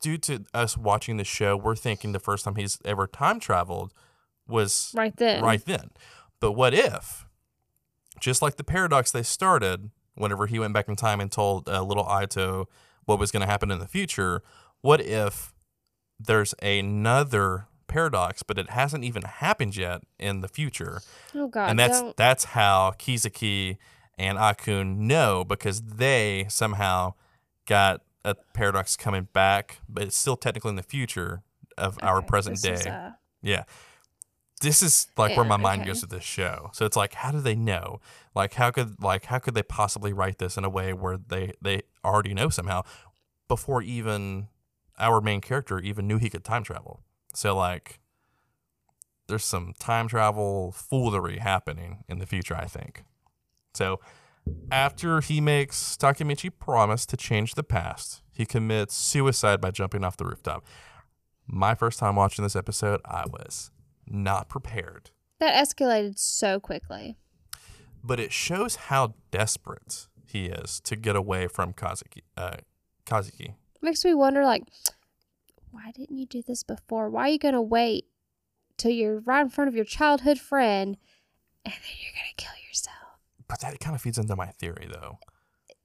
due 0.00 0.18
to 0.18 0.44
us 0.54 0.76
watching 0.76 1.16
the 1.16 1.24
show, 1.24 1.56
we're 1.56 1.76
thinking 1.76 2.12
the 2.12 2.20
first 2.20 2.44
time 2.44 2.56
he's 2.56 2.78
ever 2.84 3.06
time 3.06 3.40
traveled 3.40 3.92
was 4.46 4.92
Right 4.96 5.16
then, 5.16 5.42
right 5.42 5.64
then. 5.64 5.90
But 6.38 6.52
what 6.52 6.74
if 6.74 7.26
just 8.20 8.42
like 8.42 8.56
the 8.56 8.64
paradox 8.64 9.10
they 9.10 9.22
started 9.22 9.90
whenever 10.20 10.46
he 10.46 10.58
went 10.58 10.72
back 10.72 10.88
in 10.88 10.96
time 10.96 11.20
and 11.20 11.30
told 11.32 11.68
uh, 11.68 11.82
little 11.82 12.04
Aito 12.04 12.66
what 13.04 13.18
was 13.18 13.30
going 13.30 13.40
to 13.40 13.46
happen 13.46 13.70
in 13.70 13.78
the 13.78 13.88
future, 13.88 14.42
what 14.80 15.00
if 15.00 15.52
there's 16.18 16.54
another 16.62 17.66
paradox 17.88 18.44
but 18.44 18.56
it 18.56 18.70
hasn't 18.70 19.02
even 19.02 19.22
happened 19.22 19.76
yet 19.76 20.02
in 20.18 20.40
the 20.40 20.48
future? 20.48 21.00
Oh 21.34 21.48
god, 21.48 21.70
and 21.70 21.78
that's 21.78 22.00
don't. 22.00 22.16
that's 22.16 22.44
how 22.44 22.92
Kizuki 22.98 23.78
and 24.18 24.38
Akun 24.38 24.98
know 24.98 25.44
because 25.44 25.82
they 25.82 26.46
somehow 26.48 27.14
got 27.66 28.02
a 28.24 28.34
paradox 28.54 28.96
coming 28.96 29.28
back, 29.32 29.78
but 29.88 30.04
it's 30.04 30.16
still 30.16 30.36
technically 30.36 30.70
in 30.70 30.76
the 30.76 30.82
future 30.82 31.42
of 31.78 31.98
our 32.02 32.20
present 32.20 32.60
this 32.60 32.80
is, 32.80 32.84
day. 32.84 32.90
uh, 32.90 33.10
Yeah. 33.42 33.64
This 34.60 34.82
is 34.82 35.08
like 35.16 35.36
where 35.36 35.46
my 35.46 35.56
mind 35.56 35.82
okay. 35.82 35.88
goes 35.88 36.02
with 36.02 36.10
this 36.10 36.22
show. 36.22 36.70
So 36.74 36.84
it's 36.84 36.96
like, 36.96 37.14
how 37.14 37.30
do 37.30 37.40
they 37.40 37.54
know? 37.54 38.00
Like, 38.34 38.54
how 38.54 38.70
could 38.70 39.02
like 39.02 39.26
how 39.26 39.38
could 39.38 39.54
they 39.54 39.62
possibly 39.62 40.12
write 40.12 40.38
this 40.38 40.56
in 40.56 40.64
a 40.64 40.70
way 40.70 40.92
where 40.92 41.16
they 41.16 41.54
they 41.62 41.82
already 42.04 42.34
know 42.34 42.50
somehow 42.50 42.82
before 43.48 43.82
even 43.82 44.48
our 44.98 45.20
main 45.20 45.40
character 45.40 45.78
even 45.78 46.06
knew 46.06 46.18
he 46.18 46.28
could 46.28 46.44
time 46.44 46.62
travel? 46.62 47.00
So 47.34 47.56
like, 47.56 48.00
there's 49.28 49.44
some 49.44 49.72
time 49.78 50.08
travel 50.08 50.72
foolery 50.72 51.38
happening 51.38 52.04
in 52.06 52.18
the 52.18 52.26
future. 52.26 52.54
I 52.54 52.66
think. 52.66 53.04
So 53.74 54.00
after 54.70 55.20
he 55.20 55.40
makes 55.40 55.96
Takemichi 55.96 56.50
promise 56.50 57.06
to 57.06 57.16
change 57.16 57.54
the 57.54 57.62
past, 57.62 58.22
he 58.32 58.44
commits 58.44 58.94
suicide 58.94 59.60
by 59.60 59.70
jumping 59.70 60.04
off 60.04 60.16
the 60.16 60.24
rooftop. 60.24 60.64
My 61.46 61.74
first 61.74 61.98
time 61.98 62.16
watching 62.16 62.42
this 62.42 62.56
episode, 62.56 63.00
I 63.04 63.24
was 63.26 63.70
not 64.10 64.48
prepared. 64.48 65.10
that 65.38 65.54
escalated 65.54 66.18
so 66.18 66.60
quickly. 66.60 67.16
But 68.02 68.18
it 68.20 68.32
shows 68.32 68.76
how 68.76 69.14
desperate 69.30 70.06
he 70.26 70.46
is 70.46 70.80
to 70.80 70.96
get 70.96 71.16
away 71.16 71.46
from 71.48 71.72
Kazuki. 71.72 72.22
Uh, 72.36 72.56
Kazuki. 73.06 73.54
Makes 73.82 74.04
me 74.04 74.14
wonder, 74.14 74.44
like, 74.44 74.64
why 75.70 75.90
didn't 75.94 76.16
you 76.18 76.26
do 76.26 76.42
this 76.46 76.62
before? 76.62 77.08
Why 77.10 77.22
are 77.28 77.32
you 77.32 77.38
gonna 77.38 77.62
wait 77.62 78.06
till 78.76 78.90
you're 78.90 79.20
right 79.20 79.42
in 79.42 79.48
front 79.50 79.68
of 79.68 79.74
your 79.74 79.84
childhood 79.84 80.38
friend, 80.38 80.96
and 81.64 81.74
then 81.74 81.96
you're 82.02 82.12
gonna 82.12 82.34
kill 82.36 82.52
yourself? 82.68 82.96
But 83.48 83.60
that 83.60 83.78
kind 83.80 83.94
of 83.94 84.02
feeds 84.02 84.18
into 84.18 84.36
my 84.36 84.46
theory, 84.48 84.88
though. 84.90 85.18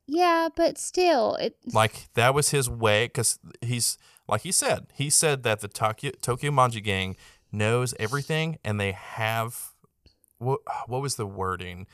Yeah, 0.07 0.49
but 0.55 0.77
still, 0.77 1.35
it. 1.35 1.57
Like 1.73 2.07
that 2.13 2.33
was 2.33 2.49
his 2.49 2.69
way, 2.69 3.05
because 3.07 3.39
he's 3.61 3.97
like 4.27 4.41
he 4.41 4.51
said. 4.51 4.87
He 4.93 5.09
said 5.09 5.43
that 5.43 5.59
the 5.61 5.67
Tokyo 5.67 6.11
Tokyo 6.21 6.51
Manji 6.51 6.83
gang 6.83 7.15
knows 7.55 7.93
everything, 7.99 8.57
and 8.63 8.79
they 8.79 8.91
have 8.91 9.71
what 10.37 10.59
what 10.87 11.01
was 11.01 11.15
the 11.15 11.25
wording? 11.25 11.87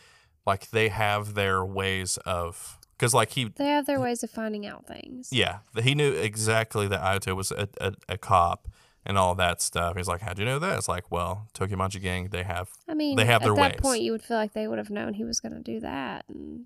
Like 0.45 0.71
they 0.71 0.89
have 0.89 1.33
their 1.35 1.63
ways 1.63 2.17
of 2.25 2.79
because 2.97 3.13
like 3.13 3.31
he 3.31 3.45
They 3.45 3.65
have 3.67 3.85
their 3.85 3.99
ways 3.99 4.23
of 4.23 4.29
finding 4.31 4.65
out 4.65 4.85
things. 4.87 5.29
Yeah, 5.31 5.59
he 5.81 5.95
knew 5.95 6.11
exactly 6.11 6.87
that 6.87 7.01
Ayato 7.01 7.35
was 7.35 7.51
a, 7.51 7.67
a, 7.79 7.93
a 8.09 8.17
cop 8.17 8.67
and 9.05 9.17
all 9.17 9.33
that 9.35 9.61
stuff. 9.61 9.95
He's 9.97 10.07
like, 10.07 10.21
"How'd 10.21 10.37
you 10.39 10.45
know 10.45 10.59
that?" 10.59 10.77
It's 10.77 10.87
like, 10.89 11.11
"Well, 11.11 11.47
Tokyo 11.53 11.77
Manji 11.77 12.01
Gang, 12.01 12.29
they 12.31 12.43
have." 12.43 12.69
I 12.87 12.93
mean, 12.93 13.15
They 13.17 13.25
have 13.25 13.41
at 13.41 13.45
their 13.45 13.55
that 13.55 13.71
ways. 13.73 13.79
point, 13.81 14.01
you 14.01 14.11
would 14.11 14.21
feel 14.23 14.37
like 14.37 14.53
they 14.53 14.67
would 14.67 14.77
have 14.77 14.89
known 14.91 15.13
he 15.15 15.23
was 15.23 15.39
gonna 15.39 15.59
do 15.61 15.79
that, 15.79 16.25
and 16.27 16.65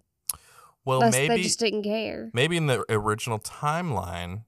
Well, 0.83 0.99
unless 0.99 1.13
they 1.15 1.27
maybe 1.29 1.43
just 1.43 1.59
didn't 1.59 1.83
care. 1.83 2.29
maybe 2.33 2.57
in 2.57 2.67
the 2.67 2.83
original 2.89 3.39
timeline, 3.39 4.43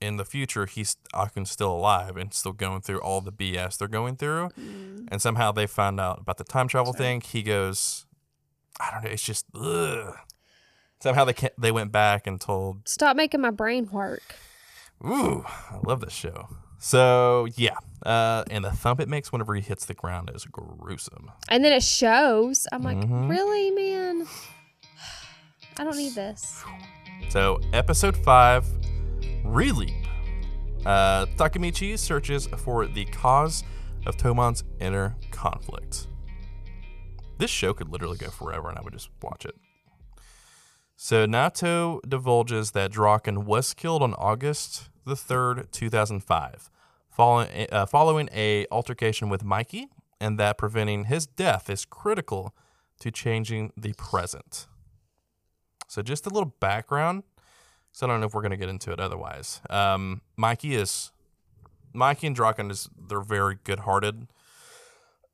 in 0.00 0.16
the 0.16 0.24
future, 0.24 0.66
he's 0.66 0.96
Akun's 1.14 1.50
still 1.50 1.72
alive 1.72 2.16
and 2.16 2.32
still 2.32 2.52
going 2.52 2.80
through 2.82 3.00
all 3.00 3.20
the 3.20 3.32
BS 3.32 3.76
they're 3.78 3.88
going 3.88 4.16
through, 4.16 4.48
Mm. 4.58 5.08
and 5.10 5.20
somehow 5.20 5.50
they 5.52 5.66
found 5.66 5.98
out 6.00 6.20
about 6.20 6.36
the 6.38 6.44
time 6.44 6.68
travel 6.68 6.92
Sorry. 6.92 7.04
thing. 7.04 7.20
He 7.20 7.42
goes, 7.42 8.06
"I 8.80 8.90
don't 8.92 9.04
know." 9.04 9.10
It's 9.10 9.22
just 9.22 9.46
ugh. 9.54 10.14
somehow 11.00 11.24
they 11.24 11.32
can't, 11.32 11.52
they 11.56 11.70
went 11.72 11.92
back 11.92 12.26
and 12.26 12.40
told 12.40 12.88
Stop 12.88 13.16
making 13.16 13.40
my 13.40 13.50
brain 13.50 13.88
work. 13.90 14.34
Ooh, 15.04 15.44
I 15.46 15.78
love 15.84 16.00
this 16.00 16.12
show. 16.12 16.48
So 16.80 17.46
yeah, 17.56 17.76
uh, 18.06 18.44
and 18.50 18.64
the 18.64 18.70
thump 18.72 19.00
it 19.00 19.08
makes 19.08 19.30
whenever 19.32 19.54
he 19.54 19.60
hits 19.60 19.84
the 19.84 19.94
ground 19.94 20.30
is 20.34 20.44
gruesome. 20.44 21.30
And 21.48 21.64
then 21.64 21.72
it 21.72 21.82
shows. 21.82 22.66
I'm 22.72 22.82
like, 22.84 22.98
Mhm. 22.98 23.28
really, 23.28 23.70
man? 23.72 24.26
I 25.76 25.84
don't 25.84 25.96
need 25.96 26.14
this. 26.14 26.62
So, 27.30 27.60
episode 27.72 28.16
five, 28.16 28.64
Releap. 29.44 30.06
Uh, 30.86 31.26
Takemichi 31.36 31.98
searches 31.98 32.46
for 32.58 32.86
the 32.86 33.04
cause 33.06 33.64
of 34.06 34.16
Toman's 34.16 34.64
inner 34.80 35.16
conflict. 35.30 36.06
This 37.38 37.50
show 37.50 37.72
could 37.72 37.88
literally 37.88 38.18
go 38.18 38.28
forever, 38.28 38.68
and 38.68 38.78
I 38.78 38.82
would 38.82 38.92
just 38.92 39.10
watch 39.22 39.44
it. 39.44 39.54
So 40.96 41.26
Naoto 41.26 42.00
divulges 42.08 42.72
that 42.72 42.90
Draken 42.90 43.44
was 43.44 43.74
killed 43.74 44.02
on 44.02 44.14
August 44.14 44.88
the 45.04 45.14
3rd, 45.14 45.70
2005, 45.70 46.70
following, 47.08 47.66
uh, 47.70 47.86
following 47.86 48.28
a 48.32 48.66
altercation 48.70 49.28
with 49.28 49.44
Mikey, 49.44 49.88
and 50.20 50.38
that 50.38 50.58
preventing 50.58 51.04
his 51.04 51.26
death 51.26 51.70
is 51.70 51.84
critical 51.84 52.54
to 53.00 53.10
changing 53.10 53.72
the 53.76 53.92
present. 53.94 54.66
So 55.86 56.02
just 56.02 56.26
a 56.26 56.30
little 56.30 56.54
background. 56.60 57.22
So 57.98 58.06
I 58.06 58.10
don't 58.10 58.20
know 58.20 58.26
if 58.26 58.34
we're 58.34 58.42
going 58.42 58.52
to 58.52 58.56
get 58.56 58.68
into 58.68 58.92
it 58.92 59.00
otherwise. 59.00 59.60
Um, 59.68 60.20
Mikey 60.36 60.76
is 60.76 61.10
Mikey 61.92 62.28
and 62.28 62.36
Draken 62.36 62.70
is 62.70 62.88
they're 62.96 63.20
very 63.20 63.58
good-hearted 63.64 64.28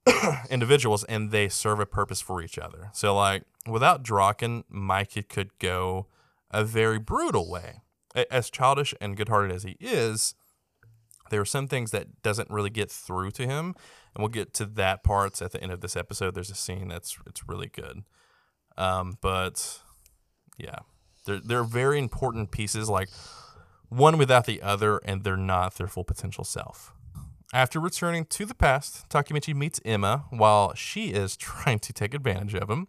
individuals, 0.51 1.05
and 1.05 1.31
they 1.31 1.51
serve 1.51 1.79
a 1.79 1.85
purpose 1.85 2.23
for 2.23 2.41
each 2.41 2.59
other. 2.59 2.89
So 2.95 3.15
like 3.15 3.43
without 3.69 4.03
Draken, 4.03 4.65
Mikey 4.71 5.25
could 5.25 5.51
go 5.59 6.07
a 6.51 6.65
very 6.65 6.99
brutal 6.99 7.51
way. 7.51 7.83
As 8.31 8.49
childish 8.49 8.95
and 8.99 9.15
good-hearted 9.15 9.55
as 9.55 9.65
he 9.65 9.77
is, 9.79 10.35
there 11.29 11.43
are 11.43 11.45
some 11.45 11.69
things 11.69 11.91
that 11.91 12.23
doesn't 12.23 12.49
really 12.49 12.71
get 12.71 12.91
through 12.91 13.33
to 13.33 13.43
him, 13.43 13.75
and 14.15 14.21
we'll 14.21 14.29
get 14.29 14.55
to 14.55 14.65
that 14.65 15.05
parts 15.05 15.43
at 15.43 15.53
the 15.53 15.63
end 15.63 15.71
of 15.71 15.83
this 15.83 15.97
episode. 15.97 16.35
There's 16.35 16.49
a 16.49 16.55
scene 16.55 16.89
that's 16.89 17.19
it's 17.27 17.47
really 17.47 17.69
good, 17.69 18.05
um, 18.79 19.19
but 19.21 19.81
yeah, 20.57 20.79
they're 21.25 21.41
they're 21.41 21.65
very 21.65 21.99
important 21.99 22.51
pieces. 22.51 22.89
Like 22.89 23.09
one 23.89 24.19
without 24.19 24.47
the 24.47 24.63
other, 24.63 24.99
and 25.05 25.25
they're 25.25 25.37
not 25.37 25.75
their 25.75 25.87
full 25.87 26.05
potential 26.05 26.45
self. 26.45 26.93
After 27.53 27.79
returning 27.79 28.25
to 28.27 28.45
the 28.45 28.55
past, 28.55 29.09
Takemichi 29.09 29.55
meets 29.55 29.81
Emma 29.85 30.25
while 30.31 30.75
she 30.75 31.11
is 31.11 31.37
trying 31.37 31.79
to 31.81 31.93
take 31.93 32.15
advantage 32.15 32.55
of 32.55 32.69
him. 32.69 32.89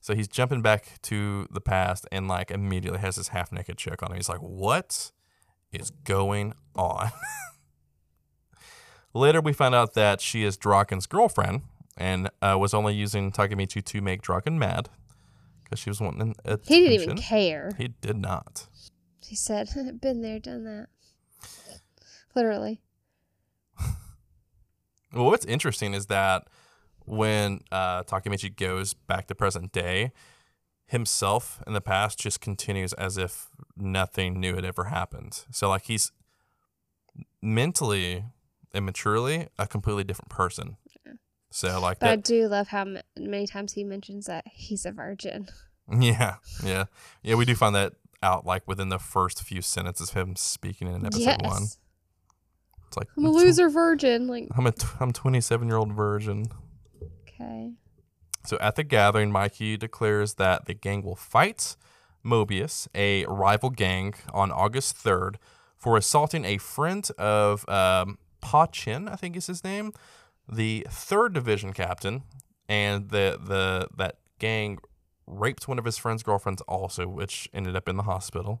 So 0.00 0.14
he's 0.14 0.28
jumping 0.28 0.60
back 0.60 1.00
to 1.02 1.48
the 1.50 1.62
past 1.62 2.06
and 2.12 2.28
like 2.28 2.50
immediately 2.50 3.00
has 3.00 3.16
this 3.16 3.28
half 3.28 3.50
naked 3.50 3.78
chick 3.78 4.02
on 4.02 4.10
him. 4.10 4.16
He's 4.16 4.28
like, 4.28 4.40
"What 4.40 5.12
is 5.72 5.90
going 5.90 6.54
on?" 6.76 7.10
Later, 9.14 9.40
we 9.40 9.52
find 9.52 9.74
out 9.74 9.94
that 9.94 10.20
she 10.20 10.44
is 10.44 10.56
Draken's 10.56 11.06
girlfriend 11.06 11.62
and 11.96 12.28
uh, 12.42 12.56
was 12.58 12.74
only 12.74 12.94
using 12.94 13.30
Takemichi 13.30 13.82
to 13.84 14.02
make 14.02 14.22
Draken 14.22 14.58
mad 14.58 14.90
because 15.74 15.82
she 15.82 15.90
was 15.90 16.00
wanting 16.00 16.34
attention. 16.44 16.74
He 16.74 16.80
didn't 16.88 17.02
even 17.02 17.16
care. 17.16 17.72
He 17.76 17.88
did 17.88 18.16
not. 18.16 18.68
He 19.20 19.34
said, 19.34 19.68
"Been 20.00 20.22
there, 20.22 20.38
done 20.38 20.64
that." 20.64 20.88
Literally. 22.34 22.80
Well, 25.12 25.26
what's 25.26 25.44
interesting 25.44 25.94
is 25.94 26.06
that 26.06 26.48
when 27.06 27.60
uh, 27.70 28.02
Takemichi 28.02 28.56
goes 28.56 28.94
back 28.94 29.28
to 29.28 29.34
present 29.36 29.70
day, 29.70 30.10
himself 30.86 31.62
in 31.68 31.72
the 31.72 31.80
past 31.80 32.18
just 32.18 32.40
continues 32.40 32.92
as 32.94 33.16
if 33.16 33.46
nothing 33.76 34.40
new 34.40 34.56
had 34.56 34.64
ever 34.64 34.86
happened. 34.86 35.44
So, 35.52 35.68
like, 35.68 35.84
he's 35.84 36.10
mentally 37.40 38.24
and 38.72 38.84
maturely 38.84 39.46
a 39.56 39.68
completely 39.68 40.02
different 40.02 40.30
person. 40.30 40.78
So, 41.54 41.78
like, 41.78 42.00
But 42.00 42.08
I 42.08 42.16
do 42.16 42.48
love 42.48 42.66
how 42.66 42.80
m- 42.80 42.98
many 43.16 43.46
times 43.46 43.74
he 43.74 43.84
mentions 43.84 44.26
that 44.26 44.44
he's 44.50 44.84
a 44.84 44.90
virgin. 44.90 45.46
yeah, 46.00 46.38
yeah, 46.64 46.86
yeah, 47.22 47.36
we 47.36 47.44
do 47.44 47.54
find 47.54 47.76
that 47.76 47.92
out 48.24 48.44
like 48.44 48.66
within 48.66 48.88
the 48.88 48.98
first 48.98 49.40
few 49.40 49.62
sentences 49.62 50.08
of 50.08 50.16
him 50.16 50.34
speaking 50.34 50.88
in 50.88 51.06
episode 51.06 51.20
yes. 51.20 51.40
one. 51.44 51.62
It's 52.88 52.96
like 52.96 53.06
I'm 53.16 53.26
a 53.26 53.30
loser 53.30 53.68
virgin. 53.68 54.26
Like, 54.26 54.48
I'm 54.56 54.66
a 54.66 54.72
t- 54.72 54.88
I'm 54.98 55.12
27 55.12 55.68
year 55.68 55.76
old 55.76 55.92
virgin. 55.92 56.46
okay. 57.22 57.70
So 58.44 58.58
at 58.60 58.74
the 58.74 58.82
gathering, 58.82 59.30
Mikey 59.30 59.76
declares 59.76 60.34
that 60.34 60.66
the 60.66 60.74
gang 60.74 61.02
will 61.04 61.14
fight 61.14 61.76
Mobius, 62.26 62.88
a 62.96 63.26
rival 63.26 63.70
gang, 63.70 64.14
on 64.32 64.50
August 64.50 64.96
3rd 64.96 65.36
for 65.76 65.96
assaulting 65.96 66.44
a 66.44 66.58
friend 66.58 67.08
of 67.16 67.68
um, 67.68 68.18
Pa 68.40 68.66
Chin, 68.66 69.06
I 69.06 69.14
think 69.14 69.36
is 69.36 69.46
his 69.46 69.62
name, 69.62 69.92
the 70.50 70.86
third 70.90 71.32
division 71.32 71.72
captain, 71.72 72.22
and 72.68 73.10
the 73.10 73.38
the 73.42 73.88
that 73.96 74.18
gang 74.38 74.78
raped 75.26 75.66
one 75.68 75.78
of 75.78 75.84
his 75.84 75.96
friend's 75.96 76.22
girlfriends 76.22 76.62
also, 76.62 77.06
which 77.06 77.48
ended 77.54 77.76
up 77.76 77.88
in 77.88 77.96
the 77.96 78.02
hospital. 78.04 78.60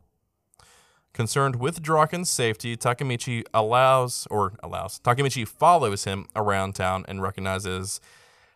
Concerned 1.12 1.56
with 1.56 1.80
Draken's 1.80 2.28
safety, 2.28 2.76
Takemichi 2.76 3.44
allows 3.54 4.26
or 4.30 4.54
allows 4.62 4.98
Takemichi 4.98 5.46
follows 5.46 6.04
him 6.04 6.26
around 6.34 6.74
town 6.74 7.04
and 7.06 7.22
recognizes 7.22 8.00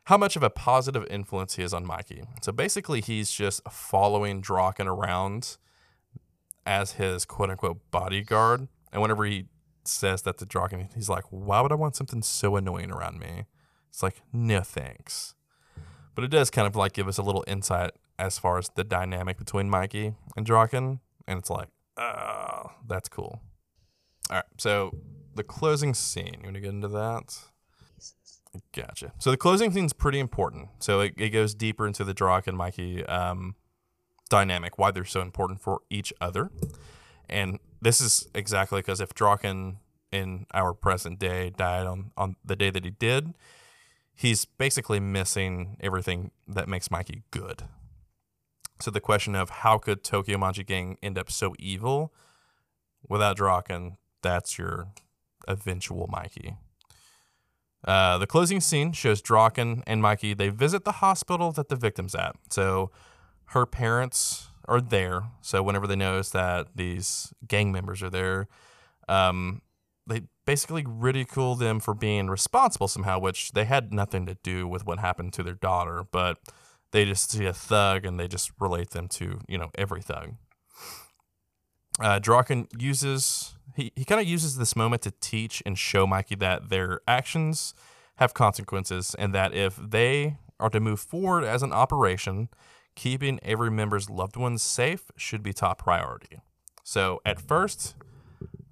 how 0.04 0.16
much 0.16 0.36
of 0.36 0.42
a 0.42 0.50
positive 0.50 1.06
influence 1.10 1.56
he 1.56 1.62
is 1.62 1.74
on 1.74 1.86
Mikey. 1.86 2.24
So 2.42 2.50
basically, 2.50 3.00
he's 3.00 3.30
just 3.30 3.62
following 3.70 4.40
Draken 4.40 4.88
around 4.88 5.58
as 6.66 6.92
his 6.92 7.24
quote 7.24 7.50
unquote 7.50 7.78
bodyguard. 7.90 8.68
And 8.92 9.02
whenever 9.02 9.24
he 9.24 9.44
says 9.88 10.22
that 10.22 10.38
to 10.38 10.46
Draken, 10.46 10.88
he's 10.94 11.08
like, 11.08 11.24
Why 11.30 11.60
would 11.60 11.72
I 11.72 11.76
want 11.76 11.96
something 11.96 12.22
so 12.22 12.56
annoying 12.56 12.90
around 12.90 13.18
me? 13.18 13.44
It's 13.88 14.02
like, 14.02 14.22
No 14.32 14.60
thanks. 14.60 15.34
But 16.14 16.24
it 16.24 16.30
does 16.30 16.50
kind 16.50 16.66
of 16.66 16.76
like 16.76 16.92
give 16.92 17.08
us 17.08 17.18
a 17.18 17.22
little 17.22 17.44
insight 17.46 17.92
as 18.18 18.38
far 18.38 18.58
as 18.58 18.70
the 18.74 18.84
dynamic 18.84 19.38
between 19.38 19.70
Mikey 19.70 20.14
and 20.36 20.44
Draken. 20.44 21.00
And 21.26 21.38
it's 21.38 21.50
like, 21.50 21.68
Oh, 21.96 22.72
that's 22.86 23.08
cool. 23.08 23.40
All 24.30 24.36
right. 24.36 24.44
So 24.58 24.92
the 25.34 25.44
closing 25.44 25.94
scene, 25.94 26.36
you 26.38 26.44
want 26.44 26.54
to 26.54 26.60
get 26.60 26.70
into 26.70 26.88
that? 26.88 27.38
Gotcha. 28.72 29.12
So 29.18 29.30
the 29.30 29.36
closing 29.36 29.72
scene's 29.72 29.92
pretty 29.92 30.18
important. 30.18 30.68
So 30.80 31.00
it, 31.00 31.14
it 31.16 31.30
goes 31.30 31.54
deeper 31.54 31.86
into 31.86 32.04
the 32.04 32.14
Drock 32.14 32.46
and 32.46 32.56
Mikey 32.56 33.04
um, 33.06 33.54
dynamic, 34.28 34.78
why 34.78 34.90
they're 34.90 35.04
so 35.04 35.20
important 35.20 35.60
for 35.60 35.80
each 35.90 36.12
other. 36.20 36.50
And 37.28 37.58
this 37.80 38.00
is 38.00 38.28
exactly 38.34 38.80
because 38.80 39.00
if 39.00 39.14
Draken 39.14 39.78
in 40.10 40.46
our 40.54 40.72
present 40.72 41.18
day 41.18 41.50
died 41.50 41.86
on, 41.86 42.12
on 42.16 42.36
the 42.44 42.56
day 42.56 42.70
that 42.70 42.84
he 42.84 42.90
did, 42.90 43.34
he's 44.14 44.44
basically 44.44 45.00
missing 45.00 45.76
everything 45.80 46.30
that 46.46 46.68
makes 46.68 46.90
Mikey 46.90 47.22
good. 47.30 47.64
So 48.80 48.90
the 48.90 49.00
question 49.00 49.34
of 49.34 49.50
how 49.50 49.78
could 49.78 50.04
Tokyo 50.04 50.38
Manji 50.38 50.64
Gang 50.64 50.98
end 51.02 51.18
up 51.18 51.30
so 51.30 51.54
evil 51.58 52.12
without 53.08 53.36
Draken, 53.36 53.96
that's 54.22 54.58
your 54.58 54.88
eventual 55.46 56.06
Mikey. 56.08 56.56
Uh, 57.84 58.18
the 58.18 58.26
closing 58.26 58.60
scene 58.60 58.92
shows 58.92 59.22
Draken 59.22 59.82
and 59.86 60.02
Mikey. 60.02 60.34
They 60.34 60.48
visit 60.48 60.84
the 60.84 60.92
hospital 60.92 61.52
that 61.52 61.68
the 61.68 61.76
victim's 61.76 62.14
at. 62.14 62.36
So 62.50 62.90
her 63.46 63.66
parents 63.66 64.48
are 64.68 64.80
there. 64.80 65.22
So 65.40 65.62
whenever 65.62 65.86
they 65.86 65.96
notice 65.96 66.30
that 66.30 66.68
these 66.76 67.32
gang 67.46 67.72
members 67.72 68.02
are 68.02 68.10
there, 68.10 68.48
um, 69.08 69.62
they 70.06 70.22
basically 70.46 70.84
ridicule 70.86 71.54
them 71.54 71.80
for 71.80 71.94
being 71.94 72.28
responsible 72.28 72.88
somehow, 72.88 73.18
which 73.18 73.52
they 73.52 73.64
had 73.64 73.92
nothing 73.92 74.26
to 74.26 74.36
do 74.42 74.68
with 74.68 74.86
what 74.86 74.98
happened 74.98 75.32
to 75.34 75.42
their 75.42 75.54
daughter. 75.54 76.04
But 76.10 76.38
they 76.92 77.04
just 77.04 77.30
see 77.30 77.44
a 77.44 77.52
thug 77.52 78.04
and 78.04 78.18
they 78.18 78.28
just 78.28 78.50
relate 78.58 78.90
them 78.90 79.08
to 79.08 79.40
you 79.48 79.58
know 79.58 79.70
every 79.76 80.02
thug. 80.02 80.34
Uh, 82.00 82.18
Draken 82.18 82.68
uses 82.78 83.54
he, 83.74 83.92
he 83.94 84.04
kind 84.04 84.20
of 84.20 84.26
uses 84.26 84.56
this 84.56 84.74
moment 84.74 85.02
to 85.02 85.12
teach 85.20 85.62
and 85.66 85.78
show 85.78 86.06
Mikey 86.06 86.36
that 86.36 86.68
their 86.68 87.00
actions 87.06 87.74
have 88.16 88.34
consequences 88.34 89.14
and 89.18 89.34
that 89.34 89.54
if 89.54 89.76
they 89.76 90.38
are 90.58 90.70
to 90.70 90.80
move 90.80 90.98
forward 90.98 91.44
as 91.44 91.62
an 91.62 91.72
operation, 91.72 92.48
keeping 92.98 93.38
every 93.44 93.70
member's 93.70 94.10
loved 94.10 94.36
ones 94.36 94.60
safe 94.60 95.10
should 95.16 95.42
be 95.42 95.52
top 95.52 95.78
priority. 95.78 96.40
So 96.82 97.20
at 97.24 97.40
first, 97.40 97.94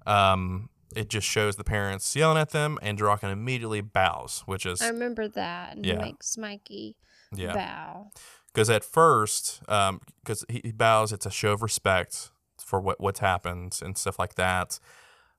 um, 0.05 0.69
it 0.95 1.09
just 1.09 1.25
shows 1.25 1.55
the 1.55 1.63
parents 1.63 2.13
yelling 2.15 2.37
at 2.37 2.49
them, 2.49 2.77
and 2.81 2.97
Draken 2.97 3.29
immediately 3.29 3.79
bows, 3.81 4.43
which 4.45 4.65
is 4.65 4.81
I 4.81 4.89
remember 4.89 5.27
that. 5.29 5.77
And 5.77 5.85
Yeah. 5.85 6.01
makes 6.01 6.37
Mikey 6.37 6.95
yeah. 7.33 7.53
bow. 7.53 8.11
because 8.47 8.69
at 8.69 8.83
first, 8.83 9.61
because 9.61 10.43
he, 10.49 10.61
he 10.63 10.71
bows, 10.71 11.13
it's 11.13 11.25
a 11.25 11.31
show 11.31 11.53
of 11.53 11.61
respect 11.61 12.31
for 12.59 12.81
what 12.81 12.99
what's 12.99 13.19
happened 13.19 13.79
and 13.81 13.97
stuff 13.97 14.19
like 14.19 14.35
that. 14.35 14.79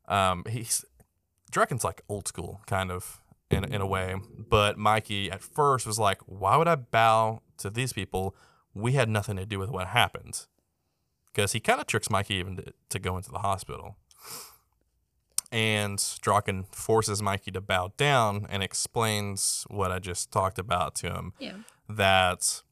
Um, 0.07 0.45
he's 0.49 0.85
Draken's 1.51 1.85
like 1.85 2.01
old 2.09 2.27
school, 2.27 2.63
kind 2.67 2.91
of 2.91 3.21
in 3.51 3.65
in 3.65 3.81
a 3.83 3.87
way, 3.87 4.15
but 4.49 4.79
Mikey 4.79 5.31
at 5.31 5.43
first 5.43 5.87
was 5.87 5.99
like, 5.99 6.21
"Why 6.27 6.57
would 6.57 6.69
I 6.69 6.77
bow 6.77 7.43
to 7.59 7.69
these 7.71 7.93
people? 7.93 8.35
We 8.79 8.93
had 8.93 9.09
nothing 9.09 9.37
to 9.37 9.47
do 9.47 9.59
with 9.59 9.71
what 9.71 9.89
happened." 9.89 10.47
Because 11.27 11.53
he 11.53 11.61
kind 11.61 11.81
of 11.81 11.87
tricks 11.87 12.11
Mikey 12.11 12.35
even 12.35 12.57
to, 12.57 12.73
to 12.89 12.99
go 12.99 13.17
into 13.17 13.31
the 13.31 13.39
hospital. 13.41 13.97
And 15.51 16.03
Draken 16.21 16.65
forces 16.65 17.23
Mikey 17.23 17.51
to 17.53 17.61
bow 17.61 17.93
down 17.97 18.47
and 18.51 18.63
explains 18.63 19.65
what 19.69 19.91
I 19.91 19.99
just 19.99 20.31
talked 20.31 20.59
about 20.59 20.95
to 20.97 21.11
him 21.11 21.33
Yeah. 21.39 21.59
that 21.89 22.63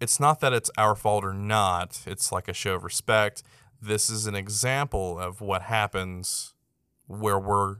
it's 0.00 0.18
not 0.18 0.40
that 0.40 0.52
it's 0.52 0.70
our 0.76 0.94
fault 0.96 1.24
or 1.24 1.32
not. 1.32 2.00
It's 2.06 2.32
like 2.32 2.48
a 2.48 2.52
show 2.52 2.74
of 2.74 2.82
respect. 2.84 3.42
This 3.80 4.10
is 4.10 4.26
an 4.26 4.34
example 4.34 5.18
of 5.18 5.40
what 5.40 5.62
happens 5.62 6.54
where 7.06 7.38
we're 7.38 7.76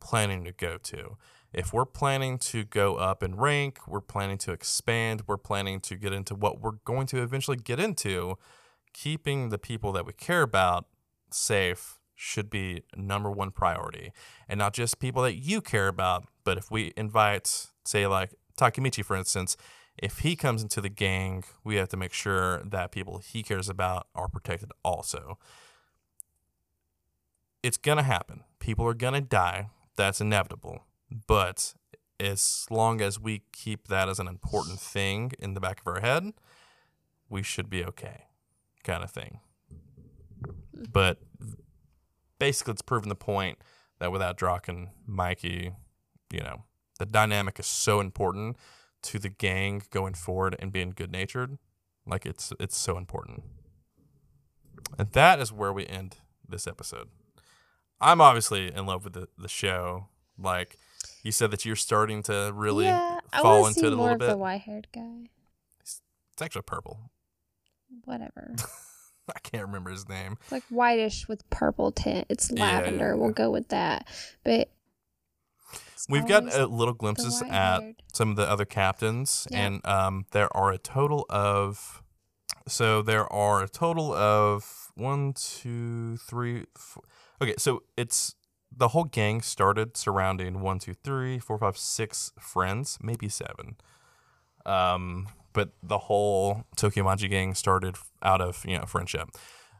planning 0.00 0.44
to 0.44 0.52
go 0.52 0.76
to. 0.78 1.16
If 1.54 1.72
we're 1.72 1.84
planning 1.84 2.38
to 2.38 2.64
go 2.64 2.96
up 2.96 3.22
in 3.22 3.36
rank, 3.36 3.78
we're 3.86 4.00
planning 4.00 4.38
to 4.38 4.52
expand, 4.52 5.22
we're 5.28 5.36
planning 5.36 5.80
to 5.82 5.96
get 5.96 6.12
into 6.12 6.34
what 6.34 6.60
we're 6.60 6.78
going 6.84 7.06
to 7.08 7.22
eventually 7.22 7.56
get 7.56 7.78
into, 7.78 8.36
keeping 8.92 9.50
the 9.50 9.58
people 9.58 9.92
that 9.92 10.04
we 10.04 10.12
care 10.12 10.42
about 10.42 10.86
safe 11.30 11.98
should 12.16 12.50
be 12.50 12.82
number 12.96 13.30
one 13.30 13.50
priority. 13.50 14.12
And 14.48 14.58
not 14.58 14.72
just 14.72 14.98
people 14.98 15.22
that 15.22 15.34
you 15.34 15.60
care 15.60 15.88
about, 15.88 16.26
but 16.42 16.58
if 16.58 16.70
we 16.70 16.92
invite, 16.96 17.68
say, 17.84 18.06
like 18.06 18.34
Takemichi, 18.56 19.04
for 19.04 19.16
instance, 19.16 19.56
if 19.96 20.20
he 20.20 20.34
comes 20.34 20.62
into 20.62 20.80
the 20.80 20.88
gang, 20.88 21.44
we 21.62 21.76
have 21.76 21.88
to 21.90 21.96
make 21.96 22.12
sure 22.12 22.62
that 22.64 22.90
people 22.90 23.18
he 23.18 23.42
cares 23.42 23.68
about 23.68 24.08
are 24.14 24.28
protected 24.28 24.72
also. 24.84 25.38
It's 27.62 27.76
going 27.76 27.98
to 27.98 28.02
happen. 28.04 28.42
People 28.58 28.86
are 28.86 28.94
going 28.94 29.14
to 29.14 29.20
die. 29.20 29.70
That's 29.96 30.20
inevitable. 30.20 30.82
But 31.26 31.74
as 32.20 32.66
long 32.70 33.00
as 33.00 33.18
we 33.18 33.42
keep 33.52 33.88
that 33.88 34.08
as 34.08 34.18
an 34.18 34.28
important 34.28 34.80
thing 34.80 35.32
in 35.38 35.54
the 35.54 35.60
back 35.60 35.80
of 35.80 35.86
our 35.86 36.00
head, 36.00 36.32
we 37.28 37.42
should 37.42 37.68
be 37.68 37.84
okay, 37.84 38.24
kind 38.82 39.02
of 39.02 39.10
thing. 39.10 39.40
But 40.92 41.18
basically, 42.38 42.72
it's 42.72 42.82
proven 42.82 43.08
the 43.08 43.14
point 43.14 43.58
that 43.98 44.12
without 44.12 44.36
Drock 44.36 44.68
and 44.68 44.88
Mikey, 45.06 45.72
you 46.32 46.40
know, 46.40 46.64
the 46.98 47.06
dynamic 47.06 47.58
is 47.58 47.66
so 47.66 48.00
important 48.00 48.56
to 49.02 49.18
the 49.18 49.28
gang 49.28 49.82
going 49.90 50.14
forward 50.14 50.56
and 50.58 50.72
being 50.72 50.90
good 50.90 51.12
natured. 51.12 51.58
Like 52.06 52.26
it's 52.26 52.52
it's 52.60 52.76
so 52.76 52.96
important. 52.96 53.44
And 54.98 55.10
that 55.12 55.40
is 55.40 55.52
where 55.52 55.72
we 55.72 55.86
end 55.86 56.18
this 56.48 56.66
episode. 56.66 57.08
I'm 58.00 58.20
obviously 58.20 58.72
in 58.74 58.86
love 58.86 59.04
with 59.04 59.14
the, 59.14 59.28
the 59.38 59.48
show. 59.48 60.08
Like 60.38 60.78
you 61.24 61.32
said 61.32 61.50
that 61.50 61.64
you're 61.64 61.74
starting 61.74 62.22
to 62.24 62.52
really 62.54 62.84
yeah, 62.84 63.18
fall 63.40 63.66
into 63.66 63.80
see 63.80 63.86
it 63.86 63.92
a 63.92 63.96
more 63.96 64.12
little 64.12 64.22
of 64.22 64.30
the 64.30 64.36
white-haired 64.36 64.86
guy. 64.94 65.30
It's 65.80 66.00
actually 66.40 66.62
purple. 66.62 67.10
Whatever. 68.04 68.54
I 69.34 69.38
can't 69.42 69.66
remember 69.66 69.90
his 69.90 70.08
name. 70.08 70.36
It's 70.42 70.52
like 70.52 70.64
whitish 70.68 71.26
with 71.26 71.48
purple 71.48 71.90
tint. 71.90 72.26
It's 72.28 72.50
Yeah, 72.52 72.64
yeah, 72.64 72.76
lavender. 72.76 73.08
yeah. 73.08 73.14
We'll 73.14 73.32
go 73.32 73.50
with 73.50 73.68
that. 73.68 74.06
But 74.44 74.68
We've 76.08 76.26
got 76.26 76.54
uh, 76.54 76.66
little 76.66 76.92
glimpses 76.92 77.42
at 77.48 77.80
some 78.12 78.30
of 78.30 78.36
the 78.36 78.48
other 78.48 78.66
captains, 78.66 79.48
and 79.50 79.84
um, 79.86 80.26
there 80.32 80.54
are 80.54 80.70
a 80.70 80.76
total 80.78 81.24
of. 81.30 82.02
So 82.68 83.00
there 83.00 83.30
are 83.32 83.62
a 83.62 83.68
total 83.68 84.12
of 84.12 84.92
one, 84.94 85.32
two, 85.32 86.18
three, 86.18 86.64
four. 86.76 87.04
Okay, 87.40 87.54
so 87.58 87.82
it's 87.96 88.34
the 88.76 88.88
whole 88.88 89.04
gang 89.04 89.40
started 89.42 89.96
surrounding 89.96 90.60
one, 90.60 90.78
two, 90.78 90.94
three, 90.94 91.38
four, 91.38 91.58
five, 91.58 91.76
six 91.78 92.32
friends, 92.40 92.98
maybe 93.02 93.28
seven. 93.28 93.76
Um, 94.66 95.28
but 95.52 95.70
the 95.82 95.98
whole 95.98 96.64
Tokyo 96.76 97.04
Manji 97.04 97.28
gang 97.30 97.54
started 97.54 97.96
out 98.22 98.40
of 98.40 98.64
you 98.66 98.78
know 98.78 98.84
friendship. 98.86 99.28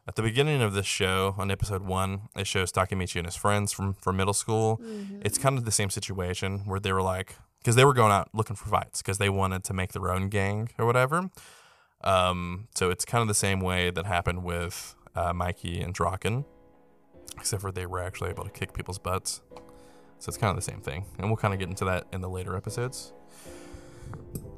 At 0.06 0.16
the 0.16 0.22
beginning 0.22 0.60
of 0.60 0.74
this 0.74 0.84
show, 0.86 1.34
on 1.38 1.50
episode 1.50 1.82
one, 1.82 2.28
it 2.36 2.46
shows 2.46 2.70
Takemichi 2.70 3.16
and 3.16 3.26
his 3.26 3.36
friends 3.36 3.72
from 3.72 3.94
from 3.94 4.16
middle 4.16 4.34
school 4.34 4.78
Mhm. 4.78 5.22
it's 5.24 5.38
kind 5.38 5.56
of 5.58 5.64
the 5.64 5.70
same 5.72 5.90
situation 5.90 6.60
where 6.66 6.78
they 6.80 6.92
were 6.92 7.02
like 7.02 7.36
because 7.58 7.74
they 7.76 7.84
were 7.86 7.94
going 7.94 8.12
out 8.12 8.28
looking 8.34 8.54
for 8.56 8.68
fights 8.68 9.00
because 9.00 9.16
they 9.18 9.30
wanted 9.30 9.64
to 9.64 9.72
make 9.72 9.92
their 9.92 10.10
own 10.12 10.28
gang 10.28 10.68
or 10.78 10.84
whatever 10.84 11.30
um, 12.02 12.68
so 12.74 12.90
it's 12.90 13.06
kind 13.06 13.22
of 13.22 13.28
the 13.28 13.34
same 13.34 13.60
way 13.60 13.90
that 13.90 14.04
happened 14.04 14.44
with 14.44 14.94
uh, 15.16 15.32
mikey 15.32 15.80
and 15.80 15.94
draken 15.94 16.44
except 17.36 17.62
for 17.62 17.72
they 17.72 17.86
were 17.86 18.00
actually 18.00 18.30
able 18.30 18.44
to 18.44 18.50
kick 18.50 18.72
people's 18.72 18.98
butts. 18.98 19.42
So 20.18 20.30
it's 20.30 20.38
kind 20.38 20.50
of 20.50 20.56
the 20.56 20.70
same 20.70 20.80
thing. 20.80 21.04
And 21.18 21.28
we'll 21.28 21.36
kind 21.36 21.52
of 21.52 21.60
get 21.60 21.68
into 21.68 21.84
that 21.86 22.06
in 22.12 22.20
the 22.20 22.28
later 22.28 22.56
episodes. 22.56 23.12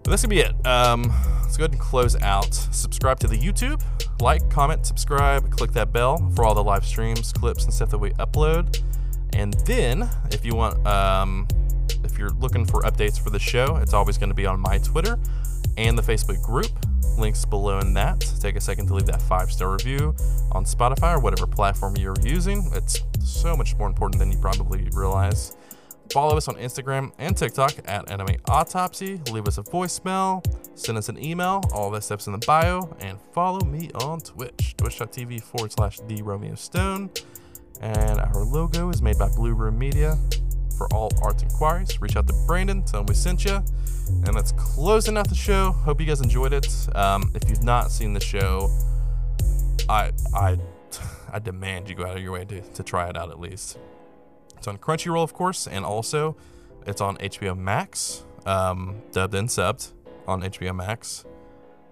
But 0.02 0.10
that's 0.10 0.22
gonna 0.22 0.34
be 0.34 0.40
it. 0.40 0.66
Um, 0.66 1.12
let's 1.42 1.56
go 1.56 1.64
ahead 1.64 1.72
and 1.72 1.80
close 1.80 2.20
out. 2.22 2.54
Subscribe 2.54 3.18
to 3.20 3.26
the 3.26 3.36
youtube. 3.36 3.82
Like 4.20 4.48
comment 4.50 4.86
subscribe 4.86 5.50
click 5.50 5.72
that 5.72 5.92
bell 5.92 6.30
for 6.34 6.44
all 6.44 6.54
the 6.54 6.62
live 6.62 6.86
streams 6.86 7.32
clips 7.32 7.64
and 7.64 7.74
stuff 7.74 7.90
that 7.90 7.98
we 7.98 8.10
upload. 8.12 8.80
And 9.32 9.54
then, 9.66 10.08
if 10.30 10.46
you 10.46 10.54
want, 10.54 10.86
um, 10.86 11.46
if 12.04 12.18
you're 12.18 12.30
looking 12.30 12.64
for 12.64 12.80
updates 12.82 13.20
for 13.20 13.30
the 13.30 13.38
show, 13.38 13.76
it's 13.76 13.92
always 13.92 14.16
going 14.16 14.30
to 14.30 14.34
be 14.34 14.46
on 14.46 14.58
my 14.58 14.78
Twitter 14.78 15.18
and 15.76 15.96
the 15.96 16.02
Facebook 16.02 16.42
group. 16.42 16.70
Links 17.18 17.44
below 17.44 17.78
in 17.78 17.94
that. 17.94 18.20
Take 18.40 18.56
a 18.56 18.60
second 18.60 18.86
to 18.88 18.94
leave 18.94 19.06
that 19.06 19.22
five 19.22 19.50
star 19.50 19.72
review 19.72 20.14
on 20.52 20.64
Spotify 20.64 21.16
or 21.16 21.20
whatever 21.20 21.46
platform 21.46 21.96
you're 21.96 22.14
using. 22.22 22.70
It's 22.74 23.02
so 23.20 23.56
much 23.56 23.74
more 23.76 23.88
important 23.88 24.18
than 24.18 24.30
you 24.30 24.38
probably 24.38 24.88
realize. 24.92 25.56
Follow 26.12 26.36
us 26.36 26.46
on 26.46 26.54
Instagram 26.56 27.10
and 27.18 27.36
TikTok 27.36 27.74
at 27.86 28.10
Anime 28.10 28.36
Autopsy. 28.48 29.20
Leave 29.32 29.48
us 29.48 29.58
a 29.58 29.62
voicemail. 29.62 30.44
Send 30.76 30.98
us 30.98 31.08
an 31.08 31.22
email. 31.22 31.62
All 31.72 31.90
that 31.90 32.04
stuff's 32.04 32.26
in 32.26 32.32
the 32.32 32.44
bio. 32.46 32.94
And 33.00 33.18
follow 33.32 33.64
me 33.66 33.90
on 33.94 34.20
Twitch. 34.20 34.76
Twitch.tv 34.76 35.42
forward 35.42 35.72
slash 35.72 35.98
the 36.06 36.22
Romeo 36.22 36.54
Stone. 36.54 37.10
And 37.80 38.20
our 38.20 38.44
logo 38.44 38.90
is 38.90 39.02
made 39.02 39.18
by 39.18 39.28
Blue 39.30 39.52
Room 39.54 39.78
Media. 39.78 40.16
For 40.76 40.92
all 40.92 41.10
arts 41.22 41.42
inquiries, 41.42 42.00
reach 42.00 42.16
out 42.16 42.26
to 42.26 42.34
Brandon, 42.46 42.82
tell 42.82 43.00
him 43.00 43.06
we 43.06 43.14
sent 43.14 43.44
you. 43.44 43.62
And 44.24 44.36
that's 44.36 44.52
closing 44.52 45.16
out 45.16 45.28
the 45.28 45.34
show. 45.34 45.72
Hope 45.72 46.00
you 46.00 46.06
guys 46.06 46.20
enjoyed 46.20 46.52
it. 46.52 46.68
Um, 46.94 47.32
if 47.34 47.48
you've 47.48 47.64
not 47.64 47.90
seen 47.90 48.12
the 48.12 48.20
show, 48.20 48.70
I 49.88 50.12
I 50.34 50.58
I 51.32 51.38
demand 51.38 51.88
you 51.88 51.94
go 51.94 52.06
out 52.06 52.16
of 52.16 52.22
your 52.22 52.32
way 52.32 52.44
to, 52.44 52.60
to 52.60 52.82
try 52.82 53.08
it 53.08 53.16
out 53.16 53.30
at 53.30 53.40
least. 53.40 53.78
It's 54.56 54.68
on 54.68 54.78
Crunchyroll, 54.78 55.22
of 55.22 55.32
course, 55.32 55.66
and 55.66 55.84
also 55.84 56.36
it's 56.86 57.00
on 57.00 57.16
HBO 57.18 57.56
Max, 57.56 58.24
um, 58.44 59.02
dubbed 59.12 59.34
and 59.34 59.48
subbed 59.48 59.92
on 60.26 60.42
HBO 60.42 60.74
Max. 60.74 61.24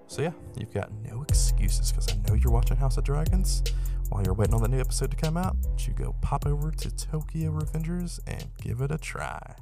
So 0.07 0.23
yeah, 0.23 0.33
you've 0.57 0.73
got 0.73 0.91
no 1.11 1.23
excuses 1.23 1.91
because 1.91 2.09
I 2.13 2.17
know 2.29 2.35
you're 2.35 2.53
watching 2.53 2.77
House 2.77 2.97
of 2.97 3.05
Dragons. 3.05 3.63
While 4.11 4.23
you're 4.25 4.35
waiting 4.35 4.55
on 4.55 4.63
the 4.63 4.69
new 4.69 4.81
episode 4.81 5.11
to 5.11 5.17
come 5.17 5.37
out, 5.37 5.57
you 5.79 5.93
go 5.93 6.15
pop 6.21 6.47
over 6.47 6.71
to 6.71 6.91
Tokyo 6.95 7.51
Revengers 7.51 8.21
and 8.27 8.47
give 8.59 8.81
it 8.81 8.91
a 8.91 8.99
try. 8.99 9.57